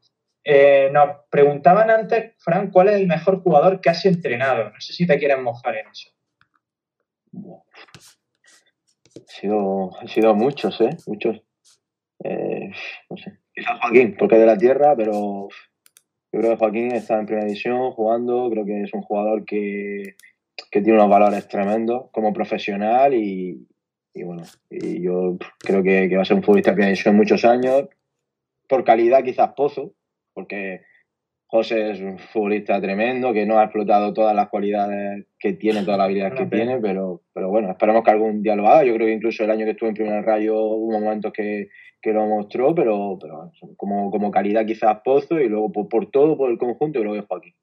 Eh, 0.44 0.90
nos 0.92 1.22
preguntaban 1.30 1.90
antes, 1.90 2.34
Fran, 2.40 2.72
¿cuál 2.72 2.90
es 2.90 2.96
el 2.96 3.08
mejor 3.08 3.42
jugador 3.42 3.80
que 3.80 3.90
has 3.90 4.06
entrenado? 4.06 4.70
No 4.70 4.82
sé 4.82 4.92
si 4.92 5.08
te 5.08 5.18
quieres 5.18 5.40
mojar 5.40 5.78
en 5.78 5.88
eso. 5.88 6.10
Han 9.38 9.42
sido, 9.42 9.92
sido 10.08 10.36
muchos, 10.36 10.82
¿eh? 10.82 10.90
Muchos. 11.06 11.42
Eh, 12.24 12.72
no 13.10 13.18
sé. 13.18 13.38
Quizás 13.54 13.80
Joaquín, 13.80 14.16
porque 14.18 14.36
es 14.36 14.42
de 14.42 14.48
la 14.48 14.58
tierra, 14.58 14.96
pero 14.96 15.48
yo 16.32 16.40
creo 16.40 16.52
que 16.52 16.58
Joaquín 16.58 16.92
está 16.92 17.20
en 17.20 17.28
primera 17.28 17.46
división 17.46 17.92
jugando, 17.92 18.50
creo 18.50 18.66
que 18.66 18.84
es 18.84 18.94
un 18.94 19.04
jugador 19.04 19.46
que, 19.46 20.16
tiene 20.72 20.94
unos 20.94 21.10
valores 21.10 21.48
tremendos 21.48 22.10
como 22.12 22.34
profesional 22.34 23.14
y, 23.14 23.68
y 24.14 24.24
bueno, 24.24 24.44
y 24.70 25.02
yo 25.02 25.38
creo 25.60 25.84
que, 25.84 26.16
va 26.16 26.24
a 26.24 26.26
ser 26.26 26.38
un 26.38 26.44
futbolista 26.44 26.76
que 26.76 26.84
ha 26.84 26.90
hecho 26.90 27.10
en 27.10 27.18
muchos 27.18 27.46
años. 27.46 27.90
Por 28.68 28.84
calidad 28.84 29.24
quizás 29.24 29.54
Pozo, 29.56 29.94
porque 30.34 30.82
José 31.50 31.92
es 31.92 32.02
un 32.02 32.20
futbolista 32.20 32.80
tremendo, 32.82 33.32
que 33.32 33.46
no 33.46 33.58
ha 33.58 33.64
explotado 33.64 34.14
todas 34.14 34.36
las 34.36 34.50
cualidades 34.50 35.26
que 35.40 35.54
tiene, 35.54 35.84
todas 35.84 35.98
las 35.98 36.06
habilidades 36.06 36.38
que 36.38 36.46
tiene, 36.46 36.80
pero, 36.80 37.22
pero 37.34 37.50
bueno, 37.50 37.72
esperamos 37.72 38.04
que 38.04 38.12
algún 38.12 38.44
día 38.44 38.56
lo 38.56 38.68
haga. 38.68 38.84
Yo 38.84 38.94
creo 38.96 39.08
que 39.08 39.14
incluso 39.14 39.44
el 39.44 39.52
año 39.52 39.66
que 39.66 39.72
estuve 39.72 39.90
en 39.90 39.96
primer 39.96 40.26
rayo 40.26 40.56
hubo 40.60 41.00
momentos 41.00 41.32
que, 41.32 41.70
que 42.02 42.12
lo 42.12 42.26
mostró, 42.26 42.76
pero, 42.76 43.18
pero 43.20 43.52
como, 43.78 44.12
como 44.12 44.30
calidad 44.30 44.66
quizás 44.66 45.00
Pozo 45.04 45.40
y 45.40 45.48
luego 45.48 45.72
por, 45.72 46.12
todo, 46.12 46.38
por 46.38 46.52
el 46.52 46.58
conjunto, 46.58 47.04
lo 47.04 47.14
dejo 47.14 47.36
aquí. 47.36 47.56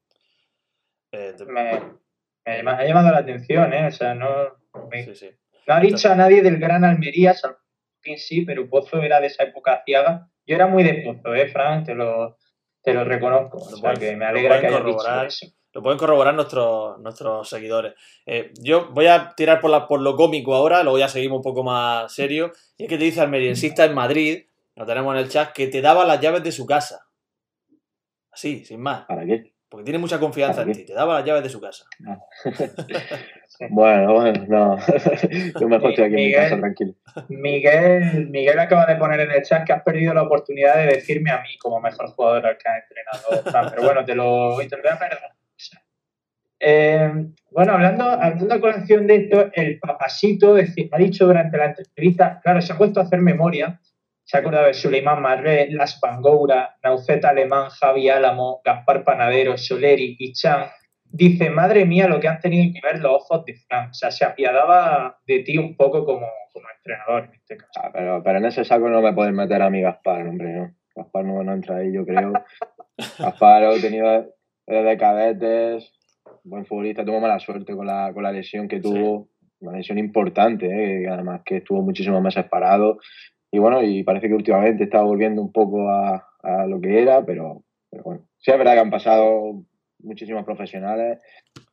Eh, 1.11 1.35
me, 1.47 2.63
me, 2.63 2.71
ha 2.71 2.85
llamado 2.85 3.11
la 3.11 3.19
atención, 3.19 3.71
¿eh? 3.71 3.87
O 3.87 3.91
sea, 3.91 4.15
no, 4.15 4.27
no 4.73 5.73
ha 5.73 5.79
dicho 5.79 6.11
a 6.11 6.15
nadie 6.15 6.41
del 6.41 6.57
Gran 6.57 6.83
Almería, 6.83 7.33
sí, 8.17 8.41
pero 8.41 8.69
Pozo 8.69 9.01
era 9.01 9.19
de 9.19 9.27
esa 9.27 9.43
época 9.43 9.83
ciaga. 9.85 10.27
Yo 10.45 10.55
era 10.55 10.67
muy 10.67 10.83
de 10.83 11.03
Pozo, 11.03 11.33
¿eh, 11.33 11.47
Frank? 11.47 11.85
Te 11.85 11.95
lo 11.95 12.37
te 12.85 12.93
lo 12.93 13.03
reconozco. 13.03 13.57
o 13.57 13.77
sea, 13.77 13.93
que 13.95 14.15
me 14.15 14.25
alegra 14.25 14.61
que 14.61 14.67
corroborar, 14.69 15.27
Lo 15.73 15.81
pueden 15.81 15.97
corroborar 15.97 16.35
nuestros, 16.35 16.99
nuestros 16.99 17.49
seguidores. 17.49 17.95
Eh, 18.25 18.53
yo 18.61 18.91
voy 18.91 19.07
a 19.07 19.33
tirar 19.35 19.59
por, 19.59 19.71
la, 19.71 19.87
por 19.87 20.01
lo 20.01 20.15
cómico 20.15 20.53
ahora, 20.53 20.83
luego 20.83 20.99
ya 20.99 21.07
seguimos 21.07 21.37
un 21.37 21.43
poco 21.43 21.63
más 21.63 22.13
serio. 22.13 22.51
Y 22.77 22.83
es 22.83 22.89
que 22.89 22.97
te 22.97 23.03
dice 23.03 23.21
Almeriensista 23.21 23.85
en 23.85 23.95
Madrid, 23.95 24.45
lo 24.75 24.85
tenemos 24.85 25.15
en 25.15 25.21
el 25.21 25.29
chat, 25.29 25.51
que 25.51 25.67
te 25.67 25.81
daba 25.81 26.05
las 26.05 26.21
llaves 26.21 26.43
de 26.43 26.51
su 26.51 26.67
casa. 26.67 27.07
Así, 28.31 28.63
sin 28.63 28.81
más. 28.81 29.05
¿Para 29.05 29.25
qué? 29.25 29.54
Porque 29.75 29.87
tiene 29.87 29.99
mucha 29.99 30.21
confianza 30.21 30.61
en 30.61 30.71
ti. 30.71 30.85
Te 30.85 30.93
daba 30.93 31.15
las 31.15 31.25
llaves 31.25 31.43
de 31.43 31.49
su 31.49 31.59
casa. 31.59 31.85
Bueno, 33.69 34.13
bueno, 34.13 34.43
no. 34.49 34.77
Yo 35.61 35.69
mejor 35.69 35.91
estoy 35.91 36.05
aquí 36.05 36.15
en 36.15 36.25
mi 36.25 36.33
casa 36.33 36.57
tranquilo. 36.57 36.93
Miguel, 37.29 38.27
Miguel 38.29 38.59
acaba 38.59 38.85
de 38.85 38.97
poner 38.97 39.21
en 39.21 39.31
el 39.31 39.43
chat 39.43 39.65
que 39.65 39.71
has 39.71 39.81
perdido 39.81 40.13
la 40.13 40.23
oportunidad 40.23 40.75
de 40.75 40.87
decirme 40.87 41.31
a 41.31 41.41
mí 41.41 41.57
como 41.57 41.79
mejor 41.79 42.07
jugador 42.07 42.45
al 42.47 42.57
que 42.57 42.67
ha 42.67 42.79
entrenado. 42.79 43.69
Pero 43.69 43.83
bueno, 43.83 44.03
te 44.03 44.13
lo, 44.13 44.57
te 44.57 44.75
voy 44.75 44.89
a 44.91 44.99
perder. 44.99 45.19
Eh, 46.59 47.27
bueno, 47.51 47.73
hablando, 47.73 48.03
hablando 48.03 48.49
con 48.49 48.59
colación 48.59 49.07
de 49.07 49.15
esto, 49.15 49.49
el 49.53 49.79
papasito 49.79 50.55
ha 50.55 50.97
dicho 50.97 51.25
durante 51.25 51.57
la 51.57 51.67
entrevista, 51.67 52.41
claro, 52.43 52.61
se 52.61 52.73
ha 52.73 52.77
puesto 52.77 52.99
a 52.99 53.03
hacer 53.03 53.21
memoria, 53.21 53.79
se 54.25 54.37
ha 54.37 54.39
acordado 54.39 54.65
de 54.65 54.73
Suleiman 54.73 55.21
Marré, 55.21 55.69
Las 55.71 55.99
Pangoura, 55.99 56.77
Nauceta 56.83 57.29
Alemán, 57.29 57.69
Javi 57.69 58.09
Álamo, 58.09 58.61
Gaspar 58.65 59.03
Panadero, 59.03 59.55
Soleri 59.55 60.15
y 60.17 60.33
Chan, 60.33 60.65
dice, 61.03 61.51
madre 61.51 61.85
mía, 61.85 62.07
lo 62.07 62.19
que 62.19 62.27
han 62.27 62.39
tenido 62.39 62.73
que 62.73 62.85
ver 62.85 62.99
los 63.01 63.13
ojos 63.13 63.45
de 63.45 63.53
Frank. 63.53 63.91
O 63.91 63.93
sea, 63.93 64.09
se 64.09 64.25
apiadaba 64.25 65.19
de 65.27 65.39
ti 65.39 65.59
un 65.59 65.77
poco 65.77 66.05
como, 66.05 66.27
como 66.51 66.65
entrenador 66.75 67.25
en 67.25 67.35
este 67.35 67.57
caso. 67.57 67.79
Ah, 67.81 67.91
pero, 67.93 68.23
pero, 68.23 68.39
en 68.39 68.45
ese 68.45 68.65
saco 68.65 68.89
no 68.89 69.01
me 69.01 69.13
puedes 69.13 69.33
meter 69.33 69.61
a 69.61 69.69
mi 69.69 69.81
Gaspar, 69.81 70.27
hombre, 70.27 70.53
¿no? 70.53 70.75
Gaspar 70.95 71.23
no, 71.23 71.43
no 71.43 71.53
entra 71.53 71.77
ahí, 71.77 71.93
yo 71.93 72.03
creo. 72.03 72.33
Gaspar 73.19 73.63
ha 73.63 73.79
tenido 73.79 74.33
de 74.65 74.97
cadetes, 74.97 75.93
buen 76.43 76.65
futbolista, 76.65 77.05
tuvo 77.05 77.19
mala 77.19 77.39
suerte 77.39 77.75
con 77.75 77.85
la, 77.85 78.11
con 78.11 78.23
la 78.23 78.31
lesión 78.31 78.67
que 78.67 78.79
tuvo, 78.79 79.29
una 79.59 79.77
lesión 79.77 79.97
importante, 79.97 80.65
¿eh? 80.65 81.07
además 81.07 81.41
que 81.45 81.57
estuvo 81.57 81.81
muchísimos 81.81 82.21
meses 82.21 82.45
parado. 82.45 82.99
Y 83.55 83.59
bueno, 83.59 83.81
y 83.81 84.03
parece 84.03 84.27
que 84.27 84.33
últimamente 84.33 84.83
está 84.83 85.01
volviendo 85.01 85.41
un 85.41 85.53
poco 85.53 85.89
a, 85.89 86.27
a 86.43 86.67
lo 86.67 86.81
que 86.81 87.01
era, 87.01 87.25
pero, 87.25 87.63
pero 87.89 88.03
bueno, 88.03 88.27
sí 88.37 88.51
es 88.51 88.57
verdad 88.57 88.73
que 88.73 88.79
han 88.81 88.89
pasado 88.89 89.63
muchísimos 89.99 90.43
profesionales, 90.43 91.19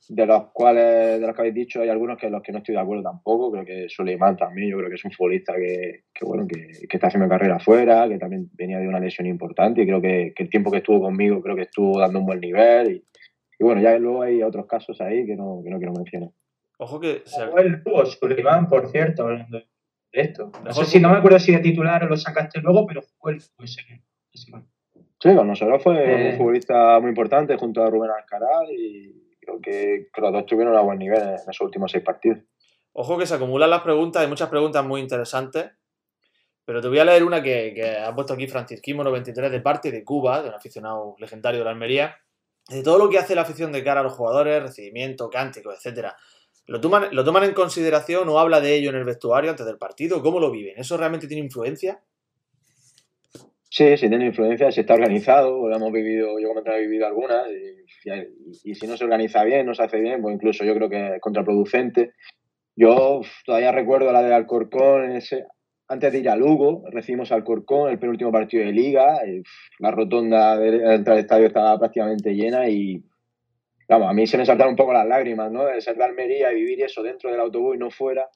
de 0.08 0.26
los 0.26 0.52
cuales, 0.52 1.20
de 1.20 1.26
los 1.26 1.34
que 1.34 1.42
habéis 1.42 1.56
dicho, 1.56 1.82
hay 1.82 1.88
algunos 1.88 2.18
que 2.18 2.30
los 2.30 2.40
que 2.40 2.52
no 2.52 2.58
estoy 2.58 2.76
de 2.76 2.80
acuerdo 2.80 3.02
tampoco. 3.02 3.50
Creo 3.50 3.64
que 3.64 3.88
Suleiman 3.88 4.36
también, 4.36 4.70
yo 4.70 4.78
creo 4.78 4.90
que 4.90 4.94
es 4.94 5.04
un 5.04 5.10
futbolista 5.10 5.54
que, 5.56 6.04
bueno, 6.20 6.46
que, 6.46 6.86
está 6.88 7.08
haciendo 7.08 7.28
carrera 7.28 7.56
afuera, 7.56 8.08
que 8.08 8.18
también 8.18 8.48
venía 8.52 8.78
de 8.78 8.86
una 8.86 9.00
lesión 9.00 9.26
importante 9.26 9.82
y 9.82 9.86
creo 9.86 10.00
que, 10.00 10.32
el 10.36 10.50
tiempo 10.50 10.70
que 10.70 10.78
estuvo 10.78 11.00
conmigo 11.00 11.42
creo 11.42 11.56
que 11.56 11.62
estuvo 11.62 11.98
dando 11.98 12.20
un 12.20 12.26
buen 12.26 12.38
nivel. 12.38 13.02
Y, 13.58 13.64
bueno, 13.64 13.82
ya 13.82 13.98
luego 13.98 14.22
hay 14.22 14.40
otros 14.44 14.66
casos 14.66 15.00
ahí 15.00 15.26
que 15.26 15.34
no, 15.34 15.62
que 15.64 15.70
no 15.70 15.78
quiero 15.78 15.94
mencionar. 15.94 16.30
Ojo 16.78 17.00
que 17.00 17.22
se... 17.24 17.42
el 17.60 17.82
tuvo 17.82 18.06
Suleiman, 18.06 18.68
por 18.68 18.88
cierto, 18.88 19.24
hablando 19.24 19.58
de 19.58 19.71
esto. 20.12 20.52
No 20.62 20.72
sé 20.72 20.84
si 20.84 21.00
no 21.00 21.10
me 21.10 21.16
acuerdo 21.16 21.38
si 21.38 21.52
de 21.52 21.58
titular 21.58 22.04
o 22.04 22.08
lo 22.08 22.16
sacaste 22.16 22.60
luego, 22.60 22.86
pero 22.86 23.02
fue 23.02 23.32
el 23.32 23.38
ese 23.38 23.82
que. 23.86 24.02
Sí, 25.22 25.36
con 25.36 25.46
nosotros 25.46 25.82
fue 25.82 25.92
un 25.92 26.20
eh. 26.20 26.34
futbolista 26.36 26.98
muy 26.98 27.10
importante 27.10 27.56
junto 27.56 27.82
a 27.82 27.90
Rubén 27.90 28.10
Alcaraz 28.10 28.68
y 28.70 29.36
creo 29.40 29.60
que, 29.60 30.08
los 30.16 30.32
dos 30.32 30.46
tuvieron 30.46 30.76
a 30.76 30.80
buen 30.80 30.98
nivel 30.98 31.22
en 31.22 31.34
esos 31.34 31.60
últimos 31.60 31.92
seis 31.92 32.02
partidos. 32.02 32.38
Ojo 32.92 33.16
que 33.16 33.26
se 33.26 33.34
acumulan 33.34 33.70
las 33.70 33.82
preguntas, 33.82 34.22
hay 34.22 34.28
muchas 34.28 34.48
preguntas 34.48 34.84
muy 34.84 35.00
interesantes, 35.00 35.70
pero 36.64 36.80
te 36.80 36.88
voy 36.88 36.98
a 36.98 37.04
leer 37.04 37.24
una 37.24 37.42
que, 37.42 37.98
ha 38.04 38.14
puesto 38.14 38.34
aquí 38.34 38.46
Francisquimo 38.46 39.04
93 39.04 39.50
de 39.50 39.60
parte 39.60 39.90
de 39.90 40.04
Cuba, 40.04 40.42
de 40.42 40.48
un 40.48 40.54
aficionado 40.54 41.14
legendario 41.18 41.60
de 41.60 41.64
la 41.64 41.70
Almería, 41.70 42.16
de 42.68 42.82
todo 42.82 42.98
lo 42.98 43.08
que 43.08 43.18
hace 43.18 43.34
la 43.34 43.42
afición 43.42 43.72
de 43.72 43.82
cara 43.82 44.00
a 44.00 44.04
los 44.04 44.12
jugadores, 44.12 44.62
recibimiento, 44.62 45.30
cánticos, 45.30 45.74
etcétera. 45.76 46.16
¿Lo 46.66 46.80
toman, 46.80 47.08
¿Lo 47.12 47.24
toman 47.24 47.44
en 47.44 47.54
consideración 47.54 48.28
o 48.28 48.38
habla 48.38 48.60
de 48.60 48.76
ello 48.76 48.90
en 48.90 48.96
el 48.96 49.04
vestuario 49.04 49.50
antes 49.50 49.66
del 49.66 49.78
partido? 49.78 50.22
¿Cómo 50.22 50.38
lo 50.38 50.50
viven? 50.50 50.74
¿Eso 50.76 50.96
realmente 50.96 51.26
tiene 51.26 51.44
influencia? 51.44 52.00
Sí, 53.74 53.96
sí 53.96 54.08
tiene 54.10 54.26
influencia, 54.26 54.70
si 54.70 54.80
está 54.80 54.92
organizado, 54.92 55.66
lo 55.66 55.74
hemos 55.74 55.90
vivido, 55.92 56.38
yo 56.38 56.48
como 56.48 56.60
he 56.60 56.80
vivido 56.82 57.06
algunas, 57.06 57.46
y, 58.64 58.74
si 58.74 58.86
no 58.86 58.98
se 58.98 59.04
organiza 59.04 59.42
bien, 59.44 59.64
no 59.64 59.74
se 59.74 59.82
hace 59.82 59.98
bien, 59.98 60.20
pues 60.20 60.34
incluso 60.34 60.62
yo 60.62 60.74
creo 60.74 60.90
que 60.90 61.14
es 61.14 61.20
contraproducente. 61.22 62.12
Yo 62.76 63.22
todavía 63.46 63.72
recuerdo 63.72 64.12
la 64.12 64.22
de 64.22 64.34
Alcorcón, 64.34 65.12
ese, 65.12 65.46
antes 65.88 66.12
de 66.12 66.18
ir 66.18 66.28
a 66.28 66.36
Lugo, 66.36 66.84
recibimos 66.90 67.32
Alcorcón, 67.32 67.90
el 67.90 67.98
penúltimo 67.98 68.30
partido 68.30 68.62
de 68.62 68.72
liga, 68.72 69.18
la 69.78 69.90
rotonda 69.90 70.58
de 70.58 70.94
entrar 70.94 71.16
al 71.16 71.22
estadio 71.22 71.46
estaba 71.46 71.78
prácticamente 71.78 72.34
llena 72.34 72.68
y, 72.68 73.02
vamos, 73.92 74.10
a 74.10 74.12
mí 74.12 74.26
se 74.26 74.38
me 74.38 74.46
saltaron 74.46 74.72
un 74.72 74.76
poco 74.76 74.92
las 74.92 75.06
lágrimas, 75.06 75.50
¿no? 75.50 75.64
De 75.64 75.80
ser 75.80 75.96
de 75.96 76.04
Almería 76.04 76.52
y 76.52 76.56
vivir 76.56 76.82
eso 76.82 77.02
dentro 77.02 77.30
del 77.30 77.40
autobús 77.40 77.76
y 77.76 77.78
no 77.78 77.90
fuera, 77.90 78.28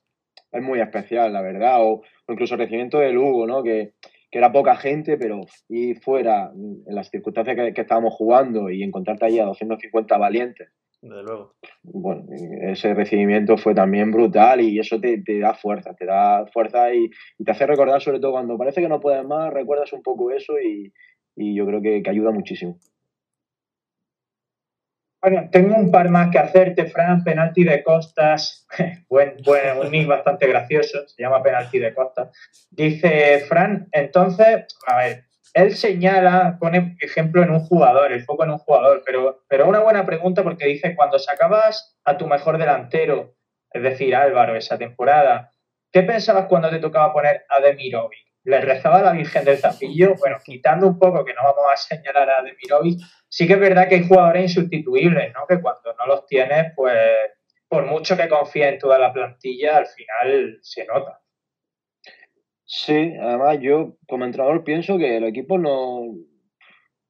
es 0.53 0.63
muy 0.63 0.81
especial, 0.81 1.33
la 1.33 1.43
verdad, 1.43 1.83
o, 1.83 2.03
o 2.27 2.33
incluso 2.33 2.55
el 2.55 2.61
recibimiento 2.61 2.99
de 2.99 3.13
Lugo, 3.13 3.47
¿no? 3.47 3.63
Que 3.63 3.95
que 4.31 4.39
era 4.39 4.53
poca 4.53 4.77
gente, 4.77 5.17
pero 5.17 5.43
y 5.69 5.95
fuera, 5.95 6.51
en 6.55 6.95
las 6.95 7.11
circunstancias 7.11 7.57
que, 7.75 7.81
estábamos 7.81 8.15
jugando 8.15 8.71
y 8.71 8.83
encontrarte 8.83 9.27
allí 9.27 9.39
a 9.39 9.45
250 9.45 10.19
valientes. 10.19 10.69
Desde 11.01 11.23
luego. 11.23 11.55
Bueno, 11.83 12.25
ese 12.63 12.95
recibimiento 12.95 13.57
fue 13.57 13.75
también 13.75 14.11
brutal 14.11 14.61
y 14.61 14.79
eso 14.79 14.99
te, 14.99 15.23
da 15.39 15.55
fuerza, 15.55 15.95
te 15.95 16.07
da 16.07 16.47
fuerza 16.47 16.93
y, 16.93 17.11
te 17.45 17.53
hace 17.53 17.67
recordar, 17.67 18.01
sobre 18.01 18.19
todo 18.19 18.33
cuando 18.33 18.59
parece 18.59 18.81
que 18.81 18.89
no 18.89 19.01
puedes 19.01 19.25
más, 19.25 19.53
recuerdas 19.53 19.93
un 19.93 20.03
poco 20.03 20.31
eso 20.31 20.55
y, 20.59 20.93
yo 21.37 21.67
creo 21.67 21.83
que 21.83 22.03
ayuda 22.09 22.31
muchísimo. 22.31 22.79
Bueno, 25.29 25.49
tengo 25.51 25.75
un 25.75 25.91
par 25.91 26.09
más 26.09 26.31
que 26.31 26.39
hacerte, 26.39 26.87
Fran. 26.87 27.25
Penalti 27.25 27.65
de 27.65 27.83
Costas. 27.83 28.65
buen, 29.09 29.35
buen, 29.45 29.77
un 29.77 29.91
nick 29.91 30.07
bastante 30.07 30.47
gracioso. 30.47 31.01
Se 31.09 31.21
llama 31.21 31.43
Penalti 31.43 31.81
de 31.81 31.93
Costas. 31.93 32.29
Dice 32.71 33.41
Fran, 33.49 33.89
entonces, 33.91 34.67
a 34.87 34.97
ver, 34.99 35.25
él 35.53 35.75
señala, 35.75 36.59
pone 36.61 36.97
ejemplo 37.01 37.43
en 37.43 37.51
un 37.51 37.59
jugador, 37.59 38.13
el 38.13 38.23
foco 38.23 38.45
en 38.45 38.51
un 38.51 38.59
jugador, 38.59 39.03
pero, 39.05 39.43
pero 39.49 39.69
una 39.69 39.81
buena 39.81 40.07
pregunta 40.07 40.45
porque 40.45 40.67
dice, 40.67 40.95
cuando 40.95 41.19
sacabas 41.19 41.99
a 42.05 42.17
tu 42.17 42.29
mejor 42.29 42.57
delantero, 42.57 43.35
es 43.73 43.83
decir, 43.83 44.15
Álvaro, 44.15 44.55
esa 44.55 44.79
temporada, 44.79 45.51
¿qué 45.91 46.05
pensabas 46.05 46.47
cuando 46.47 46.71
te 46.71 46.79
tocaba 46.79 47.13
poner 47.13 47.45
a 47.49 47.61
Demirovic? 47.61 48.26
Le 48.47 48.61
rezaba 48.61 49.01
a 49.01 49.03
la 49.03 49.13
Virgen 49.13 49.45
del 49.45 49.59
Zapillo, 49.59 50.15
bueno, 50.19 50.37
quitando 50.45 50.87
un 50.87 50.99
poco 50.99 51.25
que 51.25 51.35
no 51.35 51.43
vamos 51.43 51.65
a 51.73 51.77
señalar 51.77 52.31
a 52.31 52.43
Demirovic, 52.43 53.01
sí 53.29 53.45
que 53.45 53.55
es 53.55 53.61
verdad 53.61 53.89
que 53.89 53.97
hay 53.97 54.07
jugadores 54.07 54.43
insustituibles, 54.43 55.33
¿no? 55.35 55.47
Que 55.49 55.61
cuando 55.61 55.93
no 55.95 56.07
los 56.07 56.27
tienes, 56.27 56.73
pues 56.77 56.97
por 57.69 57.87
mucho 57.87 58.17
que 58.17 58.29
confíe 58.29 58.69
en 58.69 58.79
toda 58.79 59.01
la 59.01 59.13
plantilla, 59.13 59.79
al 59.79 59.87
final 59.87 60.59
se 60.63 60.87
nota. 60.87 61.21
Sí, 62.65 63.15
además 63.21 63.59
yo 63.61 63.97
como 64.09 64.25
entrenador 64.25 64.63
pienso 64.63 64.97
que 64.97 65.19
los 65.19 65.31
equipos 65.31 65.59
no, 65.59 66.03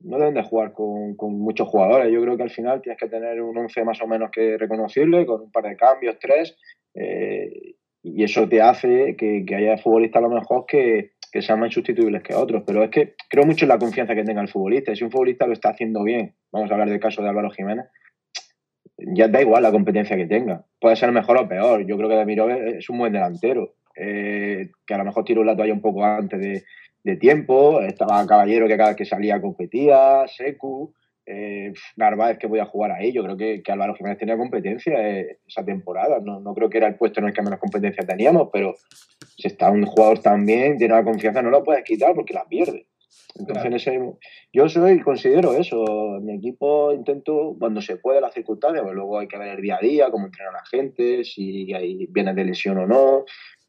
no 0.01 0.19
deben 0.19 0.35
de 0.35 0.43
jugar 0.43 0.73
con, 0.73 1.17
muchos 1.39 1.69
jugadores. 1.69 2.11
Yo 2.11 2.23
creo 2.23 2.39
que 2.39 2.45
al 2.45 2.51
final 2.51 2.81
tienes 2.81 2.99
que 2.99 3.09
tener 3.09 3.43
un 3.43 3.59
once 3.59 3.85
más 3.85 4.01
o 4.01 4.07
menos 4.07 4.31
que 4.31 4.57
reconocible, 4.57 5.27
con 5.27 5.43
un 5.43 5.53
par 5.53 5.65
de 5.65 5.77
cambios, 5.77 6.17
tres, 6.19 6.57
eh, 6.95 7.75
y 8.03 8.25
eso 8.25 8.49
te 8.49 8.63
hace 8.63 9.17
que, 9.17 9.45
que 9.47 9.55
haya 9.55 9.77
futbolistas 9.77 10.21
a 10.21 10.29
lo 10.29 10.35
mejor 10.35 10.65
que, 10.67 11.16
que 11.31 11.43
sean 11.43 11.61
más 11.61 11.69
insustituibles 11.69 12.23
que 12.23 12.35
otros, 12.35 12.63
pero 12.67 12.83
es 12.83 12.91
que 12.91 13.15
creo 13.29 13.45
mucho 13.45 13.65
en 13.65 13.71
la 13.71 13.79
confianza 13.79 14.15
que 14.15 14.25
tenga 14.25 14.43
el 14.43 14.49
futbolista. 14.49 14.95
Si 14.95 15.05
un 15.05 15.11
futbolista 15.11 15.47
lo 15.47 15.53
está 15.53 15.71
haciendo 15.71 16.03
bien, 16.03 16.35
vamos 16.53 16.71
a 16.71 16.75
hablar 16.75 16.89
del 16.89 17.01
caso 17.01 17.23
de 17.23 17.29
Álvaro 17.29 17.51
Jiménez, 17.51 17.87
ya 18.99 19.29
da 19.29 19.41
igual 19.41 19.63
la 19.63 19.73
competencia 19.73 20.17
que 20.17 20.27
tenga. 20.27 20.65
Puede 20.81 20.97
ser 20.97 21.13
mejor 21.13 21.39
o 21.39 21.49
peor. 21.49 21.87
Yo 21.87 21.97
creo 21.97 22.09
que 22.09 22.17
Demiro 22.17 22.51
es 22.51 22.89
un 22.89 22.99
buen 22.99 23.13
delantero, 23.13 23.75
eh, 23.95 24.71
que 24.87 24.95
a 24.95 24.99
lo 24.99 25.05
mejor 25.05 25.25
tiró 25.25 25.45
la 25.45 25.57
toalla 25.57 25.73
un 25.73 25.81
poco 25.81 26.05
antes 26.05 26.41
de, 26.41 26.65
tiempo. 27.21 27.81
Estaba 27.83 28.27
Caballero 28.27 28.67
que 28.67 28.77
cada 28.77 28.91
vez 28.91 28.97
que 28.97 29.05
salía 29.05 29.41
competía, 29.41 30.25
Secu. 30.27 30.93
Eh, 31.27 31.73
Narváez 31.97 32.39
que 32.39 32.47
voy 32.47 32.61
a 32.61 32.67
jugar 32.67 32.93
ahí. 32.93 33.13
Yo 33.13 33.23
creo 33.25 33.37
que, 33.37 33.63
que 33.63 33.73
Álvaro 33.73 33.95
Jiménez 33.95 34.19
tenía 34.19 34.37
competencia 34.37 34.95
eh, 35.09 35.39
esa 35.47 35.65
temporada. 35.65 36.21
No, 36.21 36.41
no, 36.41 36.55
creo 36.55 36.71
que 36.71 36.79
era 36.79 36.87
el 36.87 36.97
puesto 36.97 37.21
en 37.21 37.27
el 37.27 37.33
que 37.33 37.43
menos 37.43 37.59
competencia 37.59 38.07
teníamos, 38.07 38.49
pero 38.53 38.75
si 39.37 39.49
está 39.49 39.71
un 39.71 39.85
jugador 39.85 40.21
tan 40.21 40.47
bien, 40.47 40.79
tiene 40.79 40.95
la 40.95 41.05
confianza, 41.05 41.43
no 41.43 41.51
lo 41.51 41.65
puedes 41.65 41.85
quitar 41.85 42.15
porque 42.15 42.35
la 42.35 42.47
pierde. 42.47 42.87
Entonces, 43.39 43.93
yo 44.53 44.69
soy, 44.69 45.01
considero 45.01 45.53
eso. 45.53 45.85
Mi 46.23 46.37
equipo 46.37 46.93
intento, 46.93 47.55
cuando 47.59 47.83
se 47.83 47.97
puede, 47.97 48.21
las 48.21 48.33
circunstancias, 48.33 48.83
pues 48.83 48.95
luego 48.95 49.19
hay 49.19 49.29
que 49.29 49.39
ver 49.39 49.49
el 49.49 49.63
día 49.63 49.77
a 49.77 49.85
día, 49.85 50.11
cómo 50.11 50.27
entrena 50.27 50.53
la 50.53 50.65
gente, 50.65 51.25
si 51.25 51.73
hay, 51.75 52.07
viene 52.07 52.33
de 52.33 52.45
lesión 52.45 52.79
o 52.79 52.87
no, 52.87 53.25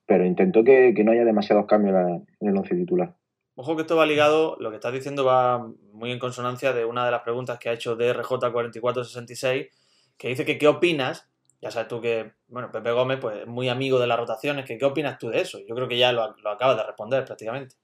pero 0.06 0.26
intento 0.26 0.64
que, 0.64 0.94
que 0.96 1.04
no 1.04 1.12
haya 1.12 1.26
demasiados 1.26 1.66
cambios 1.66 1.96
en 2.40 2.48
el 2.48 2.58
once 2.58 2.76
titular. 2.76 3.17
Ojo 3.60 3.76
que 3.76 3.82
esto 3.82 3.96
va 3.96 4.06
ligado, 4.06 4.56
lo 4.60 4.70
que 4.70 4.76
estás 4.76 4.94
diciendo 4.94 5.26
va 5.26 5.68
muy 5.92 6.12
en 6.12 6.20
consonancia 6.20 6.74
de 6.74 6.86
una 6.86 7.04
de 7.06 7.12
las 7.12 7.24
preguntas 7.24 7.58
que 7.58 7.70
ha 7.70 7.74
hecho 7.74 7.98
DRJ4466, 7.98 9.72
que 10.16 10.28
dice 10.28 10.46
que 10.46 10.60
qué 10.60 10.68
opinas, 10.68 11.28
ya 11.60 11.72
sabes 11.72 11.88
tú 11.88 12.00
que, 12.00 12.34
bueno, 12.50 12.72
Pepe 12.72 12.92
Gómez, 12.92 13.18
pues 13.20 13.48
muy 13.48 13.68
amigo 13.68 13.98
de 13.98 14.06
las 14.06 14.20
rotaciones, 14.20 14.64
que 14.66 14.78
qué 14.78 14.86
opinas 14.86 15.18
tú 15.18 15.30
de 15.30 15.42
eso. 15.42 15.58
Yo 15.68 15.74
creo 15.74 15.88
que 15.88 15.98
ya 15.98 16.12
lo, 16.12 16.36
acabas 16.48 16.78
de 16.78 16.84
responder 16.84 17.26
prácticamente. 17.26 17.78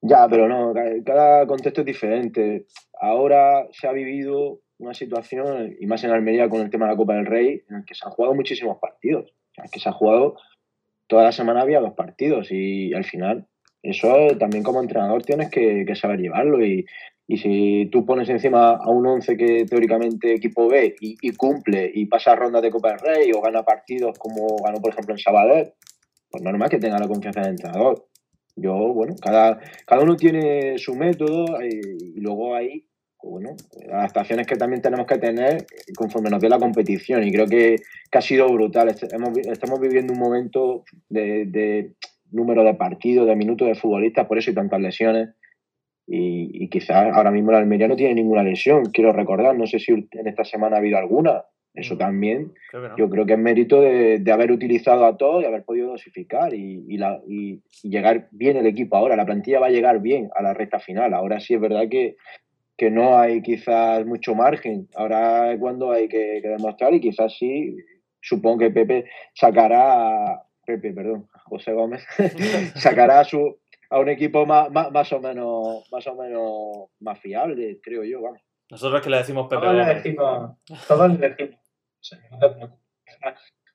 Ya, 0.00 0.26
pero 0.28 0.48
no, 0.48 0.74
cada 1.06 1.46
contexto 1.46 1.82
es 1.82 1.86
diferente. 1.86 2.66
Ahora 3.00 3.68
se 3.70 3.86
ha 3.86 3.92
vivido 3.92 4.58
una 4.78 4.92
situación, 4.92 5.76
y 5.78 5.86
más 5.86 6.02
en 6.02 6.10
Almería 6.10 6.48
con 6.48 6.62
el 6.62 6.70
tema 6.70 6.86
de 6.86 6.92
la 6.92 6.96
Copa 6.96 7.14
del 7.14 7.26
Rey, 7.26 7.62
en 7.70 7.76
el 7.76 7.84
que 7.84 7.94
se 7.94 8.04
han 8.04 8.10
jugado 8.10 8.34
muchísimos 8.34 8.78
partidos. 8.80 9.32
O 9.56 9.70
que 9.70 9.78
se 9.78 9.88
ha 9.88 9.92
jugado, 9.92 10.34
toda 11.06 11.22
la 11.22 11.30
semana 11.30 11.60
había 11.60 11.78
dos 11.78 11.94
partidos 11.94 12.50
y 12.50 12.92
al 12.92 13.04
final 13.04 13.46
eso 13.82 14.28
también 14.38 14.62
como 14.62 14.80
entrenador 14.80 15.22
tienes 15.22 15.50
que, 15.50 15.84
saber 15.96 16.20
llevarlo 16.20 16.64
y, 16.64 16.86
si 17.34 17.88
tú 17.90 18.04
pones 18.04 18.28
encima 18.28 18.72
a 18.72 18.90
un 18.90 19.06
11 19.06 19.38
que 19.38 19.64
teóricamente 19.64 20.34
equipo 20.34 20.68
B 20.68 20.94
y, 21.00 21.32
cumple 21.32 21.90
y 21.94 22.04
pasa 22.04 22.36
rondas 22.36 22.60
de 22.60 22.70
Copa 22.70 22.90
del 22.90 22.98
Rey 22.98 23.32
o 23.32 23.40
gana 23.40 23.62
partidos 23.62 24.18
como 24.18 24.56
ganó 24.62 24.82
por 24.82 24.92
ejemplo 24.92 25.14
en 25.14 25.18
Sabadell, 25.18 25.72
pues 26.30 26.42
normal 26.42 26.68
que 26.68 26.78
tenga 26.78 26.98
la 26.98 27.08
confianza 27.08 27.40
del 27.40 27.52
entrenador. 27.52 28.06
Yo, 28.54 28.74
bueno, 28.92 29.14
cada, 29.18 29.58
cada 29.86 30.02
uno 30.02 30.14
tiene 30.16 30.76
su 30.76 30.94
método 30.94 31.58
eh, 31.62 31.80
y, 32.00 32.20
luego 32.20 32.54
hay 32.54 32.84
bueno, 33.22 33.56
adaptaciones 33.90 34.46
que 34.46 34.56
también 34.56 34.82
tenemos 34.82 35.06
que 35.06 35.16
tener 35.16 35.64
conforme 35.96 36.28
nos 36.28 36.40
dé 36.40 36.50
la 36.50 36.58
competición 36.58 37.24
y 37.24 37.32
creo 37.32 37.46
que, 37.46 37.76
ha 38.12 38.20
sido 38.20 38.46
brutal. 38.52 38.88
Estamos 38.88 39.80
viviendo 39.80 40.12
un 40.12 40.18
momento 40.18 40.84
de 41.08 41.94
número 42.32 42.64
de 42.64 42.74
partidos, 42.74 43.26
de 43.26 43.36
minutos 43.36 43.68
de 43.68 43.74
futbolistas, 43.74 44.26
por 44.26 44.38
eso 44.38 44.50
hay 44.50 44.54
tantas 44.54 44.80
lesiones. 44.80 45.30
Y, 46.06 46.68
quizás 46.68 47.14
ahora 47.14 47.30
mismo 47.30 47.52
la 47.52 47.58
Almería 47.58 47.86
no 47.86 47.96
tiene 47.96 48.14
ninguna 48.14 48.42
lesión, 48.42 48.86
quiero 48.86 49.12
recordar, 49.12 49.56
no 49.56 49.66
sé 49.66 49.78
si 49.78 49.92
en 49.92 50.26
esta 50.26 50.44
semana 50.44 50.76
ha 50.76 50.78
habido 50.80 50.98
alguna. 50.98 51.44
Eso 51.74 51.94
mm, 51.94 51.98
también, 51.98 52.52
yo 52.98 53.08
creo 53.08 53.24
que 53.24 53.32
es 53.32 53.38
mérito 53.38 53.80
de, 53.80 54.22
haber 54.30 54.52
utilizado 54.52 55.06
a 55.06 55.16
todos 55.16 55.42
y 55.42 55.46
haber 55.46 55.64
podido 55.64 55.88
dosificar 55.88 56.52
y, 56.52 56.96
la, 56.98 57.20
y, 57.26 57.62
llegar 57.82 58.28
bien 58.30 58.56
el 58.56 58.66
equipo 58.66 58.96
ahora. 58.96 59.16
La 59.16 59.24
plantilla 59.24 59.60
va 59.60 59.68
a 59.68 59.70
llegar 59.70 60.00
bien 60.00 60.28
a 60.34 60.42
la 60.42 60.54
recta 60.54 60.80
final. 60.80 61.14
Ahora 61.14 61.40
sí 61.40 61.54
es 61.54 61.60
verdad 61.60 61.88
que, 61.88 62.16
que 62.76 62.90
no 62.90 63.18
hay 63.18 63.40
quizás 63.40 64.04
mucho 64.04 64.34
margen. 64.34 64.88
Ahora 64.94 65.52
es 65.52 65.60
cuando 65.60 65.92
hay 65.92 66.08
que, 66.08 66.40
que 66.42 66.48
demostrar 66.48 66.92
y 66.92 67.00
quizás 67.00 67.36
sí, 67.38 67.76
supongo 68.20 68.58
que 68.58 68.70
Pepe 68.70 69.04
sacará 69.34 70.42
Pepe, 70.64 70.92
perdón, 70.92 71.28
José 71.44 71.72
Gómez, 71.72 72.06
sacará 72.76 73.20
a, 73.20 73.24
su, 73.24 73.60
a 73.90 73.98
un 73.98 74.08
equipo 74.08 74.46
más, 74.46 74.70
más, 74.70 75.12
o 75.12 75.20
menos 75.20 75.88
más 75.90 76.06
o 76.06 76.14
menos 76.14 76.90
más 77.00 77.18
fiable, 77.20 77.80
creo 77.82 78.04
yo, 78.04 78.22
vamos. 78.22 78.40
Nosotros 78.70 79.02
que 79.02 79.10
le 79.10 79.18
decimos 79.18 79.48
Pepe 79.48 79.62
todos 79.62 79.74
Le 79.74 79.94
decimos, 79.94 80.58
todos 80.88 81.18
le 81.18 81.28
decimos. 81.30 81.60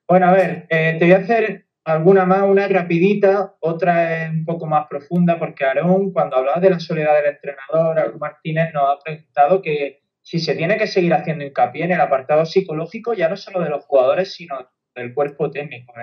Bueno, 0.08 0.26
a 0.26 0.32
ver, 0.32 0.66
eh, 0.70 0.96
te 0.98 1.04
voy 1.04 1.14
a 1.14 1.18
hacer 1.18 1.66
alguna 1.84 2.24
más, 2.24 2.42
una 2.42 2.66
rapidita, 2.68 3.56
otra 3.60 4.24
es 4.24 4.30
un 4.30 4.44
poco 4.44 4.66
más 4.66 4.86
profunda, 4.88 5.38
porque 5.38 5.64
Aarón, 5.64 6.12
cuando 6.12 6.36
hablaba 6.36 6.60
de 6.60 6.70
la 6.70 6.80
soledad 6.80 7.14
del 7.16 7.34
entrenador, 7.34 7.98
Aarón 7.98 8.18
Martínez 8.18 8.72
nos 8.72 8.90
ha 8.90 8.98
preguntado 9.02 9.62
que 9.62 10.02
si 10.22 10.38
se 10.38 10.54
tiene 10.54 10.76
que 10.76 10.86
seguir 10.86 11.14
haciendo 11.14 11.44
hincapié 11.44 11.84
en 11.84 11.92
el 11.92 12.00
apartado 12.00 12.44
psicológico, 12.44 13.14
ya 13.14 13.28
no 13.28 13.36
solo 13.36 13.60
de 13.60 13.70
los 13.70 13.84
jugadores, 13.84 14.34
sino 14.34 14.70
del 14.94 15.14
cuerpo 15.14 15.50
técnico 15.50 15.94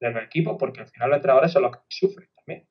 dentro 0.00 0.20
del 0.20 0.26
equipo, 0.26 0.56
porque 0.58 0.80
al 0.80 0.88
final 0.88 1.10
los 1.10 1.16
entrenadores 1.16 1.52
son 1.52 1.62
los 1.62 1.72
que 1.72 1.82
sufren 1.88 2.28
también. 2.36 2.66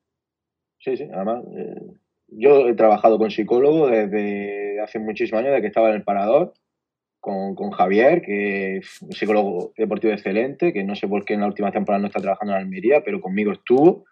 Sí, 0.78 0.96
sí, 0.96 1.08
además, 1.12 1.44
eh, 1.56 1.98
yo 2.28 2.68
he 2.68 2.74
trabajado 2.74 3.18
con 3.18 3.30
psicólogo 3.30 3.88
desde 3.88 4.80
hace 4.80 4.98
muchísimos 4.98 5.40
años, 5.40 5.50
desde 5.50 5.62
que 5.62 5.68
estaba 5.68 5.90
en 5.90 5.96
el 5.96 6.04
parador, 6.04 6.54
con, 7.20 7.54
con, 7.54 7.70
Javier, 7.70 8.22
que 8.22 8.78
es 8.78 9.02
un 9.02 9.12
psicólogo 9.12 9.72
deportivo 9.76 10.12
excelente, 10.12 10.72
que 10.72 10.84
no 10.84 10.94
sé 10.94 11.08
por 11.08 11.24
qué 11.24 11.34
en 11.34 11.40
la 11.40 11.48
última 11.48 11.72
temporada 11.72 12.00
no 12.00 12.06
está 12.06 12.20
trabajando 12.20 12.54
en 12.54 12.60
Almería, 12.60 13.02
pero 13.04 13.20
conmigo 13.20 13.52
estuvo. 13.52 14.04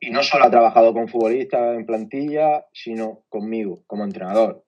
Y 0.00 0.10
no 0.10 0.22
solo 0.22 0.44
ha 0.44 0.50
trabajado 0.50 0.94
con 0.94 1.08
futbolistas 1.08 1.76
en 1.76 1.84
plantilla, 1.84 2.66
sino 2.72 3.24
conmigo, 3.28 3.82
como 3.86 4.04
entrenador, 4.04 4.64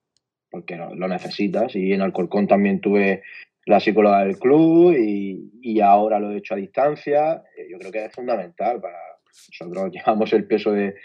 porque 0.51 0.75
lo, 0.75 0.93
lo 0.93 1.07
necesitas. 1.07 1.75
Y 1.75 1.93
en 1.93 2.01
Alcorcón 2.01 2.47
también 2.47 2.81
tuve 2.81 3.23
la 3.65 3.79
psicóloga 3.79 4.23
del 4.23 4.37
club 4.37 4.93
y, 4.97 5.81
ahora 5.81 6.19
lo 6.19 6.31
he 6.31 6.37
hecho 6.37 6.53
a 6.53 6.57
distancia. 6.57 7.43
Eh, 7.57 7.67
yo 7.69 7.77
creo 7.77 7.91
que 7.91 8.05
es 8.05 8.13
fundamental 8.13 8.79
para 8.79 8.97
nosotros 9.59 9.91
llevamos 9.93 10.31
el 10.33 10.45
peso 10.45 10.71
de, 10.71 10.95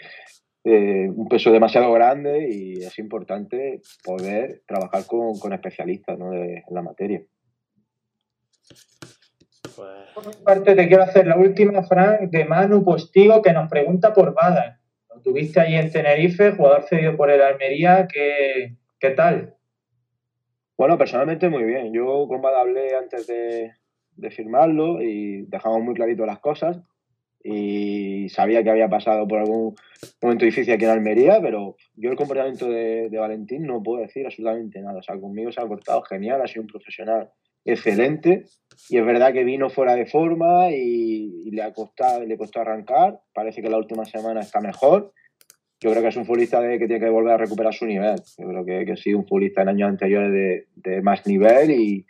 un 0.63 1.27
peso 1.27 1.51
demasiado 1.51 1.91
grande 1.91 2.47
y 2.49 2.83
es 2.83 2.97
importante 2.99 3.81
poder 4.03 4.61
trabajar 4.67 5.05
con, 5.07 5.53
especialistas 5.53 6.19
en 6.19 6.63
la 6.69 6.81
materia. 6.83 7.23
Pues 9.75 9.89
por 10.13 10.27
mi 10.27 10.33
parte, 10.43 10.75
te 10.75 10.87
quiero 10.87 11.03
hacer 11.03 11.25
la 11.25 11.37
última, 11.37 11.81
Frank, 11.83 12.29
de 12.29 12.45
Manu 12.45 12.83
Postigo, 12.83 13.41
que 13.41 13.53
nos 13.53 13.69
pregunta 13.69 14.13
por 14.13 14.35
Bada. 14.35 14.79
Lo 15.09 15.21
tuviste 15.21 15.59
ahí 15.59 15.75
en 15.75 15.91
Tenerife, 15.91 16.51
jugador 16.51 16.83
cedido 16.83 17.17
por 17.17 17.31
el 17.31 17.41
Almería, 17.41 18.07
¿qué, 18.07 18.75
qué 18.99 19.09
tal? 19.11 19.55
Bueno, 20.81 20.97
personalmente 20.97 21.47
muy 21.47 21.63
bien. 21.63 21.93
Yo 21.93 22.27
con 22.27 22.41
Bada 22.41 22.61
hablé 22.61 22.95
antes 22.95 23.27
de, 23.27 23.71
firmarlo 24.31 24.99
y 24.99 25.43
dejamos 25.43 25.83
muy 25.83 25.93
clarito 25.93 26.25
las 26.25 26.39
cosas. 26.39 26.81
Y 27.43 28.27
sabía 28.29 28.63
que 28.63 28.71
había 28.71 28.89
pasado 28.89 29.27
por 29.27 29.41
algún 29.41 29.75
momento 30.23 30.43
difícil 30.43 30.73
aquí 30.73 30.85
en 30.85 30.89
Almería, 30.89 31.39
pero 31.39 31.75
yo 31.93 32.09
el 32.09 32.15
comportamiento 32.15 32.67
de, 32.67 33.15
Valentín 33.15 33.67
no 33.67 33.83
puedo 33.83 34.01
decir 34.01 34.25
absolutamente 34.25 34.81
nada. 34.81 34.97
O 34.97 35.03
sea, 35.03 35.19
conmigo 35.19 35.51
se 35.51 35.61
ha 35.61 35.67
portado 35.67 36.01
genial, 36.01 36.41
ha 36.41 36.47
sido 36.47 36.63
un 36.63 36.69
profesional 36.69 37.29
excelente. 37.63 38.45
Y 38.89 38.97
es 38.97 39.05
verdad 39.05 39.33
que 39.33 39.43
vino 39.43 39.69
fuera 39.69 39.93
de 39.93 40.07
forma 40.07 40.71
y, 40.71 41.51
le, 41.51 41.61
ha 41.61 41.73
costado, 41.73 42.25
le 42.25 42.39
costó 42.39 42.59
arrancar. 42.59 43.19
Parece 43.35 43.61
que 43.61 43.69
la 43.69 43.77
última 43.77 44.03
semana 44.05 44.39
está 44.39 44.59
mejor 44.59 45.13
yo 45.81 45.89
creo 45.89 46.03
que 46.03 46.09
es 46.09 46.15
un 46.15 46.25
futbolista 46.25 46.61
de, 46.61 46.77
que 46.77 46.85
tiene 46.85 47.03
que 47.03 47.09
volver 47.09 47.33
a 47.33 47.37
recuperar 47.37 47.73
su 47.73 47.87
nivel. 47.87 48.21
Yo 48.37 48.47
creo 48.47 48.65
que, 48.65 48.85
que 48.85 48.97
sido 48.97 49.17
un 49.17 49.27
futbolista 49.27 49.63
en 49.63 49.69
años 49.69 49.89
anteriores 49.89 50.31
de, 50.31 50.67
de 50.75 51.01
más 51.01 51.25
nivel 51.25 51.71
y, 51.71 52.05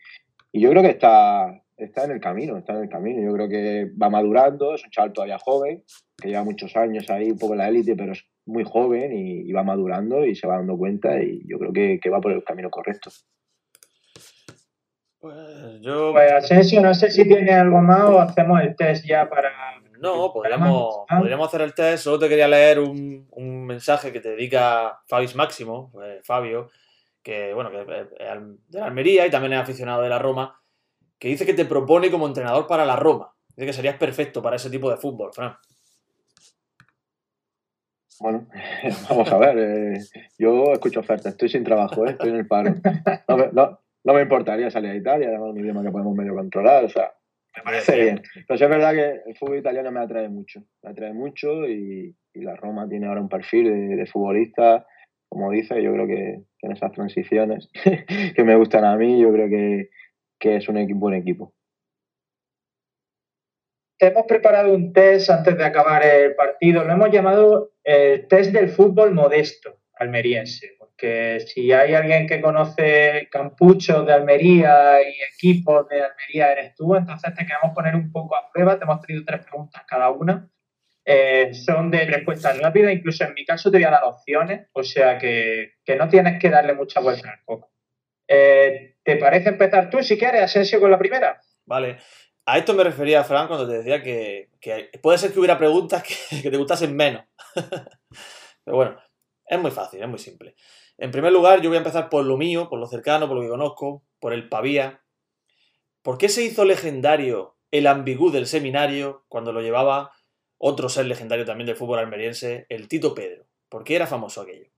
y, 0.52 0.60
yo 0.60 0.70
creo 0.72 0.84
que 0.84 0.90
está, 0.90 1.62
está 1.78 2.04
en 2.04 2.12
el 2.12 2.20
camino, 2.20 2.58
está 2.58 2.74
en 2.74 2.84
el 2.84 2.90
camino. 2.90 3.22
Yo 3.22 3.34
creo 3.34 3.48
que 3.48 3.90
va 4.00 4.10
madurando, 4.10 4.76
es 4.76 4.84
un 4.84 4.92
chaval 4.92 5.14
todavía 5.14 5.40
joven, 5.40 5.84
que 6.18 6.28
lleva 6.28 6.44
muchos 6.44 6.76
años 6.76 7.10
ahí 7.10 7.32
un 7.32 7.38
poco 7.38 7.54
en 7.54 7.60
la 7.60 7.70
élite, 7.70 7.96
pero 7.96 8.12
es 8.12 8.26
muy 8.46 8.66
joven 8.66 9.14
y, 9.14 9.50
va 9.54 9.64
madurando 9.64 10.26
y 10.26 10.36
se 10.36 10.48
va 10.48 10.58
dando 10.58 10.78
cuenta 10.78 11.22
y 11.24 11.42
yo 11.48 11.58
creo 11.58 11.72
que, 11.72 12.00
que 12.02 12.10
va 12.10 12.20
por 12.20 12.34
el 12.34 12.44
camino 12.44 12.70
correcto. 12.70 13.10
Pues 15.22 15.80
yo... 15.80 16.12
Pues 16.12 16.30
Asensio, 16.32 16.82
no 16.82 16.94
sé 16.94 17.10
si 17.10 17.24
tiene 17.26 17.52
algo 17.52 17.80
más 17.80 18.04
o 18.10 18.20
hacemos 18.20 18.60
el 18.62 18.76
test 18.76 19.06
ya 19.06 19.30
para 19.30 19.81
no, 20.02 20.34
podríamos, 20.34 21.06
podríamos 21.08 21.48
hacer 21.48 21.62
el 21.62 21.76
test. 21.76 22.04
Solo 22.04 22.18
te 22.18 22.28
quería 22.28 22.48
leer 22.48 22.80
un, 22.80 23.28
mensaje 23.66 24.12
que 24.12 24.20
te 24.20 24.30
dedica 24.30 25.00
Fabis 25.08 25.36
Máximo, 25.36 25.94
eh, 26.04 26.20
Fabio, 26.24 26.70
que 27.22 27.54
bueno, 27.54 27.70
que 27.70 27.82
es 27.82 27.88
de 28.68 28.80
la 28.80 28.86
Almería 28.86 29.28
y 29.28 29.30
también 29.30 29.54
es 29.54 29.60
aficionado 29.60 30.02
de 30.02 30.10
la 30.10 30.20
Roma, 30.20 30.60
que 31.20 31.28
dice 31.28 31.46
que 31.46 31.54
te 31.54 31.66
propone 31.66 32.10
como 32.10 32.26
entrenador 32.26 32.66
para 32.66 32.86
la 32.86 32.96
Roma. 32.96 33.34
Dice 33.50 33.68
que 33.68 33.74
serías 33.74 33.98
perfecto 33.98 34.42
para 34.42 34.56
ese 34.56 34.72
tipo 34.72 34.90
de 34.90 34.98
fútbol, 34.98 35.32
Fran. 35.34 35.56
Bueno, 38.20 38.48
vamos 39.10 39.32
a 39.32 39.38
ver. 39.38 39.58
Eh, 39.60 40.00
yo 40.40 40.74
escucho 40.74 41.02
ofertas, 41.02 41.34
estoy 41.34 41.50
sin 41.50 41.64
trabajo, 41.64 42.08
eh, 42.08 42.12
estoy 42.12 42.30
en 42.30 42.38
el 42.38 42.48
paro. 42.48 42.74
No 44.04 44.16
me, 44.16 44.24
importaría 44.24 44.72
salir 44.72 44.90
a 44.90 44.96
Italia, 44.96 45.28
además 45.28 45.52
un 45.52 45.60
idioma 45.60 45.84
que 45.84 45.92
podemos 45.92 46.16
medio 46.16 46.34
controlar, 46.34 46.86
o 46.86 46.90
sea, 46.90 47.14
me 47.56 47.64
parece 47.64 48.00
bien. 48.00 48.22
Pero 48.48 48.58
sí 48.58 48.64
es 48.64 48.70
verdad 48.70 48.94
que 48.94 49.30
el 49.30 49.38
fútbol 49.38 49.60
italiano 49.60 49.92
me 49.92 50.00
atrae 50.00 50.30
mucho. 50.30 50.64
Me 50.82 50.92
atrae 50.92 51.14
mucho 51.14 51.68
y, 51.68 52.16
la 52.34 52.56
Roma 52.56 52.88
tiene 52.88 53.08
ahora 53.08 53.22
un 53.22 53.28
perfil 53.28 53.98
de, 53.98 54.06
futbolista, 54.06 54.88
como 55.28 55.52
dice, 55.52 55.84
yo 55.84 55.92
creo 55.94 56.08
que, 56.08 56.42
en 56.62 56.72
esas 56.72 56.92
transiciones 56.94 57.70
que 58.36 58.44
me 58.44 58.56
gustan 58.56 58.86
a 58.86 58.96
mí, 58.96 59.22
yo 59.22 59.34
creo 59.34 59.50
que, 59.50 59.90
es 60.40 60.70
un 60.70 60.78
equipo, 60.78 61.00
buen 61.00 61.16
equipo. 61.16 61.54
Hemos 64.00 64.26
preparado 64.26 64.74
un 64.74 64.94
test 64.94 65.30
antes 65.30 65.56
de 65.56 65.64
acabar 65.64 66.04
el 66.04 66.34
partido. 66.36 66.84
Lo 66.84 66.94
hemos 66.94 67.12
llamado 67.12 67.74
el 67.84 68.28
test 68.28 68.52
del 68.52 68.70
fútbol 68.70 69.14
modesto 69.14 69.78
almeriense 69.94 70.76
que 71.02 71.40
si 71.40 71.72
hay 71.72 71.96
alguien 71.96 72.28
que 72.28 72.40
conoce 72.40 73.28
campuchos 73.32 74.06
de 74.06 74.14
Almería 74.14 75.02
y 75.02 75.16
equipos 75.34 75.90
de 75.90 76.04
Almería 76.04 76.52
eres 76.52 76.76
tú, 76.76 76.96
entonces 76.96 77.34
te 77.34 77.44
queremos 77.44 77.74
poner 77.74 77.96
un 77.96 78.12
poco 78.12 78.36
a 78.36 78.52
prueba, 78.52 78.78
te 78.78 78.84
hemos 78.84 79.02
traído 79.02 79.24
tres 79.26 79.44
preguntas 79.44 79.82
cada 79.88 80.12
una. 80.12 80.48
Eh, 81.04 81.56
son 81.56 81.90
de 81.90 82.06
respuesta 82.06 82.54
rápida, 82.54 82.92
incluso 82.92 83.24
en 83.24 83.34
mi 83.34 83.44
caso 83.44 83.72
te 83.72 83.78
voy 83.78 83.86
a 83.86 83.90
dar 83.90 84.04
opciones, 84.04 84.68
o 84.74 84.84
sea 84.84 85.18
que, 85.18 85.72
no 85.98 86.08
tienes 86.08 86.40
que 86.40 86.52
darle 86.52 86.76
mucha 86.76 87.00
vuelta 87.00 87.32
al 87.32 87.40
foco. 87.40 87.72
Eh, 88.28 88.98
¿Te 89.04 89.16
parece 89.16 89.50
empezar 89.50 89.90
tú, 89.90 90.04
si 90.04 90.20
quieres, 90.20 90.44
Asensio, 90.44 90.80
con 90.80 90.92
la 90.92 91.00
primera? 91.00 91.42
Vale. 91.66 91.98
A 92.46 92.60
esto 92.60 92.76
me 92.76 92.84
refería, 92.84 93.24
Fran, 93.24 93.48
cuando 93.48 93.68
te 93.68 93.80
decía 93.80 94.04
que, 94.04 94.50
puede 95.02 95.18
ser 95.18 95.34
que 95.34 95.40
hubiera 95.40 95.58
preguntas 95.58 96.04
que, 96.04 96.50
te 96.52 96.58
gustasen 96.58 96.96
menos. 96.96 97.26
Pero 98.64 98.78
bueno, 98.78 99.02
es 99.52 99.60
muy 99.60 99.72
fácil, 99.72 100.02
es 100.02 100.08
muy 100.08 100.20
simple. 100.20 100.56
En 101.02 101.10
primer 101.10 101.34
lugar, 101.34 101.62
yo 101.62 101.70
voy 101.72 101.78
a 101.78 101.80
empezar 101.80 102.10
por 102.10 102.24
lo 102.24 102.38
mío, 102.38 102.70
por 102.70 102.80
lo 102.80 102.86
cercano, 102.86 103.28
por 103.28 103.36
lo 103.36 103.42
que 103.42 103.50
conozco, 103.50 104.04
por 104.20 104.34
el 104.34 104.48
Pavía. 104.50 105.02
¿Por 106.04 106.20
qué 106.20 106.30
se 106.30 106.44
hizo 106.44 106.64
legendario 106.64 107.58
el 107.72 107.88
ambigú 107.88 108.30
del 108.30 108.46
seminario 108.46 109.26
cuando 109.28 109.52
lo 109.52 109.62
llevaba 109.62 110.12
otro 110.60 110.90
ser 110.90 111.08
legendario 111.08 111.44
también 111.44 111.66
del 111.66 111.76
fútbol 111.76 111.98
almeriense, 111.98 112.68
el 112.70 112.88
Tito 112.88 113.16
Pedro? 113.16 113.48
¿Por 113.68 113.84
qué 113.84 113.96
era 113.96 114.06
famoso 114.06 114.42
aquello? 114.42 114.70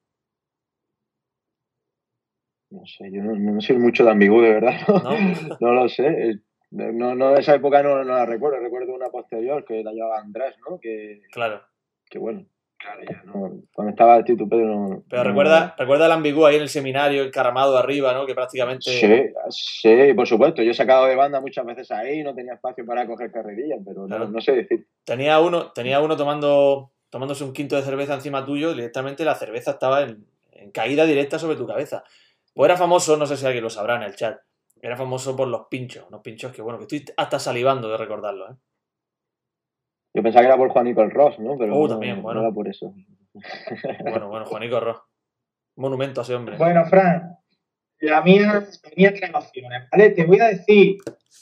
No 2.70 2.86
sé, 2.86 3.12
yo 3.12 3.22
no, 3.22 3.60
soy 3.60 3.78
mucho 3.78 4.06
de 4.06 4.12
ambigú, 4.12 4.40
de 4.40 4.54
verdad. 4.54 4.80
No, 5.60 5.74
lo 5.74 5.90
sé. 5.90 6.40
No, 6.72 7.16
no, 7.16 7.34
de 7.34 7.42
esa 7.42 7.56
época 7.56 7.84
no, 7.84 8.02
la 8.02 8.26
recuerdo. 8.26 8.62
Recuerdo 8.62 8.96
una 8.96 9.10
posterior 9.10 9.66
que 9.66 9.84
la 9.84 9.92
llevaba 9.92 10.22
Andrés, 10.22 10.56
¿no? 10.70 10.80
Que, 10.80 11.24
claro. 11.34 11.62
Que 12.10 12.18
bueno, 12.18 12.46
claro, 12.84 13.02
ya 13.10 13.24
no. 13.24 13.62
Cuando 13.74 13.92
estaba 13.92 14.18
el 14.18 14.24
Tito 14.24 14.48
Pedro 14.48 14.68
no. 14.68 15.04
Pero 15.10 15.24
recuerda, 15.24 15.76
recuerda 15.78 16.06
el 16.06 16.12
ambigú 16.12 16.46
ahí 16.46 16.58
en 16.58 16.64
el 16.64 16.70
seminario, 16.70 17.24
encaramado 17.24 17.78
arriba, 17.78 18.14
¿no? 18.14 18.26
Que 18.26 18.36
prácticamente. 18.36 18.92
Sí, 18.92 19.32
sí, 19.50 20.14
por 20.14 20.28
supuesto. 20.28 20.62
Yo 20.62 20.72
he 20.72 20.76
sacado 20.76 21.06
de 21.06 21.16
banda 21.16 21.40
muchas 21.40 21.66
veces 21.66 21.90
ahí, 21.92 22.24
no 22.24 22.36
tenía 22.36 22.54
espacio 22.54 22.86
para 22.86 23.08
coger 23.08 23.32
carrerillas, 23.32 23.80
pero 23.86 24.08
no, 24.08 24.42
sé 24.42 24.52
decir. 24.52 24.88
Tenía 25.04 25.40
uno, 25.40 25.72
tenía 25.72 26.02
uno 26.02 26.18
tomando, 26.18 26.92
tomándose 27.10 27.44
un 27.44 27.54
quinto 27.54 27.76
de 27.76 27.84
cerveza 27.84 28.14
encima 28.14 28.46
tuyo, 28.46 28.74
directamente 28.74 29.26
la 29.26 29.36
cerveza 29.36 29.72
estaba 29.72 30.02
en 30.04 30.72
caída 30.72 31.06
directa 31.06 31.40
sobre 31.40 31.56
tu 31.56 31.66
cabeza. 31.66 32.04
Pues 32.54 32.70
era 32.70 32.78
famoso, 32.78 33.18
no 33.18 33.26
sé 33.26 33.38
si 33.38 33.46
alguien 33.46 33.64
lo 33.64 33.70
sabrá 33.70 33.96
en 33.96 34.04
el 34.04 34.16
chat, 34.16 34.40
era 34.82 34.96
famoso 34.96 35.36
por 35.36 35.48
los 35.48 35.68
pinchos, 35.68 36.06
unos 36.08 36.22
pinchos 36.22 36.52
que 36.52 36.62
bueno, 36.62 36.78
que 36.78 36.84
estoy 36.84 37.06
hasta 37.18 37.40
salivando 37.40 37.90
de 37.90 37.98
recordarlo, 37.98 38.52
¿eh? 38.52 38.56
Yo 40.14 40.22
pensaba 40.22 40.42
que 40.42 40.48
era 40.48 40.58
por 40.58 40.70
Juanico 40.70 41.02
el 41.02 41.12
Ross, 41.12 41.40
¿no? 41.40 41.58
Pero 41.58 41.78
uh, 41.78 41.88
también, 41.88 42.22
bueno. 42.22 42.42
era 42.42 42.52
por 42.52 42.68
eso. 42.68 42.94
Bueno, 44.04 44.30
bueno, 44.30 44.46
Juanico 44.46 44.80
Ross. 44.80 44.98
Monumento 45.76 46.22
a 46.22 46.24
ese 46.24 46.36
hombre. 46.36 46.56
Bueno, 46.58 46.86
Fran, 46.86 47.36
la 48.00 48.22
mía 48.22 48.68
tenía 48.82 49.14
tres 49.14 49.32
opciones, 49.34 49.90
¿vale? 49.92 50.12
Te 50.12 50.26
voy 50.26 50.40
a 50.40 50.48
decir 50.50 50.98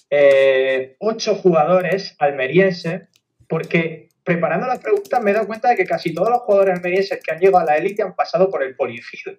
eh, 0.09 0.95
ocho 0.99 1.35
jugadores 1.35 2.15
almerienses, 2.19 3.09
porque 3.49 4.07
preparando 4.23 4.67
las 4.67 4.79
preguntas 4.79 5.21
me 5.21 5.31
he 5.31 5.33
dado 5.33 5.47
cuenta 5.47 5.69
de 5.69 5.75
que 5.75 5.85
casi 5.85 6.13
todos 6.13 6.29
los 6.29 6.39
jugadores 6.41 6.75
almerienses 6.75 7.19
que 7.21 7.33
han 7.33 7.39
llegado 7.39 7.59
a 7.59 7.65
la 7.65 7.77
élite 7.77 8.03
han 8.03 8.15
pasado 8.15 8.49
por 8.49 8.63
el 8.63 8.75
poligido. 8.75 9.35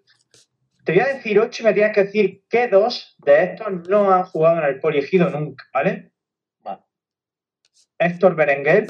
Te 0.84 0.92
voy 0.92 1.00
a 1.00 1.14
decir 1.14 1.38
ocho 1.38 1.62
y 1.62 1.66
me 1.66 1.72
tienes 1.72 1.94
que 1.94 2.04
decir 2.04 2.42
qué 2.50 2.68
dos 2.68 3.16
de 3.24 3.44
estos 3.44 3.88
no 3.88 4.12
han 4.12 4.24
jugado 4.24 4.58
en 4.58 4.64
el 4.64 4.80
poliegido 4.80 5.30
nunca, 5.30 5.64
¿vale? 5.72 6.10
Héctor 7.98 8.34
Berenguer, 8.34 8.88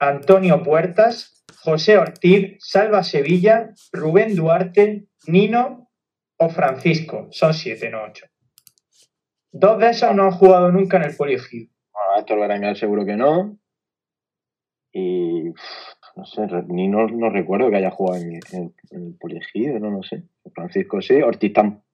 Antonio 0.00 0.62
Puertas, 0.62 1.44
José 1.62 1.98
Ortiz, 1.98 2.56
Salva 2.58 3.02
Sevilla, 3.02 3.70
Rubén 3.92 4.34
Duarte, 4.34 5.06
Nino 5.26 5.90
o 6.38 6.48
Francisco. 6.48 7.28
Son 7.30 7.52
siete, 7.52 7.90
no 7.90 8.02
ocho. 8.04 8.26
Dos 9.52 9.78
de 9.78 9.90
esos 9.90 10.14
no 10.14 10.24
han 10.24 10.30
jugado 10.30 10.72
nunca 10.72 10.96
en 10.96 11.04
el 11.04 11.16
poliegido. 11.16 11.70
Bueno, 11.92 12.20
Héctor 12.20 12.40
Berenguer 12.40 12.76
seguro 12.78 13.04
que 13.04 13.16
no. 13.16 13.58
Y 14.92 15.52
no 16.16 16.24
sé, 16.24 16.46
ni 16.68 16.88
no, 16.88 17.06
recuerdo 17.30 17.70
que 17.70 17.76
haya 17.76 17.90
jugado 17.90 18.22
en, 18.22 18.40
el 18.90 19.16
poliegido, 19.20 19.78
no 19.78 19.90
lo 19.90 20.02
sé. 20.02 20.24
Francisco 20.54 21.02
sí, 21.02 21.20
Ortiz 21.20 21.52
tampoco. 21.52 21.89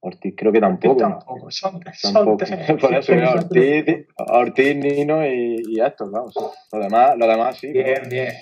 Ortiz 0.00 0.34
creo 0.36 0.52
que 0.52 0.60
tampoco. 0.60 0.96
Tampoco, 0.96 1.50
son, 1.50 1.80
tampoco. 1.80 2.36
Por 2.80 2.94
eso 2.94 3.12
Ortiz, 3.12 4.06
Ortiz, 4.16 4.76
Nino 4.76 5.26
y, 5.26 5.62
y 5.68 5.80
Héctor, 5.80 6.10
vamos. 6.10 6.34
Lo 6.72 6.78
demás, 6.78 7.16
lo 7.16 7.26
demás 7.26 7.58
sí. 7.58 7.72
Bien, 7.72 8.02
bien. 8.08 8.32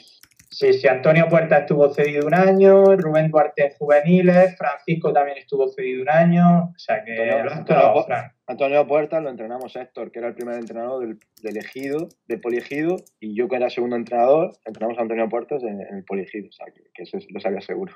Sí, 0.55 0.73
sí, 0.73 0.87
Antonio 0.87 1.29
Puerta 1.29 1.59
estuvo 1.59 1.93
cedido 1.93 2.29
un 2.29 2.35
año, 2.35 2.85
Rubén 2.97 3.29
Duarte 3.29 3.67
en 3.67 3.73
juveniles, 3.73 4.57
Francisco 4.57 5.13
también 5.13 5.39
estuvo 5.39 5.67
cedido 5.69 6.03
un 6.03 6.09
año, 6.09 6.67
o 6.67 6.79
sea 6.79 7.03
que 7.03 7.33
Antonio, 7.33 8.05
Antonio, 8.47 8.87
Puerta 8.87 9.21
lo 9.21 9.31
entrenamos 9.31 9.75
Héctor, 9.75 10.13
que 10.13 10.21
era 10.21 10.29
el 10.29 10.37
primer 10.37 10.55
entrenador 10.55 11.01
del, 11.01 11.19
del 11.43 11.57
ejido, 11.57 12.09
del 12.29 12.41
poliegido, 12.41 12.95
y 13.19 13.35
yo 13.37 13.49
que 13.49 13.57
era 13.57 13.69
segundo 13.69 13.97
entrenador, 13.97 14.53
entrenamos 14.65 14.97
a 14.99 15.03
Antonio 15.03 15.29
Puertas 15.29 15.61
en, 15.65 15.81
el 15.81 16.05
poliegido, 16.05 16.49
o 16.49 16.53
sea 16.53 16.67
que, 16.67 17.03
eso 17.03 17.19
lo 17.31 17.41
sabía 17.41 17.61
seguro. 17.61 17.93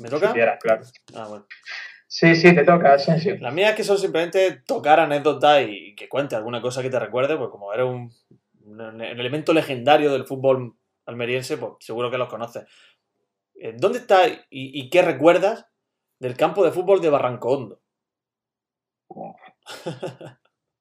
¿Me 0.00 0.08
toca? 0.08 0.32
Sí, 0.32 0.40
claro. 0.60 0.82
Ah, 1.14 1.26
bueno. 1.28 1.46
Sí, 2.06 2.34
sí, 2.34 2.54
te 2.54 2.64
toca, 2.64 2.94
Asensio. 2.94 3.36
La 3.40 3.52
mía 3.52 3.70
es 3.70 3.76
que 3.76 3.84
son 3.84 3.98
simplemente 3.98 4.62
tocar 4.66 4.98
anécdotas 4.98 5.64
y 5.68 5.94
que 5.94 6.08
cuente 6.08 6.34
alguna 6.34 6.60
cosa 6.60 6.82
que 6.82 6.90
te 6.90 6.98
recuerde, 6.98 7.36
pues 7.36 7.50
como 7.50 7.72
era 7.72 7.84
un 7.84 8.10
un 8.78 9.00
elemento 9.00 9.52
legendario 9.52 10.12
del 10.12 10.26
fútbol 10.26 10.74
almeriense, 11.06 11.56
pues 11.56 11.72
seguro 11.80 12.10
que 12.10 12.18
los 12.18 12.28
conoces. 12.28 12.64
Eh, 13.54 13.74
¿Dónde 13.76 13.98
está 13.98 14.22
y, 14.50 14.88
qué 14.90 15.02
recuerdas 15.02 15.66
del 16.18 16.36
campo 16.36 16.64
de 16.64 16.70
fútbol 16.70 17.00
de 17.00 17.10
Barranco 17.10 17.50
Hondo? 17.50 17.80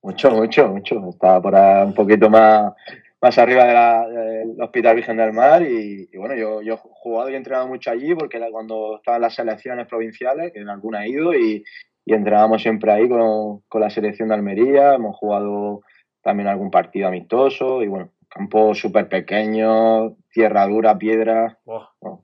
mucho, 0.01 0.31
mucho, 0.31 0.67
mucho. 0.67 1.09
Estaba 1.09 1.41
por 1.41 1.53
un 1.53 1.93
poquito 1.93 2.29
más, 2.29 2.73
más 3.21 3.37
arriba 3.37 4.07
del 4.07 4.61
Hospital 4.61 4.95
Virgen 4.95 5.17
del 5.17 5.33
Mar 5.33 5.61
y, 5.63 6.09
bueno, 6.15 6.35
yo, 6.35 6.61
yo, 6.61 6.75
he 6.75 6.77
jugado 6.77 7.29
y 7.29 7.33
he 7.33 7.37
entrenado 7.37 7.67
mucho 7.67 7.91
allí 7.91 8.15
porque 8.15 8.39
cuando 8.51 8.97
estaban 8.97 9.21
las 9.21 9.35
selecciones 9.35 9.87
provinciales, 9.87 10.53
que 10.53 10.59
en 10.59 10.69
alguna 10.69 11.05
he 11.05 11.09
ido 11.09 11.33
y, 11.33 11.63
y 12.05 12.13
entrenábamos 12.13 12.61
siempre 12.61 12.91
ahí 12.91 13.09
con, 13.09 13.59
con 13.67 13.81
la 13.81 13.89
selección 13.89 14.29
de 14.29 14.35
Almería, 14.35 14.95
hemos 14.95 15.15
jugado 15.17 15.81
también 16.21 16.47
algún 16.47 16.71
partido 16.71 17.07
amistoso 17.07 17.83
y 17.83 17.87
bueno, 17.87 18.11
campo 18.29 18.73
súper 18.73 19.09
pequeño, 19.09 20.15
tierra 20.31 20.67
dura, 20.67 20.97
piedra, 20.97 21.57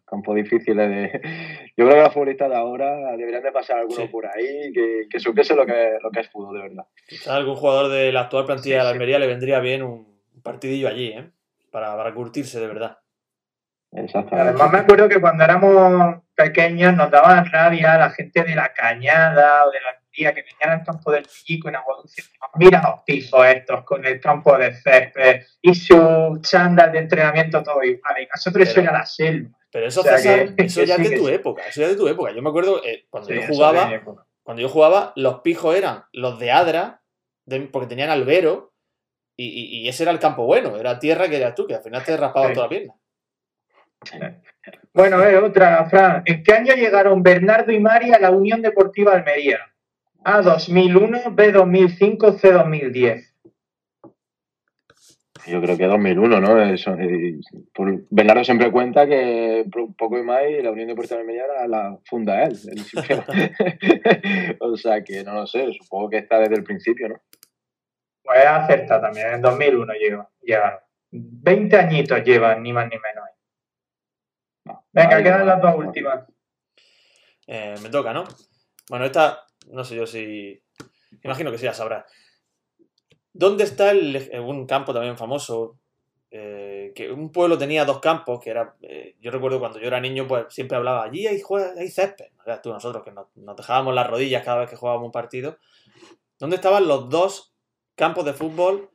campo 0.06 0.34
difícil 0.34 0.78
de... 0.78 1.22
Yo 1.78 1.86
creo 1.86 1.98
que 1.98 2.04
los 2.04 2.14
futbolistas 2.14 2.50
de 2.50 2.56
ahora 2.56 3.18
deberían 3.18 3.44
de 3.44 3.52
pasar 3.52 3.80
alguno 3.80 4.10
por 4.10 4.28
ahí 4.28 4.72
que, 4.74 5.08
que 5.10 5.20
supiese 5.20 5.56
lo 5.56 5.66
que, 5.66 5.98
lo 6.02 6.10
que 6.10 6.22
es 6.22 6.30
fútbol, 6.30 6.56
de 6.56 6.70
verdad. 6.70 6.86
Quizás 7.06 7.34
algún 7.34 7.56
jugador 7.56 7.92
de 7.92 8.14
la 8.14 8.22
actual 8.22 8.46
plantilla 8.46 8.78
de 8.78 8.84
la 8.84 8.90
Almería 8.92 9.20
le 9.20 9.28
vendría 9.28 9.60
bien 9.60 9.84
un 9.84 10.15
partidillo 10.46 10.88
allí, 10.88 11.08
¿eh? 11.08 11.30
Para, 11.72 11.98
para 11.98 12.14
curtirse 12.14 12.62
de 12.62 12.68
verdad. 12.68 13.00
Además 14.32 14.72
me 14.72 14.80
acuerdo 14.80 15.10
que 15.10 15.20
cuando 15.20 15.44
éramos 15.44 16.22
pequeños 16.34 16.94
nos 16.96 17.12
daban 17.12 17.50
rabia 17.50 17.98
la 17.98 18.10
gente 18.12 18.44
de 18.44 18.56
la 18.56 18.72
cañada 18.74 19.66
o 19.66 19.72
de 19.72 19.80
la 19.82 19.96
que 20.16 20.44
venían 20.44 20.80
al 20.80 20.86
campo 20.86 21.12
del 21.12 21.26
Pico 21.46 21.68
en 21.70 21.76
Aguadulce, 21.76 22.24
mira 22.56 22.82
los 22.82 23.04
pisos 23.06 23.46
estos 23.46 23.84
con 23.84 24.06
el 24.06 24.20
campo 24.20 24.58
de 24.58 24.74
césped 24.74 25.42
y 25.62 25.76
su 25.76 26.40
chándal 26.42 26.92
de 26.92 27.00
entrenamiento 27.00 27.62
todo 27.64 27.84
igual. 27.84 28.22
Y 28.22 28.28
nosotros 28.34 28.68
eso 28.68 28.80
era 28.80 28.94
la 28.94 29.06
selva. 29.06 29.50
Pero 29.72 29.88
eso, 29.88 30.04
ya 30.04 30.16
es 30.16 30.56
de 31.10 31.18
tu 31.18 31.28
época, 31.28 31.64
eso 31.68 31.82
ya 31.82 31.88
es 31.88 31.94
de 31.94 31.98
tu 31.98 32.08
época. 32.08 32.32
Yo 32.32 32.42
me 32.42 32.50
acuerdo 32.50 32.82
eh, 32.84 33.06
cuando 33.10 33.34
yo 33.34 33.42
jugaba, 33.48 33.90
cuando 34.44 34.62
yo 34.62 34.70
jugaba, 34.70 35.12
los 35.16 35.42
pijos 35.42 35.76
eran 35.76 36.06
los 36.14 36.40
de 36.40 36.52
Adra, 36.52 37.02
porque 37.72 37.88
tenían 37.88 38.10
albero, 38.10 38.74
y, 39.38 39.88
ese 39.88 40.04
era 40.04 40.12
el 40.12 40.20
campo 40.20 40.46
bueno, 40.46 40.78
era 40.78 41.00
tierra 41.00 41.28
que 41.28 41.38
eras 41.38 41.56
tú, 41.56 41.68
que 41.68 41.76
al 41.76 41.84
final 41.84 42.04
te 42.04 42.18
raspaban 42.18 42.54
toda 42.54 42.66
la 42.66 42.70
pierna. 42.70 42.94
Bueno, 44.94 45.22
eh, 45.24 45.38
otra, 45.38 45.86
Fran. 45.90 46.24
¿En 46.26 46.42
qué 46.42 46.54
año 46.54 46.74
llegaron 46.74 47.22
Bernardo 47.22 47.72
y 47.74 47.80
Mari 47.80 48.14
a 48.14 48.20
la 48.20 48.32
Unión 48.32 48.62
Deportiva 48.62 49.14
Almería? 49.14 49.60
A 50.24 50.42
2001, 50.42 51.32
B 51.34 51.52
2005, 51.52 52.32
C 52.32 52.52
2010. 52.52 53.36
Yo 55.48 55.62
creo 55.62 55.78
que 55.78 55.86
2001, 55.86 56.40
¿no? 56.40 56.56
Bernardo 58.10 58.44
siempre 58.44 58.72
cuenta 58.72 59.06
que 59.06 59.66
poco 59.98 60.18
y 60.18 60.24
más 60.24 60.42
la 60.64 60.72
Unión 60.72 60.88
Deportiva 60.88 61.18
de 61.18 61.22
Almería 61.22 61.44
la, 61.68 62.00
funda 62.06 62.44
él. 62.44 62.58
o 64.60 64.78
sea 64.78 65.04
que 65.04 65.24
no 65.24 65.34
lo 65.34 65.46
sé, 65.46 65.72
supongo 65.74 66.10
que 66.10 66.18
está 66.20 66.40
desde 66.40 66.56
el 66.56 66.64
principio, 66.64 67.10
¿no? 67.10 67.22
Pues 68.26 68.46
acerta 68.46 69.00
también, 69.00 69.36
en 69.36 69.42
2001 69.42 69.94
lleva, 70.42 70.84
20 71.12 71.78
añitos 71.78 72.24
llevan, 72.24 72.64
ni 72.64 72.74
más 72.74 72.90
ni 72.90 72.98
menos. 72.98 73.26
Venga, 74.92 75.22
quedan 75.22 75.46
las 75.46 75.62
dos 75.62 75.76
últimas. 75.76 76.26
Eh, 77.46 77.76
me 77.84 77.90
toca, 77.90 78.14
¿no? 78.14 78.24
Bueno, 78.90 79.06
esta 79.06 79.46
no 79.72 79.84
sé 79.84 79.96
yo 79.96 80.08
si. 80.08 80.62
Imagino 81.24 81.52
que 81.52 81.58
sí, 81.58 81.66
ya 81.66 81.74
sabrá. 81.74 82.06
¿Dónde 83.32 83.64
está 83.64 83.92
el, 83.92 84.32
un 84.40 84.66
campo 84.66 84.94
también 84.94 85.18
famoso 85.18 85.80
eh, 86.32 86.92
que 86.96 87.12
un 87.12 87.32
pueblo 87.32 87.58
tenía 87.58 87.86
dos 87.86 88.00
campos, 88.00 88.40
que 88.44 88.50
era, 88.50 88.76
eh, 88.82 89.16
yo 89.22 89.32
recuerdo 89.32 89.60
cuando 89.60 89.80
yo 89.80 89.88
era 89.88 90.02
niño, 90.02 90.28
pues 90.28 90.46
siempre 90.50 90.78
hablaba, 90.78 91.04
allí 91.04 91.28
hay, 91.28 91.42
hay 91.78 91.90
césped, 91.90 92.26
tú, 92.62 92.72
nosotros 92.72 93.04
que 93.04 93.12
nos, 93.12 93.28
dejábamos 93.56 93.94
las 93.94 94.08
rodillas 94.08 94.44
cada 94.44 94.60
vez 94.60 94.70
que 94.70 94.76
jugábamos 94.76 95.06
un 95.06 95.12
partido, 95.12 95.58
¿dónde 96.40 96.58
estaban 96.58 96.88
los 96.88 97.10
dos 97.10 97.55
campos 97.96 98.26
de 98.26 98.34
fútbol 98.34 98.90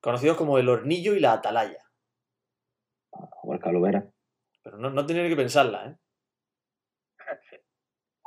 conocidos 0.00 0.36
como 0.36 0.58
el 0.58 0.68
Hornillo 0.68 1.14
y 1.14 1.20
la 1.20 1.34
Atalaya? 1.34 1.84
O 3.42 3.52
el 3.52 3.60
Calovera. 3.60 4.10
Pero 4.62 4.78
no, 4.78 4.90
no 4.90 5.04
tenía 5.06 5.28
que 5.28 5.36
pensarla, 5.36 5.86
¿eh? 5.86 5.96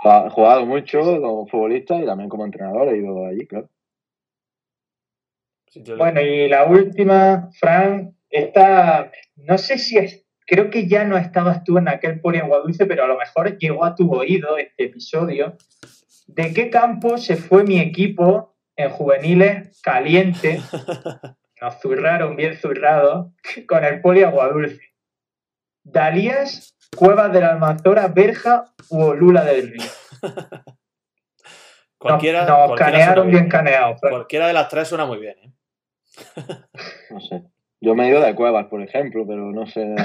He 0.03 0.29
jugado 0.29 0.65
mucho 0.65 0.99
como 0.99 1.47
futbolista 1.47 1.95
y 1.95 2.05
también 2.05 2.29
como 2.29 2.45
entrenador, 2.45 2.89
he 2.89 2.97
ido 2.97 3.25
allí, 3.25 3.47
claro. 3.47 3.69
Bueno, 5.97 6.21
y 6.21 6.47
la 6.47 6.65
última, 6.65 7.49
Frank, 7.59 8.13
esta, 8.29 9.11
no 9.35 9.57
sé 9.57 9.77
si 9.77 9.97
es, 9.97 10.25
creo 10.45 10.69
que 10.69 10.87
ya 10.87 11.03
no 11.05 11.17
estabas 11.17 11.63
tú 11.63 11.77
en 11.77 11.87
aquel 11.87 12.21
poli 12.21 12.37
en 12.37 12.47
Guadulce, 12.47 12.85
pero 12.85 13.03
a 13.03 13.07
lo 13.07 13.17
mejor 13.17 13.57
llegó 13.57 13.83
a 13.83 13.95
tu 13.95 14.13
oído 14.13 14.57
este 14.57 14.85
episodio. 14.85 15.57
¿De 16.27 16.53
qué 16.53 16.69
campo 16.69 17.17
se 17.17 17.35
fue 17.35 17.63
mi 17.63 17.79
equipo 17.79 18.54
en 18.75 18.89
juveniles 18.89 19.81
caliente? 19.81 20.61
Nos 21.61 21.79
zurraron 21.79 22.35
bien 22.35 22.57
zurrados 22.57 23.31
con 23.67 23.83
el 23.83 24.01
poli 24.01 24.23
Aguadulce. 24.23 24.81
Dalías, 25.83 26.75
Cuevas 26.95 27.31
de 27.31 27.41
la 27.41 27.51
Almanzora, 27.51 28.07
Berja 28.07 28.65
o 28.89 29.13
Lula 29.13 29.45
del 29.45 29.71
Río. 29.71 29.83
Cualquiera, 31.97 32.45
nos, 32.45 32.77
canearon 32.77 33.31
bien, 33.31 33.49
caneados. 33.49 33.99
Cualquiera 33.99 34.47
de 34.47 34.53
las 34.53 34.69
tres 34.69 34.87
suena 34.87 35.05
muy 35.05 35.17
bien. 35.17 35.35
¿eh? 35.41 35.51
no 37.09 37.19
sé. 37.19 37.43
Yo 37.81 37.95
me 37.95 38.05
he 38.05 38.09
ido 38.09 38.21
de 38.21 38.35
Cuevas, 38.35 38.67
por 38.67 38.81
ejemplo, 38.81 39.25
pero 39.27 39.51
no 39.51 39.65
sé. 39.65 39.95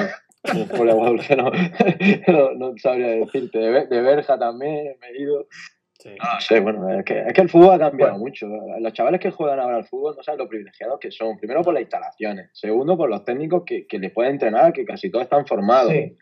Por 0.43 0.87
no, 0.87 1.13
no, 2.27 2.53
no, 2.55 2.75
sabría 2.79 3.09
decirte. 3.09 3.59
De, 3.59 3.87
de 3.87 4.01
Berja 4.01 4.39
también 4.39 4.97
me 5.01 5.09
he 5.09 5.21
ido. 5.21 5.47
No 6.05 6.41
sé, 6.41 6.61
bueno, 6.61 6.99
es 6.99 7.05
que, 7.05 7.21
es 7.21 7.33
que, 7.33 7.41
el 7.41 7.49
fútbol 7.49 7.75
ha 7.75 7.79
cambiado 7.79 8.19
mucho. 8.19 8.47
Los 8.79 8.93
chavales 8.93 9.21
que 9.21 9.31
juegan 9.31 9.61
ahora 9.61 9.77
al 9.77 9.85
fútbol 9.85 10.15
no 10.17 10.23
saben 10.23 10.39
lo 10.39 10.49
privilegiados 10.49 10.99
que 10.99 11.11
son. 11.11 11.37
Primero 11.37 11.63
por 11.63 11.75
las 11.75 11.83
instalaciones, 11.83 12.51
segundo 12.53 12.97
por 12.97 13.11
los 13.11 13.25
técnicos 13.25 13.65
que, 13.67 13.87
que 13.87 13.99
les 13.99 14.13
pueden 14.13 14.33
entrenar, 14.33 14.73
que 14.73 14.85
casi 14.85 15.11
todos 15.11 15.25
están 15.25 15.47
formados. 15.47 15.93
y, 15.93 16.17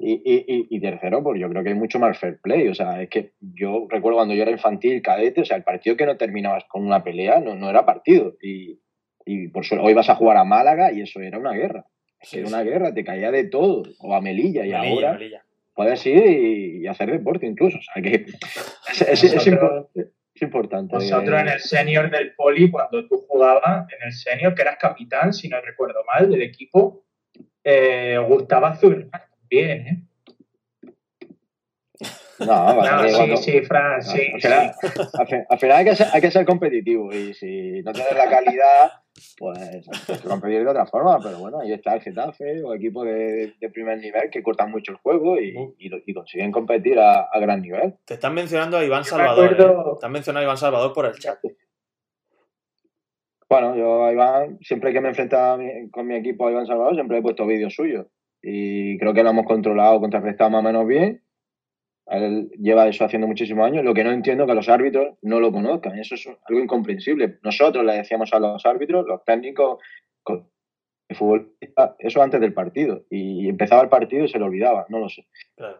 y, 0.00 0.66
y, 0.70 0.80
tercero, 0.80 1.22
pues 1.22 1.40
yo 1.40 1.48
creo 1.48 1.62
que 1.62 1.70
hay 1.70 1.74
mucho 1.74 1.98
más 1.98 2.18
fair 2.18 2.38
play. 2.40 2.68
O 2.68 2.74
sea, 2.74 3.02
es 3.02 3.08
que 3.08 3.32
yo 3.40 3.86
recuerdo 3.88 4.18
cuando 4.18 4.34
yo 4.34 4.42
era 4.42 4.52
infantil, 4.52 5.02
cadete, 5.02 5.40
o 5.40 5.44
sea, 5.44 5.56
el 5.56 5.64
partido 5.64 5.96
que 5.96 6.06
no 6.06 6.16
terminabas 6.16 6.64
con 6.68 6.84
una 6.84 7.02
pelea 7.02 7.40
no, 7.40 7.54
no 7.54 7.70
era 7.70 7.84
partido. 7.84 8.34
Y, 8.40 8.80
y 9.24 9.48
por 9.48 9.64
suerte, 9.64 9.86
hoy 9.86 9.94
vas 9.94 10.10
a 10.10 10.16
jugar 10.16 10.36
a 10.36 10.44
Málaga 10.44 10.92
y 10.92 11.00
eso 11.00 11.20
era 11.20 11.38
una 11.38 11.52
guerra. 11.52 11.86
era 12.32 12.46
una 12.46 12.62
guerra, 12.62 12.94
te 12.94 13.04
caía 13.04 13.30
de 13.30 13.44
todo. 13.44 13.82
O 13.98 14.14
a 14.14 14.20
Melilla 14.20 14.64
y 14.64 14.72
ahora 14.72 15.18
puedes 15.74 16.04
ir 16.06 16.24
y, 16.24 16.86
hacer 16.86 17.10
deporte 17.10 17.46
incluso. 17.46 17.78
O 17.78 17.82
sea 17.82 18.02
que 18.02 18.26
es, 19.08 19.46
importante. 20.40 20.94
Nosotros 20.94 21.40
en 21.40 21.48
el 21.48 21.60
senior 21.60 22.10
del 22.10 22.34
poli, 22.34 22.70
cuando 22.70 23.06
tú 23.06 23.24
jugabas 23.28 23.86
en 23.92 24.06
el 24.06 24.12
senior, 24.12 24.54
que 24.54 24.62
eras 24.62 24.78
capitán, 24.80 25.32
si 25.32 25.48
no 25.48 25.60
recuerdo 25.60 26.00
mal, 26.12 26.30
del 26.30 26.42
equipo, 26.42 27.04
eh, 27.62 28.18
gustaba 28.28 28.70
azul 28.70 29.10
bien, 29.48 29.86
¿eh? 29.86 30.02
No, 32.40 33.08
sí, 33.08 33.36
sí, 33.36 33.60
Fran, 33.62 34.02
sí. 34.02 34.32
Al, 34.42 35.58
final, 35.58 35.76
hay 35.76 35.84
que, 35.84 35.94
ser, 35.94 36.08
hay 36.12 36.20
que 36.20 36.30
ser 36.32 36.44
competitivo 36.44 37.12
y 37.12 37.32
si 37.32 37.80
no 37.82 37.92
tienes 37.92 38.14
la 38.16 38.28
calidad, 38.28 38.92
pues 39.38 39.86
competir 40.22 40.64
de 40.64 40.70
otra 40.70 40.86
forma. 40.86 41.18
Pero 41.22 41.38
bueno, 41.38 41.60
ahí 41.60 41.72
está 41.72 41.94
el 41.94 42.02
Getafe 42.02 42.62
o 42.62 42.74
equipo 42.74 43.04
de, 43.04 43.54
primer 43.72 43.98
nivel 43.98 44.30
que 44.30 44.42
cortan 44.42 44.70
mucho 44.70 44.92
el 44.92 44.98
juego 44.98 45.40
y, 45.40 45.54
y, 45.78 46.14
consiguen 46.14 46.52
competir 46.52 46.98
a, 46.98 47.28
gran 47.40 47.62
nivel. 47.62 47.94
Te 48.04 48.14
están 48.14 48.34
mencionando 48.34 48.78
a 48.78 48.84
Iván 48.84 49.04
Salvador. 49.04 49.52
¿eh? 49.52 49.56
Te 49.56 49.92
están 49.92 50.12
mencionando 50.12 50.40
a 50.40 50.44
Iván 50.44 50.58
Salvador 50.58 50.92
por 50.92 51.06
el 51.06 51.14
chat. 51.14 51.38
Bueno, 53.48 53.76
yo 53.76 54.04
a 54.04 54.12
Iván, 54.12 54.58
siempre 54.62 54.92
que 54.92 55.00
me 55.00 55.08
enfrentaba 55.08 55.62
con 55.90 56.06
mi 56.06 56.16
equipo 56.16 56.46
a 56.46 56.50
Iván 56.50 56.66
Salvador, 56.66 56.94
siempre 56.94 57.18
he 57.18 57.22
puesto 57.22 57.46
vídeos 57.46 57.74
suyos. 57.74 58.06
Y 58.42 58.98
creo 58.98 59.14
que 59.14 59.22
lo 59.22 59.30
hemos 59.30 59.46
controlado, 59.46 60.00
contrarrestado 60.00 60.50
más 60.50 60.60
o 60.60 60.62
menos 60.62 60.86
bien 60.86 61.24
él 62.06 62.50
lleva 62.58 62.88
eso 62.88 63.04
haciendo 63.04 63.26
muchísimos 63.26 63.66
años. 63.66 63.84
Lo 63.84 63.94
que 63.94 64.04
no 64.04 64.12
entiendo 64.12 64.44
es 64.44 64.48
que 64.48 64.54
los 64.54 64.68
árbitros 64.68 65.16
no 65.22 65.40
lo 65.40 65.52
conozcan. 65.52 65.98
Eso 65.98 66.14
es 66.14 66.28
algo 66.44 66.60
incomprensible. 66.60 67.38
Nosotros 67.42 67.84
le 67.84 67.94
decíamos 67.94 68.32
a 68.32 68.38
los 68.38 68.64
árbitros, 68.66 69.06
los 69.06 69.24
técnicos, 69.24 69.78
el 71.08 71.16
futbolista, 71.16 71.96
eso 71.98 72.22
antes 72.22 72.40
del 72.40 72.52
partido. 72.52 73.04
Y 73.10 73.48
empezaba 73.48 73.82
el 73.82 73.88
partido 73.88 74.24
y 74.24 74.28
se 74.28 74.38
lo 74.38 74.46
olvidaba. 74.46 74.86
No 74.88 74.98
lo 74.98 75.08
sé. 75.08 75.26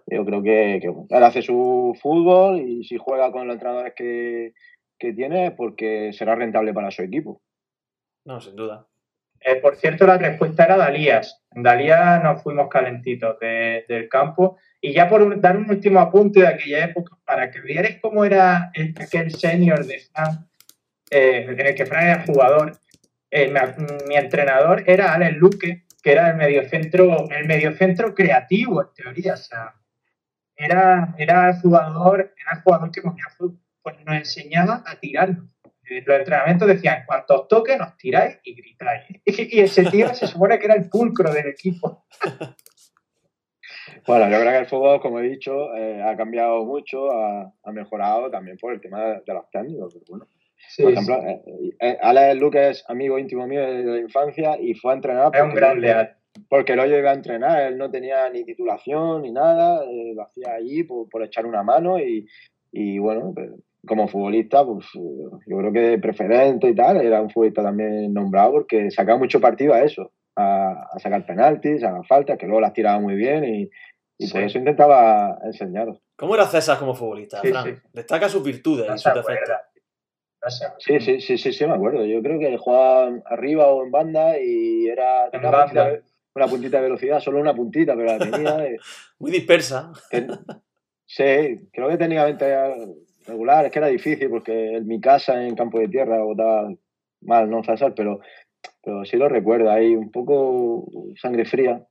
Yo 0.06 0.24
creo 0.24 0.42
que, 0.42 0.76
él 0.76 1.22
hace 1.22 1.42
su 1.42 1.96
fútbol 2.00 2.60
y 2.60 2.84
si 2.84 2.96
juega 2.96 3.30
con 3.30 3.46
los 3.46 3.54
entrenadores 3.54 3.94
que, 3.94 4.54
que 4.98 5.12
tiene, 5.12 5.50
porque 5.50 6.12
será 6.12 6.34
rentable 6.34 6.72
para 6.72 6.90
su 6.90 7.02
equipo. 7.02 7.42
No, 8.24 8.40
sin 8.40 8.56
duda. 8.56 8.86
Eh, 9.46 9.56
por 9.56 9.76
cierto, 9.76 10.06
la 10.06 10.16
respuesta 10.16 10.64
era 10.64 10.78
Dalías. 10.78 11.42
En 11.50 11.62
Dalías 11.62 12.22
nos 12.22 12.42
fuimos 12.42 12.68
calentitos 12.70 13.38
del 13.38 14.08
campo. 14.08 14.56
Y 14.80 14.94
ya 14.94 15.08
por 15.08 15.38
dar 15.38 15.58
un 15.58 15.68
último 15.70 16.00
apunte 16.00 16.40
de 16.40 16.48
aquella 16.48 16.86
época, 16.86 17.16
para 17.26 17.50
que 17.50 17.60
vierais 17.60 17.98
cómo 18.00 18.24
era 18.24 18.72
aquel 18.98 19.30
senior 19.34 19.84
de 19.84 19.98
Fran, 19.98 20.48
eh, 21.10 21.46
en 21.48 21.60
el 21.60 21.74
que 21.74 21.84
Fran 21.84 22.04
era 22.04 22.24
jugador, 22.24 22.78
eh, 23.30 23.52
mi, 24.08 24.16
entrenador 24.16 24.82
era 24.86 25.12
Alex 25.12 25.36
Luque, 25.36 25.84
que 26.02 26.12
era 26.12 26.30
el 26.30 26.36
mediocentro, 26.36 27.28
el 27.30 27.46
mediocentro 27.46 28.14
creativo, 28.14 28.80
en 28.80 28.88
teoría. 28.94 29.34
O 29.34 29.36
sea, 29.36 29.74
era, 30.56 31.14
era 31.18 31.54
jugador, 31.60 32.32
era 32.40 32.56
el 32.56 32.62
jugador 32.62 32.90
que 32.90 33.02
pues 33.82 33.96
nos 34.06 34.16
enseñaba 34.16 34.82
a 34.86 34.96
tirarnos 34.96 35.53
los 35.88 36.18
entrenamientos 36.18 36.68
decían, 36.68 37.04
cuanto 37.06 37.42
os 37.42 37.48
toque, 37.48 37.76
nos 37.76 37.96
tiráis 37.96 38.38
y 38.44 38.54
gritáis. 38.54 39.02
Y 39.24 39.60
ese 39.60 39.84
tío 39.84 40.14
se 40.14 40.26
supone 40.26 40.58
que 40.58 40.66
era 40.66 40.74
el 40.74 40.88
pulcro 40.88 41.32
del 41.32 41.48
equipo. 41.48 42.06
Bueno, 44.06 44.30
yo 44.30 44.40
creo 44.40 44.52
que 44.52 44.58
el 44.58 44.66
fútbol, 44.66 45.00
como 45.00 45.20
he 45.20 45.28
dicho, 45.28 45.74
eh, 45.74 46.02
ha 46.02 46.16
cambiado 46.16 46.64
mucho, 46.64 47.10
ha, 47.10 47.72
mejorado 47.72 48.30
también 48.30 48.56
por 48.58 48.72
el 48.72 48.80
tema 48.80 49.02
de, 49.02 49.32
los 49.32 49.50
técnicos. 49.50 49.96
bueno, 50.08 50.26
por 50.78 50.92
ejemplo, 50.92 51.22
eh, 51.26 51.42
eh, 51.80 51.98
Alex 52.00 52.40
Luque 52.40 52.70
es 52.70 52.84
amigo 52.88 53.18
íntimo 53.18 53.46
mío 53.46 53.62
de 53.62 53.82
la 53.82 53.98
infancia 53.98 54.58
y 54.60 54.74
fue 54.74 54.92
a 54.92 54.94
entrenar. 54.96 55.30
Es 55.34 55.42
un 55.42 55.54
gran 55.54 55.80
leal. 55.80 56.16
Porque 56.48 56.74
lo 56.74 56.84
llegué 56.84 57.08
a 57.08 57.12
entrenar, 57.12 57.62
él 57.62 57.78
no 57.78 57.90
tenía 57.90 58.28
ni 58.28 58.44
titulación 58.44 59.22
ni 59.22 59.30
nada, 59.30 59.84
lo 59.86 60.22
hacía 60.22 60.54
allí 60.54 60.82
por, 60.82 61.08
por, 61.08 61.22
echar 61.22 61.46
una 61.46 61.62
mano 61.62 62.00
y, 62.00 62.26
y 62.72 62.98
bueno, 62.98 63.32
pues, 63.32 63.50
como 63.86 64.08
futbolista, 64.08 64.64
pues 64.64 64.86
yo 64.94 65.58
creo 65.58 65.72
que 65.72 65.98
preferente 65.98 66.68
y 66.68 66.74
tal, 66.74 66.98
era 66.98 67.20
un 67.20 67.30
futbolista 67.30 67.62
también 67.62 68.12
nombrado 68.12 68.52
porque 68.52 68.90
sacaba 68.90 69.18
mucho 69.18 69.40
partido 69.40 69.74
a 69.74 69.82
eso, 69.82 70.12
a, 70.36 70.88
sacar 70.98 71.26
penaltis, 71.26 71.82
a 71.84 72.02
faltas, 72.02 72.38
que 72.38 72.46
luego 72.46 72.60
las 72.60 72.72
tiraba 72.72 73.00
muy 73.00 73.14
bien 73.14 73.44
y, 73.44 73.70
por 74.30 74.42
eso 74.42 74.58
intentaba 74.58 75.38
enseñaros. 75.44 76.00
¿Cómo 76.16 76.34
era 76.34 76.46
César 76.46 76.78
como 76.78 76.94
futbolista, 76.94 77.42
Destaca 77.92 78.28
sus 78.28 78.42
virtudes 78.42 78.86
y 78.94 78.98
sus 78.98 79.14
defectos. 79.14 79.56
Sí, 80.78 81.00
sí, 81.00 81.20
sí, 81.20 81.38
sí, 81.38 81.52
sí, 81.52 81.66
me 81.66 81.74
acuerdo. 81.74 82.04
Yo 82.04 82.22
creo 82.22 82.38
que 82.38 82.56
jugaba 82.58 83.10
arriba 83.26 83.66
o 83.68 83.84
en 83.84 83.90
banda 83.90 84.38
y 84.38 84.86
era 84.86 85.30
una, 85.32 86.48
Puntita, 86.48 86.78
de 86.78 86.82
velocidad, 86.82 87.20
solo 87.20 87.38
una 87.38 87.54
puntita, 87.54 87.94
pero 87.94 88.06
la 88.06 88.18
tenía. 88.18 88.56
Muy 89.18 89.30
dispersa. 89.30 89.92
sí, 91.06 91.68
creo 91.72 91.88
que 91.88 91.96
tenía 91.96 92.24
20 92.24 92.44
regular, 93.26 93.64
es 93.64 93.72
que 93.72 93.78
era 93.78 93.88
difícil 93.88 94.28
porque 94.30 94.76
en 94.76 94.86
mi 94.86 95.00
casa 95.00 95.46
en 95.46 95.54
campo 95.54 95.78
de 95.78 95.88
tierra 95.88 96.22
votaba 96.22 96.72
mal, 97.22 97.50
no 97.50 97.62
César, 97.64 97.94
pero, 97.94 98.20
pero 98.82 99.04
sí 99.04 99.16
lo 99.16 99.28
recuerdo, 99.28 99.70
ahí 99.70 99.94
un 99.94 100.10
poco 100.10 100.86
sangre 101.16 101.44
fría. 101.44 101.86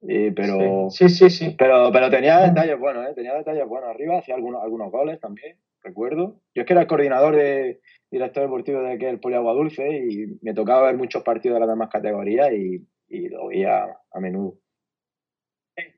pero, 0.00 0.90
sí, 0.90 1.08
sí, 1.08 1.30
sí, 1.30 1.54
Pero, 1.58 1.90
pero 1.92 2.10
tenía 2.10 2.40
detalles 2.40 2.78
buenos, 2.78 3.08
¿eh? 3.08 3.14
tenía 3.14 3.34
detalles 3.34 3.66
buenos 3.66 3.90
arriba, 3.90 4.18
hacía 4.18 4.34
algunos, 4.34 4.62
algunos 4.62 4.90
goles 4.90 5.18
también, 5.20 5.56
recuerdo. 5.82 6.40
Yo 6.54 6.62
es 6.62 6.66
que 6.66 6.72
era 6.74 6.82
el 6.82 6.88
coordinador 6.88 7.36
de 7.36 7.80
director 8.10 8.42
deportivo 8.44 8.82
de 8.82 8.92
aquel 8.92 9.18
Poliagua 9.18 9.54
Dulce 9.54 9.88
y 9.88 10.38
me 10.42 10.54
tocaba 10.54 10.86
ver 10.86 10.96
muchos 10.96 11.22
partidos 11.22 11.56
de 11.56 11.60
las 11.60 11.68
demás 11.68 11.88
categorías 11.90 12.52
y, 12.52 12.86
y 13.08 13.28
lo 13.28 13.48
veía 13.48 13.86
a 14.12 14.20
menudo. 14.20 14.58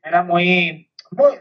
Era 0.02 0.24
muy, 0.24 0.87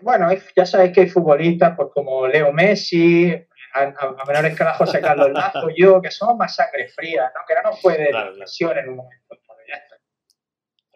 bueno, 0.02 0.30
ya 0.56 0.66
sabéis 0.66 0.94
que 0.94 1.02
hay 1.02 1.10
futbolistas 1.10 1.76
pues 1.76 1.90
como 1.94 2.28
Leo 2.28 2.52
Messi, 2.52 3.34
a, 3.74 3.82
a 3.82 4.26
menor 4.26 4.46
escala 4.46 4.74
José 4.74 5.02
Carlos 5.02 5.32
Lazo, 5.32 5.70
yo, 5.76 6.02
que 6.02 6.12
somos 6.12 6.38
más 6.38 6.56
sangre 6.56 6.88
fría, 6.90 7.32
¿no? 7.36 7.42
que 7.48 7.56
no 7.56 7.72
nos 7.72 7.82
puede 7.82 8.10
claro, 8.10 8.34
lesión 8.34 8.78
en 8.78 8.90
un 8.90 8.96
momento. 8.98 9.38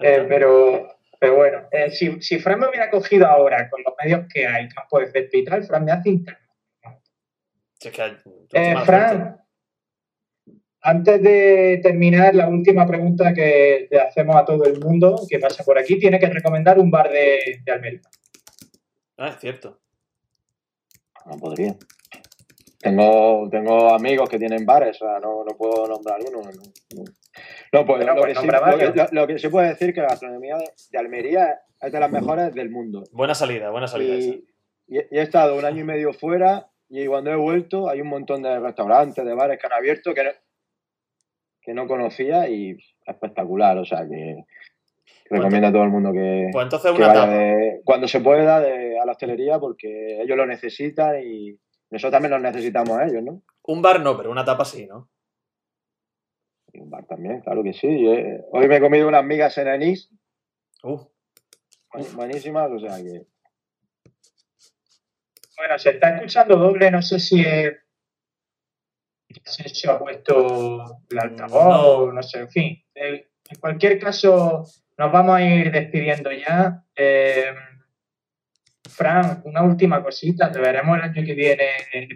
Eh, 0.03 0.25
pero, 0.27 0.97
pero 1.19 1.35
bueno, 1.35 1.67
eh, 1.71 1.91
si, 1.91 2.19
si 2.21 2.39
Fran 2.39 2.59
me 2.59 2.67
hubiera 2.67 2.89
cogido 2.89 3.27
ahora 3.27 3.69
con 3.69 3.83
los 3.83 3.93
medios 4.03 4.25
que 4.33 4.47
hay, 4.47 4.67
campo 4.67 4.99
de 4.99 5.11
césped 5.11 5.37
y 5.37 5.45
tal, 5.45 5.63
Fran 5.63 5.85
me 5.85 5.91
hace 5.91 6.09
interno. 6.09 6.39
Es 7.79 7.91
que 7.91 8.17
eh, 8.53 8.75
Fran, 8.83 9.37
antes 10.81 11.21
de 11.21 11.79
terminar, 11.83 12.33
la 12.33 12.47
última 12.47 12.87
pregunta 12.87 13.33
que 13.33 13.87
le 13.91 13.99
hacemos 13.99 14.35
a 14.35 14.45
todo 14.45 14.65
el 14.65 14.79
mundo 14.79 15.21
que 15.29 15.37
pasa 15.37 15.63
por 15.63 15.77
aquí, 15.77 15.99
tiene 15.99 16.19
que 16.19 16.27
recomendar 16.27 16.79
un 16.79 16.89
bar 16.89 17.11
de, 17.11 17.61
de 17.63 17.71
Almería. 17.71 18.01
Ah, 19.23 19.29
es 19.29 19.39
cierto. 19.39 19.79
No 21.25 21.37
podría. 21.37 21.75
Tengo, 22.79 23.47
tengo 23.51 23.93
amigos 23.93 24.27
que 24.27 24.39
tienen 24.39 24.65
bares, 24.65 24.99
o 25.01 25.05
sea, 25.05 25.19
no, 25.19 25.43
no 25.43 25.55
puedo 25.55 25.87
nombrar 25.87 26.19
uno. 26.27 26.41
No, 26.41 27.03
no 27.71 27.85
puedo. 27.85 27.97
Bueno, 27.99 28.15
lo, 28.15 28.21
pues 28.21 28.33
que 28.33 28.41
sí, 28.41 28.47
lo, 28.47 28.77
que, 28.77 28.85
lo- 28.97 29.07
lo 29.21 29.27
que 29.27 29.37
se 29.39 29.49
puede 29.51 29.69
decir 29.69 29.93
que 29.93 30.01
la 30.01 30.07
gastronomía 30.07 30.57
de, 30.57 30.71
de 30.91 30.97
Almería 30.97 31.59
es 31.79 31.91
de 31.91 31.99
las 31.99 32.11
mejores 32.11 32.53
del 32.55 32.71
mundo. 32.71 33.03
Buena 33.11 33.35
salida, 33.35 33.69
buena 33.69 33.87
salida 33.87 34.15
y 34.15 34.97
he 34.97 35.21
estado 35.21 35.55
un 35.57 35.63
año 35.63 35.81
y 35.81 35.85
medio 35.85 36.11
fuera 36.11 36.67
y 36.89 37.05
cuando 37.05 37.31
he 37.31 37.35
vuelto 37.35 37.87
hay 37.87 38.01
un 38.01 38.07
montón 38.09 38.41
de 38.41 38.59
restaurantes, 38.59 39.23
de 39.23 39.33
bares 39.35 39.57
que 39.59 39.67
han 39.67 39.73
abierto 39.73 40.13
que 40.15 40.23
no, 40.23 40.31
que 41.61 41.73
no 41.75 41.87
conocía 41.87 42.49
y 42.49 42.75
espectacular. 43.05 43.77
O 43.77 43.85
sea 43.85 44.05
que 44.09 44.43
recomiendo 45.29 45.67
a 45.67 45.71
todo 45.71 45.83
el 45.83 45.89
mundo 45.89 46.11
que, 46.11 46.49
Pues 46.51 46.63
entonces 46.65 46.91
que 46.91 46.97
una 46.97 47.07
vaya 47.07 47.21
tapa. 47.21 47.33
de- 47.33 47.81
cuando 47.85 48.07
se 48.07 48.19
pueda 48.19 48.59
de- 48.59 48.99
a 48.99 49.05
la 49.05 49.11
hostelería 49.13 49.59
porque 49.59 50.21
ellos 50.21 50.37
lo 50.37 50.45
necesitan 50.45 51.21
y 51.23 51.57
nosotros 51.89 52.11
también 52.11 52.31
los 52.31 52.41
necesitamos 52.41 52.97
a 52.97 53.05
ellos, 53.05 53.23
¿no? 53.23 53.41
Un 53.63 53.81
bar 53.81 54.01
no, 54.01 54.17
pero 54.17 54.31
una 54.31 54.43
tapa 54.45 54.65
sí, 54.65 54.85
¿no? 54.87 55.09
Y 56.73 56.79
un 56.79 56.89
bar 56.89 57.05
también, 57.05 57.41
claro 57.41 57.63
que 57.63 57.73
sí. 57.73 57.87
Eh, 57.87 58.41
Hoy 58.51 58.67
me 58.67 58.77
he 58.77 58.81
comido 58.81 59.07
unas 59.07 59.23
migas 59.25 59.57
en 59.57 59.67
anís, 59.67 60.09
Uh, 60.83 60.99
buen- 61.93 62.15
buenísimas, 62.15 62.71
o 62.71 62.79
sea 62.79 62.97
que 62.97 63.25
Bueno, 65.57 65.77
se 65.77 65.91
está 65.91 66.15
escuchando 66.15 66.55
doble, 66.57 66.89
no 66.89 67.01
sé 67.01 67.19
si 67.19 67.41
es... 67.41 67.73
Asensio 69.45 69.91
ha 69.91 69.99
puesto 69.99 70.83
el 71.09 71.19
altavoz, 71.19 71.63
No. 71.63 71.87
o 71.99 72.11
no 72.11 72.21
sé, 72.23 72.39
en 72.39 72.49
fin. 72.49 72.83
Eh, 72.95 73.29
En 73.51 73.59
cualquier 73.59 73.99
caso, 73.99 74.65
nos 74.97 75.11
vamos 75.11 75.35
a 75.35 75.43
ir 75.43 75.71
despidiendo 75.71 76.31
ya. 76.31 76.83
Eh, 76.95 77.53
Fran, 78.89 79.41
una 79.45 79.63
última 79.63 80.01
cosita. 80.01 80.51
Te 80.51 80.59
veremos 80.59 80.97
el 80.97 81.03
año 81.03 81.25
que 81.25 81.33
viene, 81.33 81.67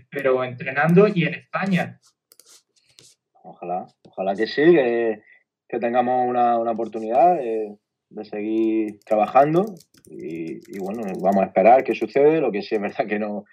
pero 0.09 0.43
entrenando 0.43 1.07
y 1.07 1.25
en 1.25 1.33
España. 1.35 1.99
Ojalá, 3.43 3.85
ojalá 4.03 4.35
que 4.35 4.47
sí, 4.47 4.63
que, 4.63 5.21
tengamos 5.79 6.25
una, 6.25 6.57
una 6.57 6.71
oportunidad 6.71 7.35
de, 7.35 7.75
de 8.09 8.25
seguir 8.25 8.99
trabajando 9.01 9.75
y, 10.05 10.53
y 10.73 10.79
bueno, 10.79 11.01
vamos 11.19 11.43
a 11.43 11.47
esperar 11.47 11.83
qué 11.83 11.93
sucede. 11.93 12.39
Lo 12.39 12.51
que 12.51 12.61
sí 12.61 12.75
es 12.75 12.81
verdad 12.81 13.07
que 13.07 13.19
no, 13.19 13.43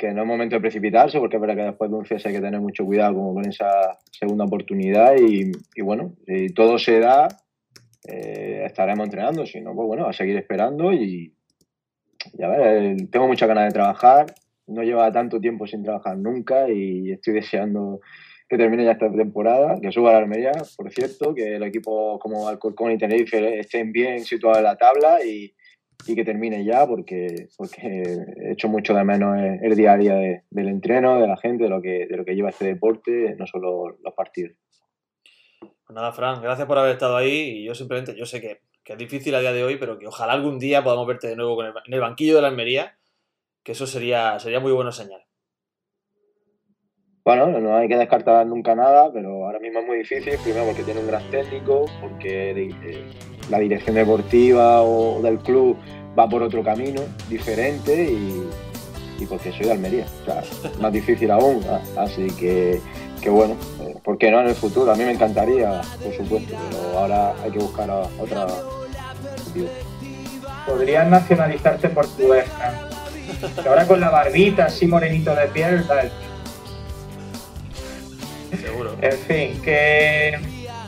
que 0.00 0.14
no 0.14 0.22
es 0.22 0.26
momento 0.26 0.56
de 0.56 0.62
precipitarse, 0.62 1.18
porque 1.18 1.36
es 1.36 1.42
verdad 1.42 1.56
que 1.56 1.62
después 1.62 1.90
de 1.90 1.96
un 1.98 2.06
cese 2.06 2.28
hay 2.28 2.34
que 2.34 2.40
tener 2.40 2.58
mucho 2.58 2.86
cuidado 2.86 3.16
como 3.16 3.34
con 3.34 3.46
esa 3.46 3.98
segunda 4.10 4.46
oportunidad 4.46 5.14
y, 5.18 5.52
bueno, 5.82 6.14
si 6.26 6.48
todo 6.54 6.78
se 6.78 7.00
da, 7.00 7.28
eh, 8.08 8.62
estaremos 8.64 9.04
entrenando, 9.04 9.44
si 9.44 9.60
no, 9.60 9.74
pues 9.74 9.86
bueno, 9.86 10.06
a 10.06 10.14
seguir 10.14 10.38
esperando 10.38 10.90
y, 10.90 11.34
y 12.32 12.42
a 12.42 12.48
ver, 12.48 12.82
eh, 12.82 12.96
tengo 13.12 13.28
muchas 13.28 13.46
ganas 13.46 13.66
de 13.66 13.74
trabajar, 13.74 14.34
no 14.68 14.82
lleva 14.82 15.12
tanto 15.12 15.38
tiempo 15.38 15.66
sin 15.66 15.82
trabajar 15.82 16.16
nunca 16.16 16.70
y 16.70 17.12
estoy 17.12 17.34
deseando 17.34 18.00
que 18.48 18.56
termine 18.56 18.84
ya 18.84 18.92
esta 18.92 19.12
temporada, 19.12 19.78
que 19.82 19.92
suba 19.92 20.10
a 20.10 20.12
la 20.14 20.18
Almería, 20.20 20.52
por 20.78 20.90
cierto, 20.90 21.34
que 21.34 21.56
el 21.56 21.62
equipo 21.62 22.18
como 22.18 22.48
Alcorcón 22.48 22.92
y 22.92 22.96
Tenerife 22.96 23.58
estén 23.58 23.92
bien 23.92 24.24
situados 24.24 24.58
en 24.58 24.64
la 24.64 24.76
tabla 24.78 25.22
y, 25.22 25.52
y 26.06 26.14
que 26.14 26.24
termine 26.24 26.64
ya, 26.64 26.86
porque, 26.86 27.48
porque 27.56 27.80
he 27.82 28.52
hecho 28.52 28.68
mucho 28.68 28.94
de 28.94 29.04
menos 29.04 29.38
el, 29.38 29.64
el 29.64 29.76
día 29.76 29.92
a 29.92 29.96
día 29.96 30.14
de- 30.14 30.42
del 30.50 30.68
entreno, 30.68 31.20
de 31.20 31.26
la 31.26 31.36
gente, 31.36 31.64
de 31.64 31.70
lo, 31.70 31.80
que, 31.82 32.06
de 32.06 32.16
lo 32.16 32.24
que 32.24 32.34
lleva 32.34 32.50
este 32.50 32.66
deporte, 32.66 33.34
no 33.38 33.46
solo 33.46 33.98
los 34.02 34.14
partidos. 34.14 34.56
Pues 35.60 35.94
nada, 35.94 36.12
Fran, 36.12 36.40
gracias 36.40 36.66
por 36.66 36.78
haber 36.78 36.92
estado 36.92 37.16
ahí 37.16 37.58
y 37.58 37.64
yo 37.64 37.74
simplemente, 37.74 38.14
yo 38.16 38.24
sé 38.24 38.40
que, 38.40 38.60
que 38.84 38.92
es 38.92 38.98
difícil 38.98 39.34
a 39.34 39.40
día 39.40 39.52
de 39.52 39.64
hoy, 39.64 39.76
pero 39.76 39.98
que 39.98 40.06
ojalá 40.06 40.32
algún 40.32 40.58
día 40.58 40.82
podamos 40.82 41.06
verte 41.06 41.28
de 41.28 41.36
nuevo 41.36 41.56
con 41.56 41.66
en 41.66 41.94
el 41.94 42.00
banquillo 42.00 42.36
de 42.36 42.42
la 42.42 42.48
Almería, 42.48 42.96
que 43.62 43.72
eso 43.72 43.86
sería, 43.86 44.38
sería 44.38 44.60
muy 44.60 44.72
bueno 44.72 44.92
señal. 44.92 45.22
Bueno, 47.30 47.46
no 47.60 47.76
hay 47.76 47.86
que 47.86 47.96
descartar 47.96 48.44
nunca 48.44 48.74
nada, 48.74 49.08
pero 49.12 49.46
ahora 49.46 49.60
mismo 49.60 49.78
es 49.78 49.86
muy 49.86 49.98
difícil, 49.98 50.36
primero 50.42 50.64
porque 50.66 50.82
tiene 50.82 50.98
un 50.98 51.06
gran 51.06 51.22
técnico, 51.30 51.84
porque 52.00 52.50
eh, 52.50 53.04
la 53.48 53.60
dirección 53.60 53.94
deportiva 53.94 54.82
o 54.82 55.22
del 55.22 55.38
club 55.38 55.76
va 56.18 56.28
por 56.28 56.42
otro 56.42 56.64
camino 56.64 57.02
diferente 57.28 58.02
y, 58.02 59.24
porque 59.26 59.52
soy 59.52 59.66
de 59.66 59.70
Almería, 59.70 60.06
o 60.22 60.24
sea, 60.24 60.42
más 60.80 60.92
difícil 60.92 61.30
aún, 61.30 61.62
así 61.96 62.26
que, 62.36 62.80
que 63.22 63.30
bueno, 63.30 63.54
eh, 63.80 63.94
¿por 64.02 64.18
qué 64.18 64.32
no 64.32 64.40
en 64.40 64.48
el 64.48 64.56
futuro? 64.56 64.90
A 64.90 64.96
mí 64.96 65.04
me 65.04 65.12
encantaría, 65.12 65.82
por 66.02 66.12
supuesto, 66.12 66.56
pero 66.68 66.98
ahora 66.98 67.32
hay 67.44 67.52
que 67.52 67.60
buscar 67.60 67.88
a- 67.92 68.08
otra. 68.20 68.48
Podrías 70.66 71.08
nacionalizarte 71.08 71.90
portugués. 71.90 72.46
Que 73.62 73.68
ahora 73.68 73.86
con 73.86 74.00
la 74.00 74.10
barbita 74.10 74.64
así 74.64 74.88
morenito 74.88 75.32
de 75.36 75.46
piel, 75.46 75.86
tal. 75.86 76.10
Seguro. 78.58 78.96
En 79.00 79.18
fin, 79.18 79.60
que, 79.62 80.38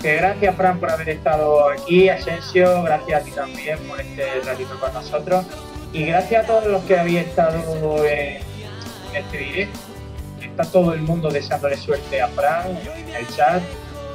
que 0.01 0.17
gracias 0.17 0.57
Fran 0.57 0.81
por 0.81 0.91
haber 0.91 1.11
estado 1.11 1.69
aquí, 1.69 2.09
Asensio, 2.09 2.83
gracias 2.83 3.23
a 3.23 3.25
ti 3.25 3.31
también 3.31 3.79
por 3.89 4.01
este 4.01 4.41
ratito 4.45 4.79
con 4.81 4.93
nosotros 4.95 5.45
y 5.93 6.07
gracias 6.07 6.45
a 6.45 6.47
todos 6.47 6.67
los 6.67 6.83
que 6.85 6.99
habéis 6.99 7.27
estado 7.27 8.05
en, 8.07 8.37
en 8.37 9.17
este 9.17 9.39
directo. 9.39 9.79
Está 10.41 10.65
todo 10.65 10.93
el 10.93 11.03
mundo 11.03 11.31
deseándole 11.31 11.77
suerte 11.77 12.21
a 12.21 12.29
Fran 12.29 12.79
en 12.97 13.15
el 13.15 13.29
chat. 13.29 13.63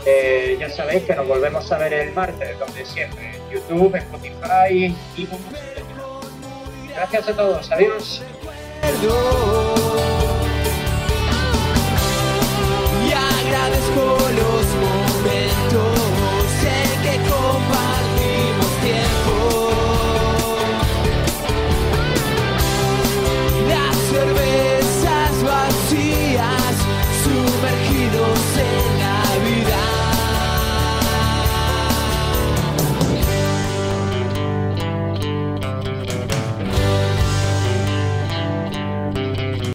Eh, 0.05 0.55
ya 0.59 0.69
sabéis 0.69 1.03
que 1.03 1.15
nos 1.15 1.27
volvemos 1.27 1.69
a 1.71 1.77
ver 1.77 1.93
el 1.93 2.13
martes, 2.13 2.57
donde 2.59 2.85
siempre, 2.85 3.35
en 3.35 3.49
YouTube, 3.51 3.95
Spotify 3.95 4.95
y 5.17 5.27
Gracias 6.93 7.29
a 7.29 7.33
todos, 7.33 7.71
adiós. 7.71 8.23
Perdón. 8.81 9.76
agradezco 13.57 14.17
los 14.37 14.66